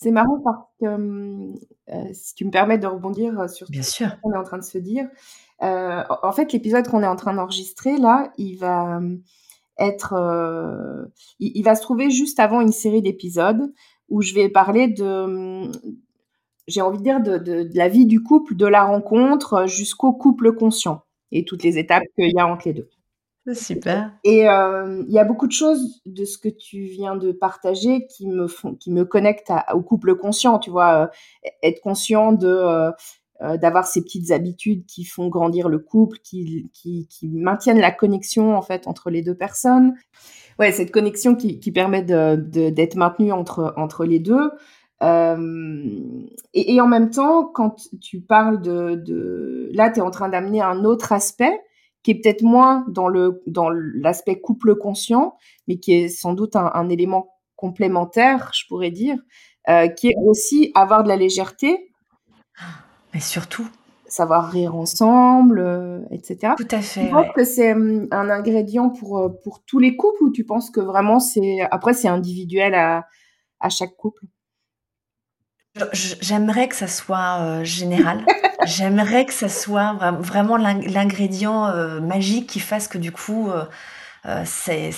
C'est 0.04 0.10
marrant 0.10 0.38
parce 0.44 0.66
que, 0.82 0.84
euh, 1.88 2.12
si 2.12 2.34
tu 2.34 2.44
me 2.44 2.50
permets 2.50 2.76
de 2.76 2.86
rebondir 2.86 3.48
sur 3.48 3.66
Bien 3.70 3.80
ce 3.80 4.04
qu'on 4.22 4.34
est 4.34 4.36
en 4.36 4.42
train 4.42 4.58
de 4.58 4.62
se 4.62 4.76
dire, 4.76 5.08
euh, 5.62 6.02
en 6.22 6.30
fait, 6.30 6.52
l'épisode 6.52 6.86
qu'on 6.86 7.02
est 7.02 7.06
en 7.06 7.16
train 7.16 7.32
d'enregistrer, 7.32 7.96
là, 7.96 8.30
il 8.36 8.58
va 8.58 9.00
être, 9.78 10.12
euh, 10.12 11.06
il, 11.40 11.62
va 11.62 11.74
se 11.74 11.80
trouver 11.80 12.10
juste 12.10 12.38
avant 12.38 12.60
une 12.60 12.70
série 12.70 13.00
d'épisodes 13.00 13.72
où 14.10 14.20
je 14.20 14.34
vais 14.34 14.50
parler 14.50 14.88
de, 14.88 15.72
j'ai 16.68 16.82
envie 16.82 16.98
de 16.98 17.02
dire 17.02 17.22
de, 17.22 17.38
de, 17.38 17.70
la 17.72 17.88
vie 17.88 18.04
du 18.04 18.22
couple, 18.22 18.56
de 18.56 18.66
la 18.66 18.84
rencontre 18.84 19.66
jusqu'au 19.66 20.12
couple 20.12 20.52
conscient 20.52 21.00
et 21.32 21.46
toutes 21.46 21.62
les 21.62 21.78
étapes 21.78 22.04
qu'il 22.14 22.30
y 22.30 22.38
a 22.38 22.46
entre 22.46 22.68
les 22.68 22.74
deux. 22.74 22.90
Super. 23.52 24.12
Et 24.24 24.48
euh, 24.48 25.04
il 25.06 25.12
y 25.12 25.18
a 25.18 25.24
beaucoup 25.24 25.46
de 25.46 25.52
choses 25.52 26.00
de 26.06 26.24
ce 26.24 26.38
que 26.38 26.48
tu 26.48 26.84
viens 26.84 27.14
de 27.14 27.30
partager 27.30 28.06
qui 28.06 28.26
me 28.26 28.46
font, 28.46 28.74
qui 28.74 28.90
me 28.90 29.04
connectent 29.04 29.52
au 29.74 29.82
couple 29.82 30.14
conscient. 30.16 30.58
Tu 30.58 30.70
vois, 30.70 31.04
euh, 31.04 31.06
être 31.62 31.82
conscient 31.82 32.32
de 32.32 32.48
euh, 32.48 33.56
d'avoir 33.58 33.86
ces 33.86 34.00
petites 34.00 34.30
habitudes 34.30 34.86
qui 34.86 35.04
font 35.04 35.28
grandir 35.28 35.68
le 35.68 35.78
couple, 35.78 36.18
qui, 36.22 36.70
qui, 36.72 37.28
maintiennent 37.28 37.80
la 37.80 37.90
connexion 37.90 38.56
en 38.56 38.62
fait 38.62 38.86
entre 38.86 39.10
les 39.10 39.20
deux 39.20 39.34
personnes. 39.34 39.94
Ouais, 40.58 40.72
cette 40.72 40.92
connexion 40.92 41.34
qui, 41.34 41.58
qui 41.58 41.72
permet 41.72 42.02
d'être 42.02 42.50
de, 42.50 42.70
d'être 42.70 42.94
maintenue 42.94 43.32
entre, 43.32 43.74
entre 43.76 44.06
les 44.06 44.20
deux. 44.20 44.52
et, 45.02 46.80
en 46.80 46.86
même 46.86 47.10
temps, 47.10 47.44
quand 47.44 47.76
tu 48.00 48.20
parles 48.20 48.62
de, 48.62 48.94
de... 48.94 49.68
là, 49.74 49.90
tu 49.90 49.98
es 49.98 50.02
en 50.02 50.10
train 50.10 50.30
d'amener 50.30 50.62
un 50.62 50.84
autre 50.84 51.12
aspect 51.12 51.60
qui 52.04 52.12
est 52.12 52.14
peut-être 52.16 52.42
moins 52.42 52.84
dans 52.88 53.08
le 53.08 53.42
dans 53.46 53.70
l'aspect 53.70 54.40
couple 54.40 54.76
conscient, 54.76 55.36
mais 55.66 55.78
qui 55.78 55.94
est 55.94 56.08
sans 56.08 56.34
doute 56.34 56.54
un, 56.54 56.88
élément 56.88 57.34
complémentaire, 57.56 58.50
je 58.54 58.64
pourrais 58.68 58.90
dire, 58.90 59.16
euh, 59.68 59.88
qui 59.88 60.08
est 60.08 60.16
aussi 60.24 60.70
avoir 60.74 61.02
de 61.02 61.08
la 61.08 61.16
légèreté. 61.16 61.90
Mais 63.12 63.20
surtout. 63.20 63.66
Savoir 64.06 64.50
rire 64.50 64.76
ensemble, 64.76 65.58
euh, 65.58 66.00
etc. 66.10 66.52
Tout 66.56 66.68
à 66.70 66.82
fait. 66.82 67.06
Tu 67.06 67.10
penses 67.10 67.32
que 67.34 67.42
c'est 67.42 67.72
hum, 67.72 68.06
un 68.12 68.28
ingrédient 68.28 68.90
pour, 68.90 69.18
euh, 69.18 69.28
pour 69.42 69.64
tous 69.64 69.78
les 69.78 69.96
couples 69.96 70.22
ou 70.22 70.30
tu 70.30 70.44
penses 70.44 70.70
que 70.70 70.80
vraiment 70.80 71.18
c'est. 71.18 71.62
Après, 71.70 71.94
c'est 71.94 72.06
individuel 72.06 72.74
à, 72.74 73.08
à 73.60 73.70
chaque 73.70 73.96
couple? 73.96 74.26
J'aimerais 75.92 76.68
que 76.68 76.76
ça 76.76 76.86
soit 76.86 77.64
général. 77.64 78.24
J'aimerais 78.66 79.26
que 79.26 79.32
ça 79.32 79.48
soit 79.48 79.94
vraiment 80.20 80.56
l'ingrédient 80.56 82.00
magique 82.00 82.48
qui 82.48 82.60
fasse 82.60 82.88
que 82.88 82.98
du 82.98 83.12
coup, 83.12 83.50
c'est 84.44 84.92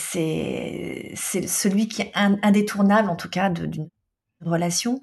celui 1.14 1.88
qui 1.88 2.02
est 2.02 2.12
indétournable 2.14 3.08
en 3.08 3.16
tout 3.16 3.30
cas 3.30 3.48
d'une 3.48 3.88
relation. 4.40 5.00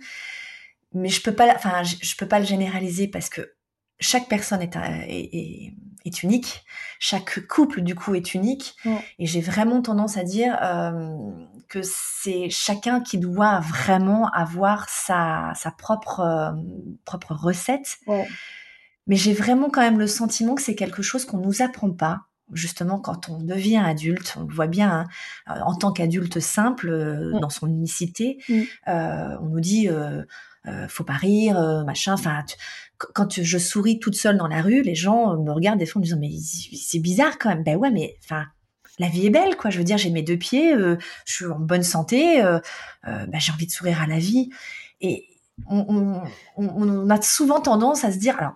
Mais 0.94 1.10
je 1.10 1.22
peux 1.22 1.34
pas, 1.34 1.54
enfin, 1.56 1.84
je, 1.84 2.16
peux 2.16 2.28
pas 2.28 2.40
le 2.40 2.46
généraliser 2.46 3.08
parce 3.08 3.30
que 3.30 3.54
chaque 4.00 4.28
personne 4.28 4.62
est, 4.62 4.76
est, 4.76 5.74
est, 6.06 6.24
unique, 6.24 6.64
chaque 7.00 7.48
couple 7.48 7.82
du 7.82 7.96
coup 7.96 8.16
est 8.16 8.34
unique, 8.34 8.76
et 9.20 9.26
j'ai 9.26 9.42
vraiment 9.42 9.82
tendance 9.82 10.18
à 10.18 10.24
dire 10.24 10.58
que 11.70 11.80
c'est 11.84 12.50
chacun 12.50 13.02
qui 13.02 13.18
doit 13.18 13.60
vraiment 13.60 14.30
avoir 14.30 14.90
sa, 14.90 15.54
sa 15.56 15.72
propre, 15.72 16.54
propre 17.06 17.34
recette. 17.34 17.98
Mais 19.06 19.18
j'ai 19.18 19.34
vraiment 19.34 19.70
quand 19.70 19.82
même 19.82 20.00
le 20.00 20.08
sentiment 20.08 20.56
que 20.56 20.62
c'est 20.62 20.76
quelque 20.76 21.02
chose 21.02 21.26
qu'on 21.26 21.40
nous 21.40 21.62
apprend 21.62 21.92
pas. 21.92 22.22
Justement, 22.54 23.00
quand 23.00 23.30
on 23.30 23.42
devient 23.42 23.82
adulte, 23.84 24.36
on 24.38 24.44
le 24.46 24.54
voit 24.54 24.68
bien, 24.68 25.08
hein, 25.48 25.62
en 25.66 25.76
tant 25.76 25.92
qu'adulte 25.92 26.40
simple, 26.40 26.92
mmh. 26.92 27.40
dans 27.40 27.50
son 27.50 27.68
unicité, 27.68 28.38
mmh. 28.48 28.62
on 28.88 29.48
nous 29.48 29.60
dit 29.60 29.90
euh, 30.66 30.88
faut 30.88 31.04
pas 31.04 31.14
rire, 31.14 31.58
euh, 31.58 31.84
machin. 31.84 32.14
Enfin, 32.14 32.44
quand 33.14 33.42
je 33.42 33.58
souris 33.58 34.00
toute 34.00 34.16
seule 34.16 34.38
dans 34.38 34.48
la 34.48 34.62
rue, 34.62 34.82
les 34.82 34.96
gens 34.96 35.38
me 35.38 35.52
regardent 35.52 35.80
des 35.80 35.86
fois 35.86 36.00
en 36.00 36.04
disant 36.04 36.18
mais 36.20 36.32
c'est 36.40 37.00
bizarre 37.00 37.38
quand 37.40 37.50
même. 37.50 37.64
Ben 37.64 37.78
ouais, 37.78 37.92
mais 37.92 38.18
enfin 38.24 38.46
la 39.00 39.10
vie 39.10 39.26
est 39.26 39.32
belle, 39.32 39.58
quoi. 39.58 39.72
Je 39.72 39.80
veux 39.80 39.84
dire, 39.84 39.98
j'ai 39.98 40.12
mes 40.12 40.22
deux 40.22 40.38
pieds, 40.38 40.74
euh, 40.74 40.98
je 41.26 41.34
suis 41.34 41.46
en 41.46 41.60
bonne 41.60 41.84
santé, 41.84 42.42
ben, 43.04 43.40
j'ai 43.40 43.52
envie 43.52 43.66
de 43.66 43.72
sourire 43.72 44.02
à 44.02 44.08
la 44.08 44.20
vie. 44.20 44.50
Et 45.02 45.26
on, 45.68 47.10
a 47.10 47.22
souvent 47.22 47.60
tendance 47.60 48.04
à 48.04 48.12
se 48.12 48.18
dire, 48.18 48.38
alors, 48.38 48.56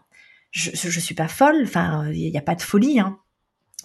je, 0.52 0.70
je 0.74 1.00
suis 1.00 1.16
pas 1.16 1.28
folle, 1.28 1.64
enfin, 1.64 2.10
il 2.12 2.32
n'y 2.32 2.38
a 2.38 2.42
pas 2.42 2.56
de 2.56 2.62
folie, 2.62 3.00
hein, 3.00 3.18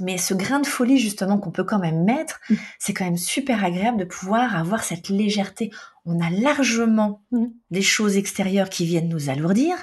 mais 0.01 0.17
ce 0.17 0.35
grain 0.35 0.61
de 0.61 0.67
folie 0.67 0.99
justement 0.99 1.39
qu'on 1.39 1.51
peut 1.51 1.65
quand 1.65 1.79
même 1.79 2.05
mettre, 2.05 2.41
mmh. 2.49 2.55
c'est 2.79 2.95
quand 2.95 3.05
même 3.05 3.19
super 3.19 3.65
agréable 3.65 3.99
de 3.99 4.05
pouvoir 4.05 4.57
avoir 4.57 4.85
cette 4.85 5.09
légèreté. 5.09 5.71
On 6.07 6.21
a 6.21 6.31
largement 6.31 7.23
mmh. 7.31 7.47
des 7.71 7.83
choses 7.83 8.17
extérieures 8.17 8.71
qui 8.71 8.87
viennent 8.87 9.09
nous 9.09 9.29
alourdir. 9.29 9.77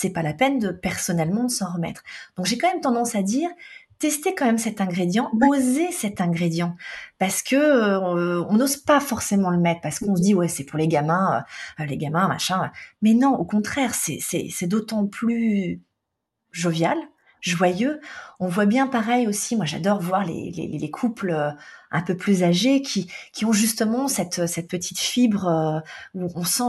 C'est 0.00 0.10
pas 0.10 0.22
la 0.22 0.32
peine 0.32 0.58
de 0.58 0.70
personnellement 0.70 1.48
s'en 1.48 1.72
remettre. 1.72 2.02
Donc 2.36 2.46
j'ai 2.46 2.56
quand 2.56 2.70
même 2.72 2.80
tendance 2.80 3.14
à 3.14 3.22
dire 3.22 3.50
tester 3.98 4.32
quand 4.34 4.46
même 4.46 4.58
cet 4.58 4.80
ingrédient, 4.80 5.30
oser 5.48 5.90
cet 5.90 6.20
ingrédient, 6.20 6.76
parce 7.18 7.42
que 7.42 7.56
euh, 7.56 8.44
on 8.48 8.54
n'ose 8.54 8.76
pas 8.76 9.00
forcément 9.00 9.50
le 9.50 9.58
mettre, 9.58 9.80
parce 9.80 9.98
qu'on 9.98 10.14
se 10.14 10.22
dit 10.22 10.34
ouais 10.34 10.46
c'est 10.46 10.64
pour 10.64 10.78
les 10.78 10.86
gamins, 10.86 11.44
euh, 11.80 11.84
les 11.84 11.96
gamins 11.96 12.28
machin. 12.28 12.70
Mais 13.02 13.14
non, 13.14 13.34
au 13.34 13.44
contraire, 13.44 13.94
c'est 13.94 14.20
c'est 14.20 14.66
d'autant 14.66 15.06
plus 15.06 15.82
jovial, 16.52 16.96
joyeux. 17.40 18.00
On 18.40 18.48
voit 18.48 18.66
bien 18.66 18.86
pareil 18.86 19.26
aussi, 19.26 19.56
moi 19.56 19.64
j'adore 19.64 20.00
voir 20.00 20.24
les, 20.24 20.50
les, 20.50 20.90
couples 20.90 21.30
euh, 21.30 21.50
un 21.90 22.02
peu 22.02 22.16
plus 22.16 22.42
âgés 22.42 22.82
qui, 22.82 23.10
qui 23.32 23.44
ont 23.44 23.52
justement 23.52 24.08
cette, 24.08 24.46
cette 24.46 24.68
petite 24.68 24.98
fibre 24.98 25.46
euh, 25.46 25.80
où 26.14 26.30
on 26.34 26.44
sent, 26.44 26.64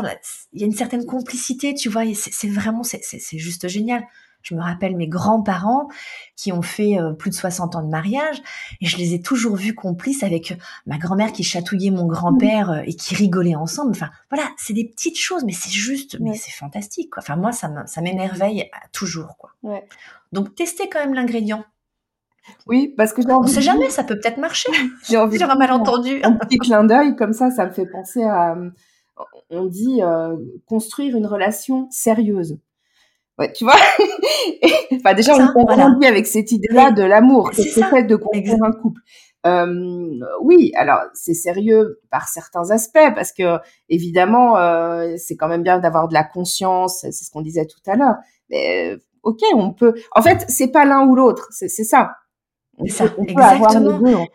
il 0.54 0.62
y 0.62 0.64
a 0.64 0.68
une 0.68 0.74
certaine 0.74 1.06
complicité, 1.06 1.74
tu 1.74 1.90
vois, 1.90 2.04
c'est 2.16 2.50
vraiment, 2.50 2.84
c'est 2.84 3.38
juste 3.38 3.68
génial. 3.68 4.04
Je 4.42 4.56
me 4.56 4.62
rappelle 4.62 4.96
mes 4.96 5.08
grands-parents 5.08 5.90
qui 6.36 6.52
ont 6.52 6.62
fait 6.62 6.98
euh, 7.00 7.14
plus 7.14 7.30
de 7.30 7.36
60 7.36 7.76
ans 7.76 7.84
de 7.84 7.90
mariage 7.90 8.42
et 8.82 8.86
je 8.86 8.98
les 8.98 9.14
ai 9.14 9.22
toujours 9.22 9.56
vus 9.56 9.76
complices 9.76 10.24
avec 10.24 10.58
ma 10.86 10.98
grand-mère 10.98 11.34
qui 11.34 11.44
chatouillait 11.44 11.92
mon 11.92 12.06
grand-père 12.06 12.84
et 12.86 12.94
qui 12.94 13.16
rigolait 13.16 13.56
ensemble. 13.56 13.92
Enfin, 13.92 14.10
voilà, 14.32 14.50
c'est 14.58 14.74
des 14.74 14.86
petites 14.86 15.18
choses, 15.18 15.44
mais 15.44 15.54
c'est 15.54 15.72
juste, 15.72 16.18
mais 16.20 16.36
c'est 16.36 16.52
fantastique. 16.52 17.12
Quoi. 17.12 17.24
Enfin, 17.24 17.36
moi, 17.36 17.52
ça 17.52 18.02
m'émerveille 18.02 18.70
toujours. 18.92 19.38
Quoi. 19.38 19.52
Ouais. 19.64 19.86
Donc, 20.32 20.56
testez 20.56 20.90
quand 20.90 21.00
même 21.00 21.14
l'ingrédient. 21.14 21.66
Oui, 22.68 22.94
parce 22.98 23.14
que 23.14 23.22
j'ai 23.22 23.32
envie. 23.32 23.50
On 23.50 23.54
sait 23.54 23.62
jamais, 23.62 23.90
ça 23.90 24.04
peut 24.04 24.20
peut-être 24.20 24.38
marcher. 24.38 24.72
J'ai 25.08 25.18
envie. 25.18 25.42
un 25.42 25.56
malentendu. 25.56 26.20
Un 26.24 26.34
petit 26.34 26.58
clin 26.58 26.84
d'œil 26.84 27.16
comme 27.16 27.34
ça, 27.34 27.52
ça 27.52 27.66
me 27.66 27.72
fait 27.72 27.86
penser 27.86 28.24
à. 28.24 28.58
On 29.50 29.66
dit 29.66 30.02
euh, 30.02 30.38
construire 30.66 31.18
une 31.18 31.26
relation 31.26 31.88
sérieuse. 31.92 32.58
Ouais, 33.40 33.54
tu 33.54 33.64
vois. 33.64 33.76
enfin, 34.96 35.14
déjà, 35.14 35.34
on 35.36 35.64
grandit 35.64 36.06
avec 36.06 36.28
cette 36.28 36.52
idée-là 36.52 36.92
de 36.92 37.04
l'amour, 37.04 37.52
c'est 37.54 37.80
le 37.80 37.88
fait 37.88 38.04
de 38.04 38.18
construire 38.18 38.62
un 38.64 38.72
couple. 38.72 39.02
Euh, 39.46 40.20
oui, 40.42 40.74
alors 40.76 41.00
c'est 41.14 41.34
sérieux 41.34 42.02
par 42.12 42.28
certains 42.28 42.72
aspects 42.72 43.00
parce 43.16 43.32
que 43.32 43.58
évidemment 43.88 44.58
euh, 44.58 45.16
c'est 45.16 45.38
quand 45.38 45.48
même 45.48 45.64
bien 45.64 45.80
d'avoir 45.80 46.10
de 46.10 46.14
la 46.14 46.26
conscience, 46.26 47.00
c'est 47.00 47.14
ce 47.14 47.32
qu'on 47.32 47.42
disait 47.42 47.66
tout 47.66 47.80
à 47.90 47.96
l'heure. 47.96 48.16
Mais 48.50 48.98
ok, 49.24 49.40
on 49.56 49.72
peut. 49.72 49.94
En 50.14 50.22
fait, 50.22 50.44
c'est 50.50 50.68
pas 50.68 50.84
l'un 50.84 51.08
ou 51.08 51.16
l'autre, 51.16 51.48
c'est 51.52 51.70
ça. 51.70 52.16
C'est 52.82 52.90
ça, 52.90 53.06
exactement. 53.26 54.28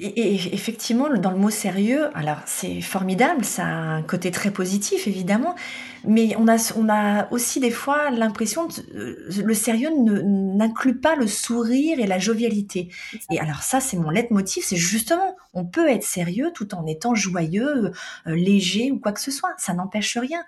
Et, 0.00 0.34
effectivement, 0.54 1.08
dans 1.16 1.32
le 1.32 1.38
mot 1.38 1.50
sérieux, 1.50 2.16
alors 2.16 2.38
c'est 2.46 2.80
formidable, 2.80 3.44
ça 3.44 3.64
a 3.64 3.68
un 3.68 4.02
côté 4.02 4.30
très 4.30 4.52
positif 4.52 5.08
évidemment, 5.08 5.56
mais 6.04 6.36
on 6.36 6.46
a, 6.46 6.56
on 6.76 6.88
a 6.88 7.28
aussi 7.32 7.58
des 7.58 7.72
fois 7.72 8.10
l'impression 8.10 8.68
que 8.68 8.80
euh, 8.94 9.28
le 9.44 9.54
sérieux 9.54 9.90
n'inclut 9.90 11.00
pas 11.00 11.16
le 11.16 11.26
sourire 11.26 11.98
et 11.98 12.06
la 12.06 12.20
jovialité. 12.20 12.90
Et 13.32 13.40
alors 13.40 13.64
ça, 13.64 13.80
c'est 13.80 13.96
mon 13.96 14.10
leitmotiv, 14.10 14.62
c'est 14.64 14.76
justement, 14.76 15.36
on 15.52 15.64
peut 15.64 15.88
être 15.88 16.04
sérieux 16.04 16.52
tout 16.54 16.76
en 16.76 16.86
étant 16.86 17.16
joyeux, 17.16 17.90
euh, 18.28 18.36
léger 18.36 18.92
ou 18.92 19.00
quoi 19.00 19.10
que 19.10 19.20
ce 19.20 19.32
soit, 19.32 19.54
ça 19.58 19.74
n'empêche 19.74 20.16
rien. 20.16 20.44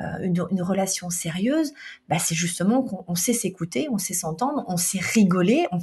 Euh, 0.00 0.18
une, 0.22 0.62
relation 0.62 1.08
sérieuse, 1.08 1.72
bah, 2.10 2.18
c'est 2.18 2.34
justement 2.34 2.82
qu'on 2.82 3.14
sait 3.14 3.32
s'écouter, 3.32 3.88
on 3.90 3.96
sait 3.96 4.12
s'entendre, 4.12 4.64
on 4.68 4.76
sait 4.76 5.00
rigoler, 5.00 5.66
on, 5.72 5.78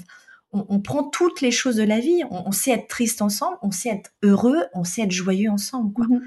on, 0.53 0.79
prend 0.79 1.03
toutes 1.03 1.41
les 1.41 1.51
choses 1.51 1.75
de 1.75 1.83
la 1.83 1.99
vie. 1.99 2.23
On, 2.31 2.51
sait 2.51 2.71
être 2.71 2.87
triste 2.87 3.21
ensemble, 3.21 3.57
on 3.61 3.71
sait 3.71 3.89
être 3.89 4.11
heureux, 4.23 4.65
on 4.73 4.83
sait 4.83 5.01
être 5.03 5.11
joyeux 5.11 5.49
ensemble. 5.49 5.93
Quoi. 5.93 6.05
Mhm. 6.07 6.21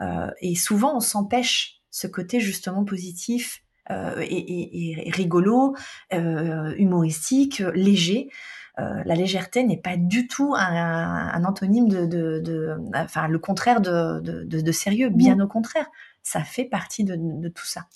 Euh, 0.00 0.30
et 0.40 0.54
souvent, 0.54 0.96
on 0.96 1.00
s'empêche 1.00 1.80
ce 1.90 2.06
côté 2.06 2.40
justement 2.40 2.84
positif 2.84 3.62
euh, 3.90 4.24
et, 4.28 5.10
rigolo, 5.14 5.76
euh, 6.12 6.74
humoristique, 6.76 7.62
léger. 7.74 8.30
la 8.78 9.14
légèreté 9.14 9.62
n'est 9.62 9.80
pas 9.80 9.96
du 9.96 10.26
tout 10.26 10.54
un, 10.56 11.44
antonyme 11.44 11.88
de, 11.88 12.76
enfin 12.94 13.28
le 13.28 13.38
contraire 13.38 13.80
de, 13.80 14.72
sérieux, 14.72 15.10
mhm. 15.10 15.16
bien 15.16 15.40
au 15.40 15.48
contraire, 15.48 15.86
ça 16.22 16.42
fait 16.42 16.64
partie 16.64 17.04
de, 17.04 17.48
tout 17.48 17.64
ça. 17.64 17.86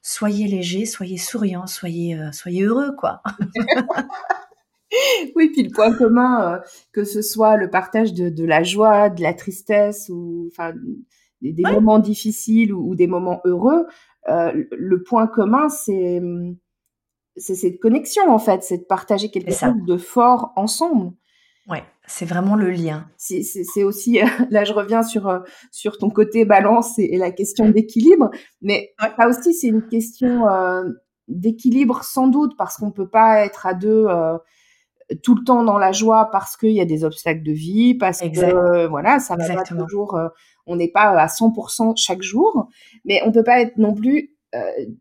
Soyez 0.00 0.46
léger, 0.46 0.86
soyez 0.86 1.18
souriant, 1.18 1.66
soyez, 1.66 2.18
soyez 2.32 2.62
heureux, 2.62 2.94
quoi. 2.96 3.22
oui, 5.36 5.50
puis 5.50 5.62
le 5.62 5.70
point 5.70 5.92
commun, 5.94 6.54
euh, 6.54 6.58
que 6.92 7.04
ce 7.04 7.22
soit 7.22 7.56
le 7.56 7.70
partage 7.70 8.14
de, 8.14 8.44
la 8.44 8.62
joie, 8.62 9.10
de 9.10 9.22
la 9.22 9.34
tristesse, 9.34 10.08
ou 10.08 10.48
enfin 10.50 10.72
des, 11.42 11.62
moments 11.62 11.98
difficiles 11.98 12.72
ou, 12.72 12.94
des 12.94 13.06
moments 13.06 13.40
heureux, 13.44 13.86
euh, 14.28 14.64
le 14.70 15.02
point 15.02 15.26
commun, 15.26 15.68
c'est 15.68 16.22
c'est 17.36 17.54
cette 17.54 17.78
connexion 17.78 18.28
en 18.30 18.38
fait, 18.38 18.64
c'est 18.64 18.78
de 18.78 18.84
partager 18.84 19.30
quelque 19.30 19.52
chose 19.52 19.74
de 19.86 19.96
fort 19.96 20.52
ensemble. 20.56 21.12
Ouais, 21.68 21.84
c'est 22.06 22.24
vraiment 22.24 22.56
le 22.56 22.70
lien. 22.70 23.08
C'est 23.16 23.84
aussi, 23.84 24.18
là 24.50 24.64
je 24.64 24.72
reviens 24.72 25.02
sur, 25.02 25.28
euh, 25.28 25.40
sur 25.70 25.98
ton 25.98 26.10
côté 26.10 26.44
balance 26.44 26.98
et, 26.98 27.16
la 27.16 27.30
question 27.30 27.68
d'équilibre, 27.68 28.30
mais 28.60 28.92
ça 28.98 29.28
aussi 29.28 29.54
c'est 29.54 29.68
une 29.68 29.86
question 29.86 30.46
d'équilibre 31.28 32.02
sans 32.02 32.26
doute 32.26 32.56
parce 32.56 32.78
qu'on 32.78 32.90
peut 32.90 33.08
pas 33.08 33.44
être 33.44 33.66
à 33.66 33.74
deux 33.74 34.06
tout 35.22 35.34
le 35.34 35.44
temps 35.44 35.64
dans 35.64 35.78
la 35.78 35.92
joie 35.92 36.30
parce 36.30 36.56
qu'il 36.56 36.72
y 36.72 36.80
a 36.80 36.84
des 36.84 37.04
obstacles 37.04 37.42
de 37.42 37.52
vie, 37.52 37.94
parce 37.94 38.20
que 38.20 38.44
euh, 38.44 38.88
voilà, 38.88 39.18
ça 39.18 39.36
va 39.36 39.54
pas 39.54 39.62
toujours, 39.62 40.16
euh, 40.16 40.28
on 40.66 40.76
n'est 40.76 40.90
pas 40.90 41.10
à 41.10 41.26
100% 41.26 41.94
chaque 41.96 42.22
jour, 42.22 42.68
mais 43.04 43.20
on 43.24 43.32
peut 43.32 43.44
pas 43.44 43.60
être 43.60 43.76
non 43.78 43.94
plus 43.94 44.32
euh, 44.54 44.60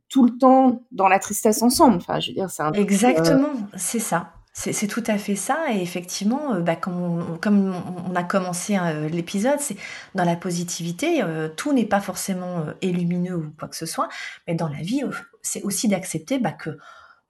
tout 0.09 0.25
le 0.25 0.37
temps 0.37 0.83
dans 0.91 1.07
la 1.07 1.19
tristesse 1.19 1.61
ensemble. 1.61 1.97
Enfin, 1.97 2.19
je 2.19 2.29
veux 2.29 2.35
dire, 2.35 2.49
c'est 2.49 2.63
un 2.63 2.71
exactement, 2.73 3.53
c'est 3.75 3.99
ça. 3.99 4.31
C'est 4.59 4.87
tout 4.87 5.03
à 5.05 5.19
fait 5.19 5.35
ça. 5.35 5.71
Et 5.71 5.81
effectivement, 5.83 6.55
euh, 6.55 6.61
bah, 6.61 6.75
comme 6.75 7.75
on 8.09 8.15
a 8.15 8.23
commencé, 8.23 8.75
hein, 8.75 9.07
l'épisode, 9.07 9.59
c'est 9.59 9.77
dans 10.15 10.23
la 10.23 10.35
positivité, 10.35 11.21
euh, 11.21 11.47
tout 11.47 11.73
n'est 11.73 11.85
pas 11.85 11.99
forcément, 11.99 12.61
euh, 12.61 12.73
lumineux 12.81 13.35
ou 13.35 13.53
quoi 13.59 13.67
que 13.67 13.75
ce 13.75 13.85
soit, 13.85 14.09
mais 14.47 14.55
dans 14.55 14.67
la 14.67 14.79
vie, 14.79 15.03
c'est 15.43 15.61
aussi 15.61 15.87
d'accepter, 15.87 16.39
bah, 16.39 16.53
que, 16.53 16.71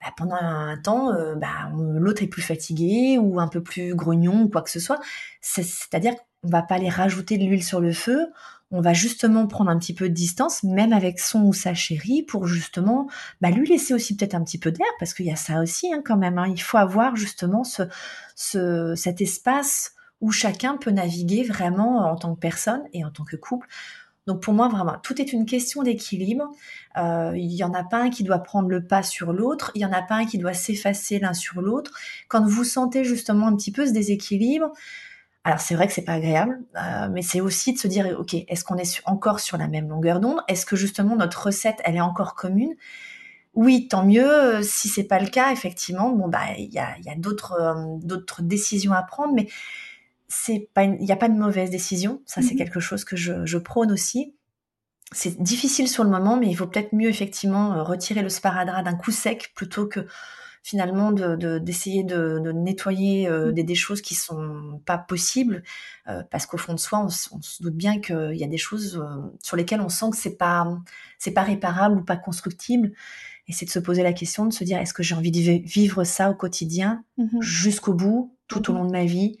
bah, 0.00 0.12
pendant 0.16 0.36
un 0.36 0.76
temps, 0.78 1.10
l'autre 1.72 2.22
est 2.22 2.28
plus 2.28 2.42
fatigué 2.42 3.18
ou 3.18 3.40
un 3.40 3.48
peu 3.48 3.62
plus 3.62 3.94
grognon 3.94 4.42
ou 4.42 4.48
quoi 4.48 4.62
que 4.62 4.70
ce 4.70 4.80
soit. 4.80 5.00
C'est-à-dire 5.40 6.14
qu'on 6.14 6.48
va 6.48 6.62
pas 6.62 6.76
aller 6.76 6.88
rajouter 6.88 7.38
de 7.38 7.44
l'huile 7.44 7.64
sur 7.64 7.80
le 7.80 7.92
feu, 7.92 8.28
on 8.70 8.80
va 8.80 8.92
justement 8.92 9.46
prendre 9.46 9.70
un 9.70 9.78
petit 9.78 9.94
peu 9.94 10.08
de 10.08 10.14
distance, 10.14 10.62
même 10.62 10.92
avec 10.92 11.20
son 11.20 11.42
ou 11.44 11.52
sa 11.54 11.74
chérie, 11.74 12.22
pour 12.22 12.46
justement 12.46 13.08
bah, 13.40 13.50
lui 13.50 13.66
laisser 13.66 13.94
aussi 13.94 14.16
peut-être 14.16 14.34
un 14.34 14.44
petit 14.44 14.58
peu 14.58 14.70
d'air, 14.70 14.86
parce 14.98 15.14
qu'il 15.14 15.26
y 15.26 15.32
a 15.32 15.36
ça 15.36 15.62
aussi 15.62 15.92
hein, 15.92 16.02
quand 16.04 16.18
même. 16.18 16.38
Hein. 16.38 16.48
Il 16.48 16.60
faut 16.60 16.76
avoir 16.76 17.16
justement 17.16 17.64
ce, 17.64 18.94
cet 18.94 19.20
espace 19.20 19.92
où 20.20 20.32
chacun 20.32 20.76
peut 20.76 20.90
naviguer 20.90 21.44
vraiment 21.44 22.10
en 22.10 22.16
tant 22.16 22.34
que 22.34 22.40
personne 22.40 22.82
et 22.92 23.04
en 23.04 23.10
tant 23.10 23.24
que 23.24 23.36
couple. 23.36 23.68
Donc 24.28 24.42
pour 24.42 24.52
moi, 24.52 24.68
vraiment, 24.68 24.96
tout 25.02 25.18
est 25.22 25.32
une 25.32 25.46
question 25.46 25.82
d'équilibre. 25.82 26.50
Euh, 26.98 27.32
il 27.34 27.48
n'y 27.48 27.64
en 27.64 27.72
a 27.72 27.82
pas 27.82 27.96
un 27.96 28.10
qui 28.10 28.24
doit 28.24 28.40
prendre 28.40 28.68
le 28.68 28.84
pas 28.84 29.02
sur 29.02 29.32
l'autre, 29.32 29.72
il 29.74 29.78
n'y 29.78 29.86
en 29.86 29.92
a 29.92 30.02
pas 30.02 30.16
un 30.16 30.26
qui 30.26 30.36
doit 30.36 30.52
s'effacer 30.52 31.18
l'un 31.18 31.32
sur 31.32 31.62
l'autre. 31.62 31.92
Quand 32.28 32.44
vous 32.44 32.62
sentez 32.62 33.04
justement 33.04 33.46
un 33.46 33.56
petit 33.56 33.72
peu 33.72 33.86
ce 33.86 33.92
déséquilibre, 33.92 34.70
alors 35.44 35.60
c'est 35.60 35.74
vrai 35.74 35.86
que 35.86 35.94
c'est 35.94 36.04
pas 36.04 36.12
agréable, 36.12 36.60
euh, 36.76 37.08
mais 37.10 37.22
c'est 37.22 37.40
aussi 37.40 37.72
de 37.72 37.78
se 37.78 37.88
dire, 37.88 38.18
ok, 38.18 38.34
est-ce 38.34 38.64
qu'on 38.64 38.76
est 38.76 39.00
encore 39.06 39.40
sur 39.40 39.56
la 39.56 39.66
même 39.66 39.88
longueur 39.88 40.20
d'onde? 40.20 40.40
Est-ce 40.46 40.66
que 40.66 40.76
justement 40.76 41.16
notre 41.16 41.46
recette, 41.46 41.80
elle 41.84 41.96
est 41.96 42.02
encore 42.02 42.34
commune? 42.34 42.74
Oui, 43.54 43.88
tant 43.88 44.04
mieux. 44.04 44.62
Si 44.62 44.88
c'est 44.88 45.04
pas 45.04 45.20
le 45.20 45.28
cas, 45.28 45.52
effectivement, 45.52 46.10
bon 46.10 46.28
bah 46.28 46.40
il 46.58 46.70
y 46.70 46.78
a, 46.78 46.94
d'autres 47.16 47.54
euh, 47.58 47.96
d'autres 48.02 48.42
décisions 48.42 48.92
à 48.92 49.02
prendre, 49.02 49.32
mais 49.34 49.48
c'est 50.28 50.68
pas, 50.74 50.84
il 50.84 50.98
n'y 51.00 51.12
a 51.12 51.16
pas 51.16 51.28
de 51.28 51.38
mauvaise 51.38 51.70
décision. 51.70 52.22
Ça, 52.26 52.42
c'est 52.42 52.54
mmh 52.54 52.58
quelque 52.58 52.80
chose 52.80 53.04
que 53.04 53.16
je, 53.16 53.44
je 53.46 53.58
prône 53.58 53.90
aussi. 53.90 54.34
C'est 55.12 55.40
difficile 55.42 55.88
sur 55.88 56.04
le 56.04 56.10
moment, 56.10 56.36
mais 56.36 56.48
il 56.48 56.54
vaut 56.54 56.66
peut-être 56.66 56.94
mieux 56.94 57.08
effectivement 57.08 57.72
euh, 57.74 57.82
retirer 57.82 58.22
le 58.22 58.28
sparadrap 58.28 58.84
d'un 58.84 58.94
coup 58.94 59.10
sec 59.10 59.52
plutôt 59.54 59.86
que 59.86 60.06
finalement 60.62 61.12
d'essayer 61.12 62.04
de, 62.04 62.38
de, 62.40 62.52
nettoyer 62.52 63.26
euh, 63.26 63.52
mmh. 63.52 63.62
des, 63.62 63.74
choses 63.74 64.02
qui 64.02 64.14
sont 64.14 64.82
pas 64.84 64.98
possibles 64.98 65.62
euh, 66.08 66.22
parce 66.30 66.44
qu'au 66.44 66.58
fond 66.58 66.74
de 66.74 66.78
soi 66.78 67.00
on, 67.00 67.08
se 67.08 67.62
doute 67.62 67.74
bien 67.74 68.00
qu'il 68.00 68.34
y 68.34 68.44
a 68.44 68.48
des 68.48 68.58
choses 68.58 68.98
euh, 68.98 69.30
sur 69.42 69.56
lesquelles 69.56 69.80
on 69.80 69.88
sent 69.88 70.10
que 70.10 70.16
c'est 70.18 70.36
pas 70.36 70.68
c'est 71.18 71.30
pas 71.30 71.42
réparable 71.42 71.98
ou 71.98 72.04
pas 72.04 72.18
constructible 72.18 72.92
et 73.46 73.52
c'est 73.52 73.64
de 73.64 73.70
se 73.70 73.78
poser 73.78 74.02
la 74.02 74.12
question 74.12 74.44
de 74.44 74.52
se 74.52 74.62
dire 74.62 74.78
est-ce 74.78 74.92
que 74.92 75.02
j'ai 75.02 75.14
envie 75.14 75.30
de 75.30 75.66
vivre 75.66 76.04
ça 76.04 76.30
au 76.30 76.34
quotidien 76.34 77.02
mmh 77.16 77.40
jusqu'au 77.40 77.94
bout 77.94 78.36
tout 78.46 78.70
au 78.70 78.74
long 78.74 78.84
de 78.84 78.92
ma 78.92 79.04
vie? 79.04 79.38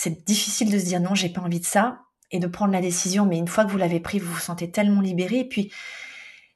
C'est 0.00 0.24
difficile 0.24 0.70
de 0.70 0.78
se 0.78 0.84
dire 0.84 1.00
non 1.00 1.14
j'ai 1.14 1.28
pas 1.28 1.40
envie 1.40 1.58
de 1.58 1.64
ça 1.64 2.02
et 2.30 2.38
de 2.38 2.46
prendre 2.46 2.72
la 2.72 2.80
décision 2.80 3.26
mais 3.26 3.36
une 3.36 3.48
fois 3.48 3.64
que 3.64 3.70
vous 3.70 3.78
l'avez 3.78 3.98
pris 3.98 4.20
vous 4.20 4.32
vous 4.32 4.38
sentez 4.38 4.70
tellement 4.70 5.00
libéré 5.00 5.40
et 5.40 5.48
puis 5.48 5.72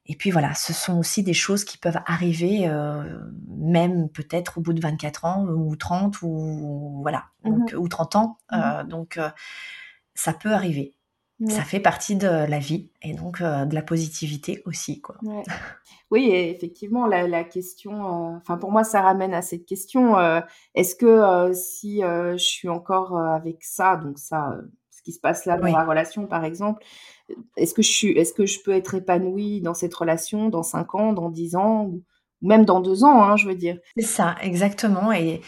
et 0.06 0.16
puis 0.16 0.32
voilà, 0.32 0.52
ce 0.54 0.72
sont 0.72 0.98
aussi 0.98 1.22
des 1.22 1.32
choses 1.32 1.64
qui 1.64 1.78
peuvent 1.78 2.00
arriver, 2.06 2.66
euh, 2.66 3.20
même 3.48 4.08
peut-être 4.08 4.58
au 4.58 4.60
bout 4.60 4.72
de 4.72 4.80
24 4.80 5.24
ans 5.24 5.46
ou 5.46 5.76
30 5.76 6.22
ou 6.22 6.98
voilà, 7.02 7.26
mmh 7.44 7.76
ou 7.76 7.88
30 7.88 8.16
ans. 8.16 8.38
Euh, 8.52 8.82
donc 8.82 9.16
euh, 9.16 9.30
ça 10.14 10.32
peut 10.32 10.52
arriver. 10.52 10.96
Ça 11.48 11.62
fait 11.62 11.80
partie 11.80 12.16
de 12.16 12.26
la 12.26 12.58
vie 12.58 12.90
et 13.02 13.14
donc 13.14 13.42
de 13.42 13.74
la 13.74 13.82
positivité 13.82 14.62
aussi. 14.66 15.00
Quoi. 15.00 15.16
Oui, 16.10 16.30
effectivement, 16.30 17.06
la, 17.06 17.44
question, 17.44 18.36
enfin 18.36 18.58
pour 18.58 18.70
moi, 18.70 18.84
ça 18.84 19.00
ramène 19.00 19.34
à 19.34 19.42
cette 19.42 19.66
question 19.66 20.16
est-ce 20.74 20.94
que 20.94 21.52
si 21.54 22.00
je 22.00 22.36
suis 22.36 22.68
encore 22.68 23.18
avec 23.18 23.64
ça, 23.64 23.96
donc 23.96 24.18
ça, 24.18 24.56
ce 24.90 25.02
qui 25.02 25.12
se 25.12 25.20
passe 25.20 25.46
là 25.46 25.56
dans 25.56 25.66
la 25.66 25.84
relation, 25.84 26.26
par 26.26 26.44
exemple, 26.44 26.84
est-ce 27.56 27.74
que 27.74 27.82
je 27.82 27.90
suis, 27.90 28.10
est-ce 28.10 28.32
que 28.32 28.46
je 28.46 28.60
peux 28.60 28.72
être 28.72 28.94
épanouie 28.94 29.60
dans 29.60 29.74
cette 29.74 29.94
relation 29.94 30.48
dans 30.48 30.62
5 30.62 30.94
ans, 30.94 31.12
dans 31.12 31.30
10 31.30 31.56
ans, 31.56 31.86
ou 31.86 32.02
même 32.40 32.64
dans 32.64 32.80
2 32.80 33.04
ans, 33.04 33.22
hein, 33.22 33.36
je 33.36 33.48
veux 33.48 33.54
dire? 33.54 33.78
C'est 33.96 34.04
ça, 34.04 34.36
exactement. 34.42 35.12
Et, 35.12 35.40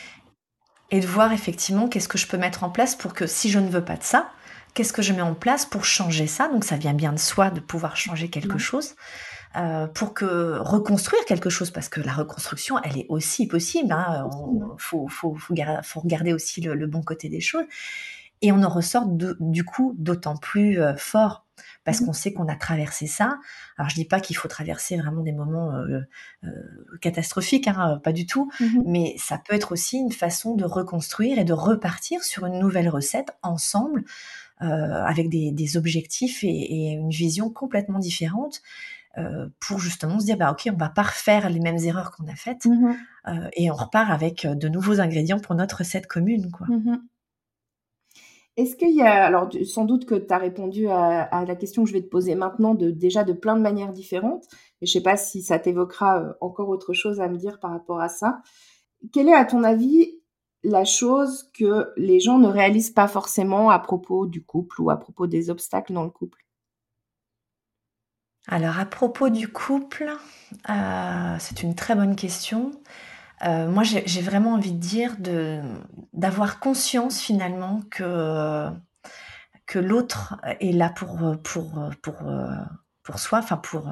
et 0.91 1.01
de 1.01 1.07
voir 1.07 1.33
effectivement 1.33 1.89
qu'est-ce 1.89 2.09
que 2.09 2.19
je 2.19 2.27
peux 2.27 2.37
mettre 2.37 2.65
en 2.65 2.71
place 2.71 2.97
pour 2.97 3.15
que 3.15 3.27
si 3.27 3.49
je 3.49 3.59
ne 3.59 3.69
veux 3.69 3.85
pas 3.85 3.97
de 3.97 4.03
ça, 4.03 4.31
qu'est-ce 4.75 4.93
que 4.93 5.03
je 5.03 5.13
mets 5.13 5.23
en 5.23 5.35
place 5.35 5.67
pour 5.67 5.85
changer 5.85 6.27
ça? 6.27 6.49
Donc 6.49 6.65
ça 6.65 6.77
vient 6.77 6.95
bien 6.95 7.13
de 7.13 7.19
soi 7.19 7.51
de 7.51 7.61
pouvoir 7.61 7.97
changer 7.97 8.29
quelque 8.29 8.59
chose. 8.59 8.95
Euh, 9.57 9.87
pour 9.87 10.15
que 10.15 10.59
reconstruire 10.59 11.25
quelque 11.27 11.49
chose, 11.49 11.71
parce 11.71 11.89
que 11.89 12.01
la 12.01 12.13
reconstruction, 12.13 12.77
elle 12.83 12.99
est 12.99 13.07
aussi 13.09 13.47
possible. 13.47 13.91
Il 13.91 13.93
hein. 13.93 14.29
faut, 14.79 15.07
faut, 15.07 15.37
faut, 15.37 16.01
regarder 16.01 16.33
aussi 16.33 16.61
le, 16.61 16.87
bon 16.89 17.03
côté 17.03 17.29
des 17.29 17.41
choses. 17.41 17.65
Et 18.43 18.51
on 18.51 18.65
en 18.65 18.69
ressort 18.69 19.07
du 19.07 19.65
coup 19.65 19.95
d'autant 19.97 20.37
plus 20.37 20.81
euh, 20.81 20.97
fort 20.97 21.45
parce 21.85 22.01
mmh 22.01 22.07
qu'on 22.07 22.13
sait 22.13 22.33
qu'on 22.33 22.49
a 22.49 22.57
traversé 22.57 23.07
ça. 23.07 23.39
Alors 23.77 23.89
je 23.89 23.95
dis 23.95 24.05
pas 24.05 24.21
qu'il 24.21 24.37
faut 24.37 24.49
traverser 24.49 24.97
vraiment 24.97 25.23
des 25.23 25.33
moments 25.33 25.75
euh, 25.75 26.01
euh, 26.45 26.49
catastrophiques, 27.01 27.69
hein, 27.69 28.01
pas 28.03 28.13
du 28.13 28.27
tout, 28.27 28.51
mmh 28.61 28.83
mais 28.87 29.15
ça 29.19 29.39
peut 29.39 29.55
être 29.55 29.73
aussi 29.73 29.99
une 29.99 30.13
façon 30.13 30.55
de 30.55 30.65
reconstruire 30.65 31.39
et 31.39 31.45
de 31.45 31.53
repartir 31.53 32.23
sur 32.25 32.47
une 32.47 32.59
nouvelle 32.59 32.89
recette 32.89 33.37
ensemble, 33.43 34.01
euh, 34.01 34.44
avec 34.59 35.29
des, 35.29 35.77
objectifs 35.77 36.43
et, 36.45 36.93
une 36.93 37.11
vision 37.11 37.51
complètement 37.51 37.99
différente. 37.99 38.63
pour 39.61 39.79
justement 39.79 40.19
se 40.19 40.25
dire 40.25 40.37
bah 40.37 40.51
ok 40.53 40.69
on 40.73 40.77
va 40.77 40.89
pas 40.89 41.03
refaire 41.03 41.51
les 41.51 41.61
mêmes 41.61 41.79
erreurs 41.79 42.11
qu'on 42.13 42.27
a 42.27 42.35
faites 42.35 42.65
mmh 42.67 42.95
et 43.55 43.71
on 43.71 43.75
repart 43.75 44.11
avec 44.11 44.47
de 44.47 44.69
nouveaux 44.69 45.01
ingrédients 45.01 45.39
pour 45.39 45.55
notre 45.55 45.79
recette 45.79 46.07
commune 46.07 46.51
quoi. 46.51 46.67
Est-ce 48.57 48.77
qu'il 48.77 48.95
y 48.95 49.03
a, 49.03 49.25
alors 49.25 49.49
sans 49.65 49.85
doute 49.85 50.07
que 50.07 50.15
tu 50.15 50.33
as 50.33 50.39
répondu 50.39 50.87
à, 50.89 51.45
la 51.45 51.57
question 51.57 51.83
que 51.83 51.89
je 51.89 51.95
vais 51.95 52.03
te 52.03 52.09
poser 52.09 52.37
maintenant 52.37 52.75
de, 52.75 52.91
déjà 52.91 53.25
de 53.25 53.33
plein 53.33 53.57
de 53.57 53.61
manières 53.61 53.93
différentes, 53.93 54.47
mais 54.81 54.87
je 54.87 54.91
ne 54.97 55.01
sais 55.01 55.03
pas 55.03 55.17
si 55.17 55.43
ça 55.43 55.59
t'évoquera 55.59 56.21
euh, 56.21 56.33
encore 56.41 56.69
autre 56.69 56.93
chose 56.93 57.21
à 57.21 57.29
me 57.29 57.37
dire 57.37 57.59
par 57.59 57.73
rapport 57.73 58.01
à 58.01 58.09
ça. 58.09 58.43
Quelle 59.13 59.29
est 59.29 59.35
à 59.35 59.45
ton 59.45 59.65
avis 59.65 60.21
la 60.65 60.85
chose 60.85 61.51
que 61.53 61.93
les 61.97 62.21
gens 62.21 62.39
ne 62.39 62.49
réalisent 62.49 62.91
pas 62.91 63.07
forcément 63.07 63.71
à 63.71 63.79
propos 63.79 64.27
du 64.27 64.43
couple 64.43 64.81
ou 64.81 64.91
à 64.91 64.99
propos 64.99 65.27
des 65.27 65.51
obstacles 65.51 65.93
dans 65.93 66.05
le 66.05 66.11
couple. 66.11 66.45
Alors 68.49 68.79
à 68.79 68.85
propos 68.85 69.29
du 69.29 69.49
couple, 69.49 70.11
euh, 70.69 71.37
c'est 71.39 71.63
une 71.63 71.75
très 71.75 71.95
bonne 71.95 72.17
question. 72.17 72.73
Euh, 73.45 73.69
moi, 73.69 73.83
j'ai 73.85 74.21
vraiment 74.21 74.55
envie 74.55 74.73
de 74.73 74.79
dire 74.79 75.17
de 75.19 75.61
d'avoir 76.13 76.61
conscience 76.61 77.21
finalement 77.21 77.83
que 77.91 78.69
que 79.67 79.79
l'autre 79.79 80.37
est 80.61 80.73
là 80.73 80.91
pour 80.91 81.37
pour 81.43 81.91
pour 82.03 82.23
pour 83.03 83.19
soi, 83.19 83.39
enfin 83.39 83.57
pour 83.57 83.91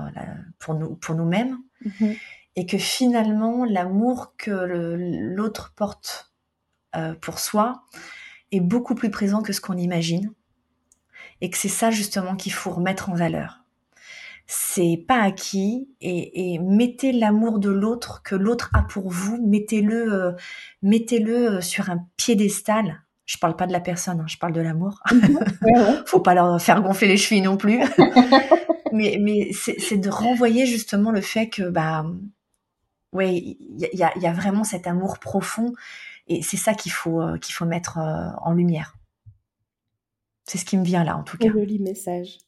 pour 0.59 0.75
nous 0.75 0.97
pour 0.97 1.15
nous-mêmes, 1.15 1.59
mmh 1.85 2.13
et 2.57 2.67
que 2.67 2.79
finalement 2.79 3.65
l'amour 3.65 4.35
que 4.37 4.51
l'autre 4.51 5.73
porte 5.75 6.32
euh, 6.97 7.15
pour 7.21 7.39
soi 7.39 7.85
est 8.51 8.61
beaucoup 8.61 8.95
plus 8.95 9.11
présent 9.11 9.43
que 9.43 9.53
ce 9.53 9.61
qu'on 9.61 9.77
imagine, 9.77 10.31
et 11.41 11.51
que 11.51 11.59
c'est 11.59 11.69
ça 11.69 11.91
justement 11.91 12.37
qu'il 12.37 12.53
faut 12.53 12.71
remettre 12.71 13.09
en 13.09 13.15
valeur 13.15 13.63
c'est 14.47 15.03
pas 15.09 15.23
acquis 15.23 15.89
et, 16.03 16.59
mettez 16.59 17.13
l'amour 17.13 17.59
de 17.59 17.71
l'autre 17.71 18.23
que 18.23 18.35
l'autre 18.35 18.71
a 18.75 18.83
pour 18.83 19.09
vous, 19.09 19.39
mettez-le, 19.47 20.13
euh, 20.13 20.33
mettez-le 20.83 21.55
euh, 21.55 21.61
sur 21.61 21.89
un 21.91 22.05
piédestal. 22.17 23.03
Je 23.25 23.39
parle 23.39 23.57
pas 23.57 23.67
de 23.67 23.73
la 23.73 23.81
personne, 23.81 24.21
hein, 24.21 24.27
je 24.27 24.37
parle 24.37 24.53
de 24.53 24.61
l'amour. 24.61 25.01
Mhm. 25.11 26.03
Faut 26.07 26.21
pas 26.21 26.35
leur 26.35 26.61
faire 26.61 26.83
gonfler 26.83 27.09
les 27.09 27.17
chevilles 27.17 27.41
non 27.41 27.57
plus. 27.57 27.81
mais 28.93 29.19
mais 29.21 29.53
c'est 29.53 29.97
de 29.97 30.11
renvoyer 30.11 30.67
justement 30.67 31.13
le 31.13 31.23
fait 31.23 31.49
que 31.49 31.63
bah 31.63 32.05
ouais 33.13 33.35
il 33.35 33.89
y 33.95 34.03
a, 34.03 34.19
y 34.19 34.27
a, 34.27 34.33
vraiment 34.33 34.65
cet 34.65 34.87
amour 34.87 35.19
profond 35.19 35.73
et 36.29 36.43
c'est 36.43 36.57
ça 36.57 36.75
qu'il 36.75 36.93
faut 36.93 37.21
euh, 37.21 37.39
qu'il 37.39 37.55
faut 37.55 37.65
mettre 37.65 37.99
en 37.99 38.53
lumière. 38.53 38.95
C'est 40.45 40.59
ce 40.59 40.65
qui 40.65 40.77
me 40.77 40.85
vient 40.85 41.05
là 41.05 41.17
en 41.17 41.23
tout 41.23 41.39
cas. 41.39 41.49
Un 41.49 41.53
joli 41.53 41.79
message. 41.79 42.39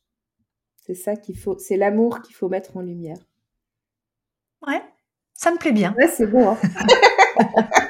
C'est 0.86 0.94
ça 0.94 1.16
qu'il 1.16 1.38
faut, 1.38 1.58
c'est 1.58 1.76
l'amour 1.76 2.20
qu'il 2.20 2.34
faut 2.34 2.48
mettre 2.48 2.76
en 2.76 2.82
lumière. 2.82 3.16
Ouais, 4.66 4.82
ça 5.34 5.50
me 5.50 5.58
plaît 5.58 5.72
bien. 5.72 5.94
Ouais, 5.98 6.08
c'est 6.08 6.26
bon. 6.26 6.50
Hein. 6.50 6.58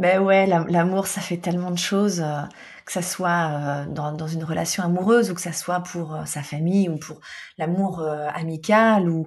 ben 0.00 0.22
ouais, 0.22 0.46
l'amour, 0.46 1.06
ça 1.06 1.20
fait 1.20 1.36
tellement 1.36 1.70
de 1.70 1.78
choses, 1.78 2.20
euh, 2.20 2.42
que 2.84 2.92
ça 2.92 3.02
soit 3.02 3.50
euh, 3.50 3.86
dans, 3.86 4.26
une 4.26 4.44
relation 4.44 4.82
amoureuse 4.82 5.30
ou 5.30 5.34
que 5.34 5.40
ça 5.40 5.52
soit 5.52 5.80
pour 5.80 6.14
euh, 6.14 6.24
sa 6.24 6.42
famille 6.42 6.88
ou 6.88 6.98
pour 6.98 7.20
l'amour 7.58 8.06
amical 8.34 9.08
ou 9.08 9.26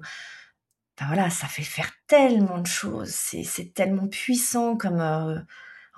ben 0.99 1.07
voilà, 1.07 1.29
ça 1.29 1.47
fait 1.47 1.63
faire 1.63 1.91
tellement 2.07 2.59
de 2.59 2.67
choses. 2.67 3.09
C'est 3.09 3.73
tellement 3.73 4.07
puissant 4.07 4.77
comme. 4.77 4.99
alors 4.99 5.43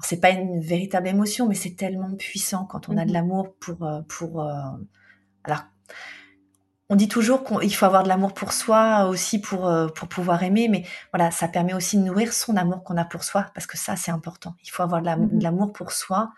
c'est 0.02 0.20
pas 0.20 0.32
une 0.32 0.62
véritable 0.62 1.08
émotion, 1.08 1.48
mais 1.48 1.56
c'est 1.56 1.76
tellement 1.76 2.16
puissant 2.16 2.66
quand 2.66 2.90
on 2.90 2.98
a 2.98 3.06
de 3.06 3.12
mmh 3.12 3.14
l'amour 3.14 3.56
pour 3.60 3.90
pour. 4.08 4.42
alors 5.44 5.64
on 6.90 6.96
dit 6.96 7.08
toujours 7.08 7.44
qu'il 7.44 7.74
faut 7.76 7.86
avoir 7.86 8.02
de 8.04 8.08
l'amour 8.08 8.34
pour 8.34 8.52
soi 8.52 9.06
aussi 9.06 9.40
pour, 9.40 9.68
euh, 9.68 9.88
pour 9.88 10.08
pouvoir 10.08 10.42
aimer, 10.42 10.68
mais 10.68 10.84
voilà, 11.14 11.30
ça 11.30 11.48
permet 11.48 11.76
aussi 11.76 11.98
de 11.98 12.04
nourrir 12.04 12.34
son 12.34 12.58
amour 12.58 12.84
qu'on 12.84 12.98
a 12.98 13.06
pour 13.06 13.24
soi, 13.24 13.46
parce 13.54 13.68
que 13.68 13.78
ça, 13.78 13.96
c'est 13.96 14.10
important. 14.10 14.56
Il 14.64 14.72
faut 14.72 14.82
avoir 14.82 15.02
de 15.02 15.44
l'amour 15.44 15.72
pour 15.72 15.92
soi. 15.92 16.32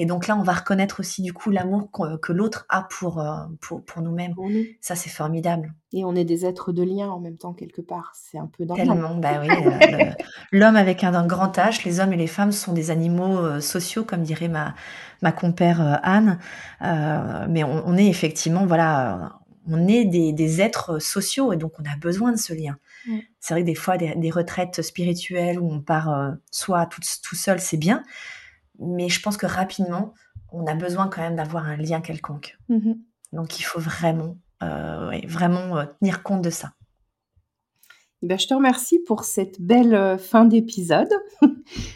Et 0.00 0.06
donc 0.06 0.26
là, 0.28 0.36
on 0.36 0.42
va 0.42 0.54
reconnaître 0.54 1.00
aussi 1.00 1.20
du 1.20 1.34
coup 1.34 1.50
l'amour 1.50 1.90
qu'on- 1.90 2.16
que 2.16 2.32
l'autre 2.32 2.64
a 2.70 2.86
pour, 2.88 3.20
euh, 3.20 3.34
pour, 3.60 3.84
pour 3.84 4.00
nous-mêmes. 4.00 4.32
Ça, 4.80 4.94
c'est 4.94 5.10
formidable. 5.10 5.74
Et 5.92 6.04
on 6.06 6.14
est 6.14 6.24
des 6.24 6.46
êtres 6.46 6.72
de 6.72 6.82
lien 6.82 7.10
en 7.10 7.20
même 7.20 7.36
temps, 7.36 7.52
quelque 7.52 7.82
part. 7.82 8.12
C'est 8.14 8.38
un 8.38 8.46
peu 8.46 8.64
normal. 8.64 8.86
Tellement, 8.86 9.14
bah 9.16 9.40
oui. 9.42 9.48
euh, 9.92 10.10
L'homme 10.52 10.76
avec 10.76 11.04
un, 11.04 11.12
un 11.14 11.26
grand 11.26 11.54
H, 11.58 11.84
les 11.84 12.00
hommes 12.00 12.14
et 12.14 12.16
les 12.16 12.26
femmes 12.28 12.52
sont 12.52 12.72
des 12.72 12.90
animaux 12.90 13.38
euh, 13.38 13.60
sociaux, 13.60 14.02
comme 14.04 14.22
dirait 14.22 14.48
ma, 14.48 14.74
ma 15.20 15.32
compère 15.32 15.82
euh, 15.82 15.96
Anne. 16.02 16.38
Euh, 16.82 17.46
mais 17.50 17.62
on, 17.62 17.82
on 17.86 17.96
est 17.98 18.06
effectivement, 18.06 18.64
voilà, 18.64 19.16
euh, 19.16 19.28
on 19.66 19.86
est 19.86 20.06
des, 20.06 20.32
des 20.32 20.62
êtres 20.62 20.98
sociaux 20.98 21.52
et 21.52 21.56
donc 21.58 21.72
on 21.78 21.82
a 21.84 21.96
besoin 21.96 22.32
de 22.32 22.38
ce 22.38 22.54
lien. 22.54 22.78
C'est 23.38 23.52
vrai 23.54 23.60
que 23.62 23.66
des 23.66 23.74
fois, 23.74 23.96
des, 23.98 24.14
des 24.14 24.30
retraites 24.30 24.80
spirituelles 24.82 25.58
où 25.60 25.70
on 25.70 25.80
part 25.80 26.08
euh, 26.10 26.30
soit 26.50 26.86
tout, 26.86 27.00
tout 27.22 27.36
seul, 27.36 27.60
c'est 27.60 27.76
bien. 27.76 28.02
Mais 28.80 29.08
je 29.08 29.20
pense 29.20 29.36
que 29.36 29.46
rapidement, 29.46 30.14
on 30.52 30.66
a 30.66 30.74
besoin 30.74 31.08
quand 31.08 31.20
même 31.20 31.36
d'avoir 31.36 31.66
un 31.66 31.76
lien 31.76 32.00
quelconque. 32.00 32.58
Mhm. 32.68 32.98
Donc 33.32 33.58
il 33.60 33.62
faut 33.62 33.80
vraiment, 33.80 34.36
euh, 34.62 35.08
ouais, 35.08 35.24
vraiment 35.26 35.78
euh, 35.78 35.84
tenir 36.00 36.22
compte 36.22 36.42
de 36.42 36.50
ça. 36.50 36.72
Eh 38.22 38.26
ben, 38.26 38.38
je 38.38 38.46
te 38.46 38.54
remercie 38.54 38.98
pour 38.98 39.24
cette 39.24 39.60
belle 39.60 39.94
euh, 39.94 40.18
fin 40.18 40.44
d'épisode. 40.44 41.08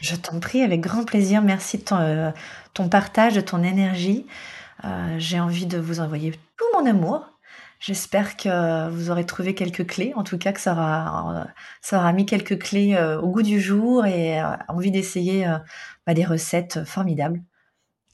Je 0.00 0.14
t'en 0.16 0.40
prie, 0.40 0.62
avec 0.62 0.80
grand 0.80 1.04
plaisir. 1.04 1.42
Merci 1.42 1.78
de 1.78 1.82
ton, 1.82 1.96
euh, 1.98 2.30
ton 2.72 2.88
partage, 2.88 3.34
de 3.34 3.40
ton 3.40 3.62
énergie. 3.62 4.26
J'ai 5.16 5.40
envie 5.40 5.64
de 5.64 5.78
vous 5.78 6.00
envoyer 6.00 6.32
tout 6.58 6.64
mon 6.74 6.84
amour. 6.84 7.33
J'espère 7.80 8.36
que 8.36 8.88
vous 8.90 9.10
aurez 9.10 9.26
trouvé 9.26 9.54
quelques 9.54 9.86
clés, 9.86 10.12
en 10.16 10.24
tout 10.24 10.38
cas 10.38 10.52
que 10.52 10.60
ça 10.60 10.72
aura, 10.72 11.42
euh, 11.42 11.44
ça 11.82 11.98
aura 11.98 12.12
mis 12.12 12.24
quelques 12.24 12.58
clés 12.58 12.94
euh, 12.94 13.20
au 13.20 13.28
goût 13.28 13.42
du 13.42 13.60
jour 13.60 14.06
et 14.06 14.40
euh, 14.40 14.44
envie 14.68 14.90
d'essayer 14.90 15.46
bah, 16.06 16.14
des 16.14 16.24
recettes 16.24 16.84
formidables. 16.84 17.42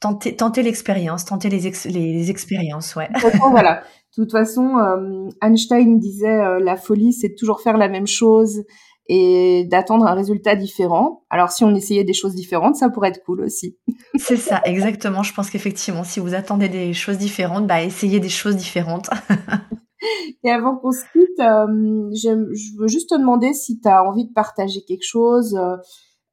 Tentez, 0.00 0.34
tentez 0.34 0.62
l'expérience, 0.62 1.24
tentez 1.24 1.50
les, 1.50 1.70
les, 1.84 2.30
expériences, 2.30 2.96
ouais. 2.96 3.08
Voilà. 3.50 3.82
De 4.16 4.22
toute 4.24 4.32
façon, 4.32 4.76
Einstein 5.42 5.98
disait 5.98 6.58
la 6.58 6.76
folie, 6.76 7.12
c'est 7.12 7.34
toujours 7.34 7.60
faire 7.60 7.76
la 7.76 7.88
même 7.88 8.06
chose 8.06 8.64
et 9.12 9.64
d'attendre 9.64 10.06
un 10.06 10.14
résultat 10.14 10.54
différent. 10.54 11.24
Alors, 11.30 11.50
si 11.50 11.64
on 11.64 11.74
essayait 11.74 12.04
des 12.04 12.12
choses 12.12 12.36
différentes, 12.36 12.76
ça 12.76 12.90
pourrait 12.90 13.08
être 13.08 13.24
cool 13.24 13.40
aussi. 13.40 13.76
C'est 14.14 14.36
ça, 14.36 14.62
exactement. 14.64 15.24
Je 15.24 15.34
pense 15.34 15.50
qu'effectivement, 15.50 16.04
si 16.04 16.20
vous 16.20 16.32
attendez 16.32 16.68
des 16.68 16.92
choses 16.92 17.18
différentes, 17.18 17.66
bah, 17.66 17.82
essayez 17.82 18.20
des 18.20 18.28
choses 18.28 18.54
différentes. 18.54 19.10
Et 20.44 20.50
avant 20.50 20.76
qu'on 20.76 20.92
se 20.92 21.02
quitte, 21.12 21.40
euh, 21.40 22.08
je 22.14 22.78
veux 22.78 22.86
juste 22.86 23.10
te 23.10 23.16
demander 23.16 23.52
si 23.52 23.80
tu 23.80 23.88
as 23.88 24.04
envie 24.04 24.28
de 24.28 24.32
partager 24.32 24.82
quelque 24.86 25.04
chose 25.04 25.56
euh, 25.56 25.76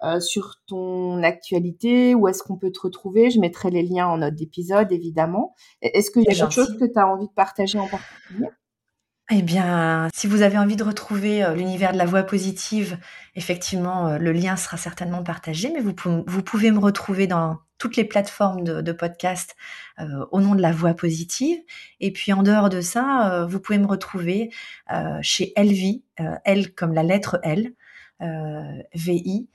euh, 0.04 0.20
sur 0.20 0.58
ton 0.68 1.24
actualité, 1.24 2.14
où 2.14 2.28
est-ce 2.28 2.44
qu'on 2.44 2.58
peut 2.58 2.72
te 2.72 2.82
retrouver? 2.82 3.32
Je 3.32 3.40
mettrai 3.40 3.72
les 3.72 3.82
liens 3.82 4.06
en 4.06 4.20
note 4.20 4.36
d'épisode, 4.36 4.92
évidemment. 4.92 5.56
Est-ce 5.82 6.12
qu'il 6.12 6.22
y 6.22 6.28
a 6.28 6.36
quelque 6.36 6.54
chose 6.54 6.68
gentil. 6.68 6.80
que 6.80 6.86
tu 6.86 7.00
as 7.00 7.08
envie 7.08 7.28
de 7.28 7.34
partager 7.34 7.80
en 7.80 7.88
particulier? 7.88 8.50
Eh 9.30 9.42
bien, 9.42 10.08
si 10.16 10.26
vous 10.26 10.42
avez 10.42 10.58
envie 10.58 10.78
de 10.78 10.86
retrouver 10.86 11.44
euh, 11.44 11.54
l'univers 11.54 11.92
de 11.92 11.98
la 11.98 12.06
voix 12.06 12.24
positive, 12.24 12.98
effectivement, 13.36 14.08
euh, 14.08 14.18
le 14.18 14.32
lien 14.32 14.56
sera 14.56 14.78
certainement 14.78 15.22
partagé, 15.22 15.70
mais 15.74 15.82
vous, 15.82 15.94
pou- 15.94 16.24
vous 16.28 16.44
pouvez 16.44 16.72
me 16.72 16.80
retrouver 16.80 17.28
dans 17.28 17.58
toutes 17.78 17.98
les 17.98 18.06
plateformes 18.06 18.64
de, 18.64 18.80
de 18.80 18.92
podcast 18.94 19.58
euh, 20.00 20.26
au 20.32 20.40
nom 20.40 20.56
de 20.56 20.62
la 20.62 20.72
voix 20.72 20.94
positive. 20.94 21.58
Et 22.00 22.14
puis, 22.14 22.32
en 22.32 22.42
dehors 22.42 22.70
de 22.70 22.80
ça, 22.80 23.46
vous 23.50 23.60
pouvez 23.60 23.80
me 23.80 23.86
retrouver 23.88 24.50
chez 25.22 25.52
Elvi, 25.56 26.04
L 26.46 26.74
comme 26.74 26.94
la 26.94 27.04
lettre 27.04 27.40
L, 27.44 27.74
VI, 28.96 29.48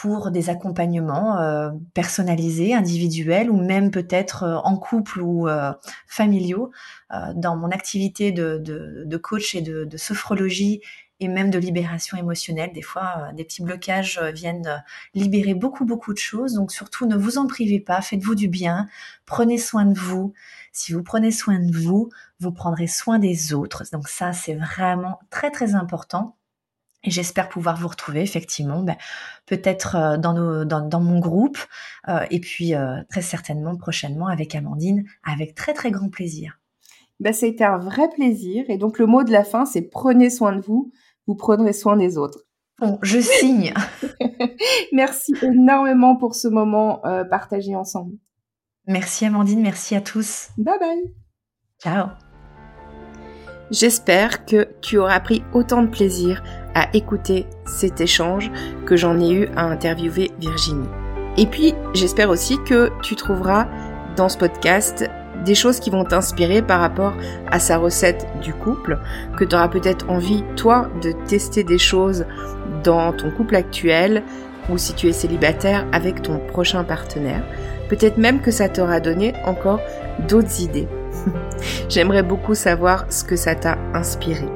pour 0.00 0.32
des 0.32 0.50
accompagnements 0.50 1.38
euh, 1.38 1.70
personnalisés, 1.94 2.74
individuels, 2.74 3.48
ou 3.48 3.56
même 3.56 3.92
peut-être 3.92 4.42
euh, 4.42 4.56
en 4.56 4.76
couple 4.76 5.20
ou 5.20 5.46
euh, 5.46 5.72
familiaux 6.08 6.72
euh, 7.12 7.32
dans 7.36 7.56
mon 7.56 7.70
activité 7.70 8.32
de, 8.32 8.58
de, 8.58 9.04
de 9.06 9.16
coach 9.16 9.54
et 9.54 9.60
de, 9.62 9.84
de 9.84 9.96
sophrologie 9.96 10.80
et 11.20 11.28
même 11.28 11.48
de 11.48 11.60
libération 11.60 12.18
émotionnelle. 12.18 12.72
Des 12.72 12.82
fois, 12.82 13.14
euh, 13.18 13.32
des 13.34 13.44
petits 13.44 13.62
blocages 13.62 14.20
viennent 14.34 14.82
libérer 15.14 15.54
beaucoup, 15.54 15.84
beaucoup 15.84 16.12
de 16.12 16.18
choses. 16.18 16.54
Donc 16.54 16.72
surtout, 16.72 17.06
ne 17.06 17.16
vous 17.16 17.38
en 17.38 17.46
privez 17.46 17.78
pas, 17.78 18.00
faites-vous 18.02 18.34
du 18.34 18.48
bien, 18.48 18.88
prenez 19.26 19.58
soin 19.58 19.84
de 19.84 19.96
vous. 19.96 20.34
Si 20.72 20.92
vous 20.92 21.04
prenez 21.04 21.30
soin 21.30 21.60
de 21.60 21.72
vous, 21.72 22.10
vous 22.40 22.50
prendrez 22.50 22.88
soin 22.88 23.20
des 23.20 23.54
autres. 23.54 23.84
Donc 23.92 24.08
ça, 24.08 24.32
c'est 24.32 24.56
vraiment 24.56 25.20
très, 25.30 25.52
très 25.52 25.76
important. 25.76 26.34
Et 27.04 27.10
j'espère 27.10 27.48
pouvoir 27.48 27.76
vous 27.76 27.88
retrouver 27.88 28.22
effectivement, 28.22 28.82
ben, 28.82 28.96
peut-être 29.46 29.96
euh, 29.96 30.16
dans, 30.16 30.32
nos, 30.32 30.64
dans, 30.64 30.80
dans 30.80 31.00
mon 31.00 31.18
groupe, 31.18 31.58
euh, 32.08 32.24
et 32.30 32.40
puis 32.40 32.74
euh, 32.74 33.02
très 33.10 33.22
certainement 33.22 33.76
prochainement 33.76 34.26
avec 34.26 34.54
Amandine, 34.54 35.04
avec 35.22 35.54
très 35.54 35.74
très 35.74 35.90
grand 35.90 36.08
plaisir. 36.08 36.58
ben, 37.20 37.32
Ça 37.32 37.46
a 37.46 37.48
été 37.50 37.64
un 37.64 37.78
vrai 37.78 38.08
plaisir. 38.08 38.64
Et 38.68 38.78
donc, 38.78 38.98
le 38.98 39.06
mot 39.06 39.22
de 39.22 39.32
la 39.32 39.44
fin, 39.44 39.66
c'est 39.66 39.82
prenez 39.82 40.30
soin 40.30 40.56
de 40.56 40.62
vous, 40.62 40.90
vous 41.26 41.34
prendrez 41.34 41.72
soin 41.72 41.96
des 41.96 42.18
autres. 42.18 42.40
Bon, 42.80 42.98
je 43.02 43.20
signe. 43.20 43.72
Merci 44.92 45.32
énormément 45.42 46.16
pour 46.16 46.34
ce 46.34 46.48
moment 46.48 47.06
euh, 47.06 47.22
partagé 47.22 47.76
ensemble. 47.76 48.16
Merci 48.88 49.26
Amandine, 49.26 49.62
merci 49.62 49.94
à 49.94 50.00
tous. 50.00 50.48
Bye 50.58 50.78
bye 50.80 51.14
Ciao. 51.80 52.08
J'espère 53.70 54.44
que 54.44 54.68
tu 54.82 54.98
auras 54.98 55.20
pris 55.20 55.42
autant 55.52 55.82
de 55.82 55.86
plaisir 55.86 56.42
à 56.74 56.88
écouter 56.94 57.46
cet 57.66 58.00
échange 58.00 58.50
que 58.86 58.96
j'en 58.96 59.18
ai 59.20 59.32
eu 59.32 59.48
à 59.56 59.64
interviewer 59.64 60.30
Virginie. 60.38 60.88
Et 61.36 61.46
puis, 61.46 61.74
j'espère 61.94 62.30
aussi 62.30 62.58
que 62.64 62.90
tu 63.02 63.16
trouveras 63.16 63.66
dans 64.16 64.28
ce 64.28 64.38
podcast 64.38 65.08
des 65.44 65.54
choses 65.54 65.80
qui 65.80 65.90
vont 65.90 66.04
t'inspirer 66.04 66.62
par 66.62 66.80
rapport 66.80 67.12
à 67.50 67.58
sa 67.58 67.76
recette 67.76 68.26
du 68.40 68.54
couple, 68.54 68.98
que 69.36 69.44
tu 69.44 69.54
auras 69.54 69.68
peut-être 69.68 70.08
envie, 70.08 70.44
toi, 70.56 70.88
de 71.02 71.12
tester 71.26 71.64
des 71.64 71.78
choses 71.78 72.24
dans 72.82 73.12
ton 73.12 73.30
couple 73.30 73.56
actuel 73.56 74.22
ou 74.70 74.78
si 74.78 74.94
tu 74.94 75.08
es 75.08 75.12
célibataire 75.12 75.86
avec 75.92 76.22
ton 76.22 76.38
prochain 76.38 76.84
partenaire. 76.84 77.42
Peut-être 77.88 78.16
même 78.16 78.40
que 78.40 78.50
ça 78.50 78.68
t'aura 78.68 79.00
donné 79.00 79.34
encore 79.44 79.80
d'autres 80.28 80.62
idées. 80.62 80.88
J'aimerais 81.88 82.22
beaucoup 82.22 82.54
savoir 82.54 83.06
ce 83.10 83.24
que 83.24 83.36
ça 83.36 83.54
t'a 83.54 83.76
inspiré. 83.92 84.46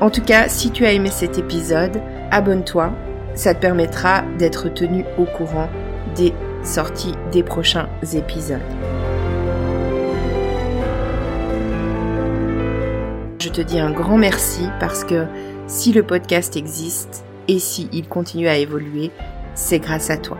En 0.00 0.08
tout 0.08 0.22
cas, 0.22 0.48
si 0.48 0.70
tu 0.70 0.86
as 0.86 0.92
aimé 0.92 1.10
cet 1.10 1.36
épisode, 1.36 2.00
abonne-toi. 2.30 2.90
Ça 3.34 3.54
te 3.54 3.60
permettra 3.60 4.22
d'être 4.38 4.70
tenu 4.70 5.04
au 5.18 5.24
courant 5.24 5.68
des 6.16 6.32
sorties 6.64 7.14
des 7.32 7.42
prochains 7.42 7.88
épisodes. 8.14 8.60
Je 13.40 13.48
te 13.50 13.60
dis 13.60 13.78
un 13.78 13.90
grand 13.90 14.16
merci 14.16 14.62
parce 14.80 15.04
que 15.04 15.26
si 15.66 15.92
le 15.92 16.02
podcast 16.02 16.56
existe 16.56 17.24
et 17.48 17.58
si 17.58 17.88
continue 18.08 18.48
à 18.48 18.56
évoluer, 18.56 19.10
c'est 19.54 19.80
grâce 19.80 20.08
à 20.08 20.16
toi. 20.16 20.38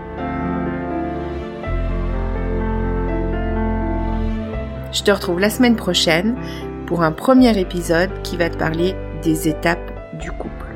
Je 4.92 5.02
te 5.02 5.10
retrouve 5.10 5.38
la 5.38 5.50
semaine 5.50 5.76
prochaine 5.76 6.34
pour 6.86 7.02
un 7.02 7.12
premier 7.12 7.58
épisode 7.58 8.10
qui 8.22 8.36
va 8.36 8.48
te 8.48 8.56
parler 8.56 8.94
des 9.22 9.48
étapes 9.48 9.90
du 10.18 10.30
couple, 10.32 10.66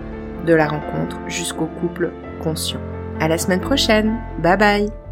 de 0.47 0.55
la 0.55 0.67
rencontre 0.67 1.19
jusqu'au 1.27 1.67
couple 1.67 2.13
conscient. 2.43 2.81
À 3.21 3.29
la 3.29 3.39
semaine 3.39 3.61
prochaine. 3.61 4.19
Bye 4.43 4.57
bye. 4.57 5.04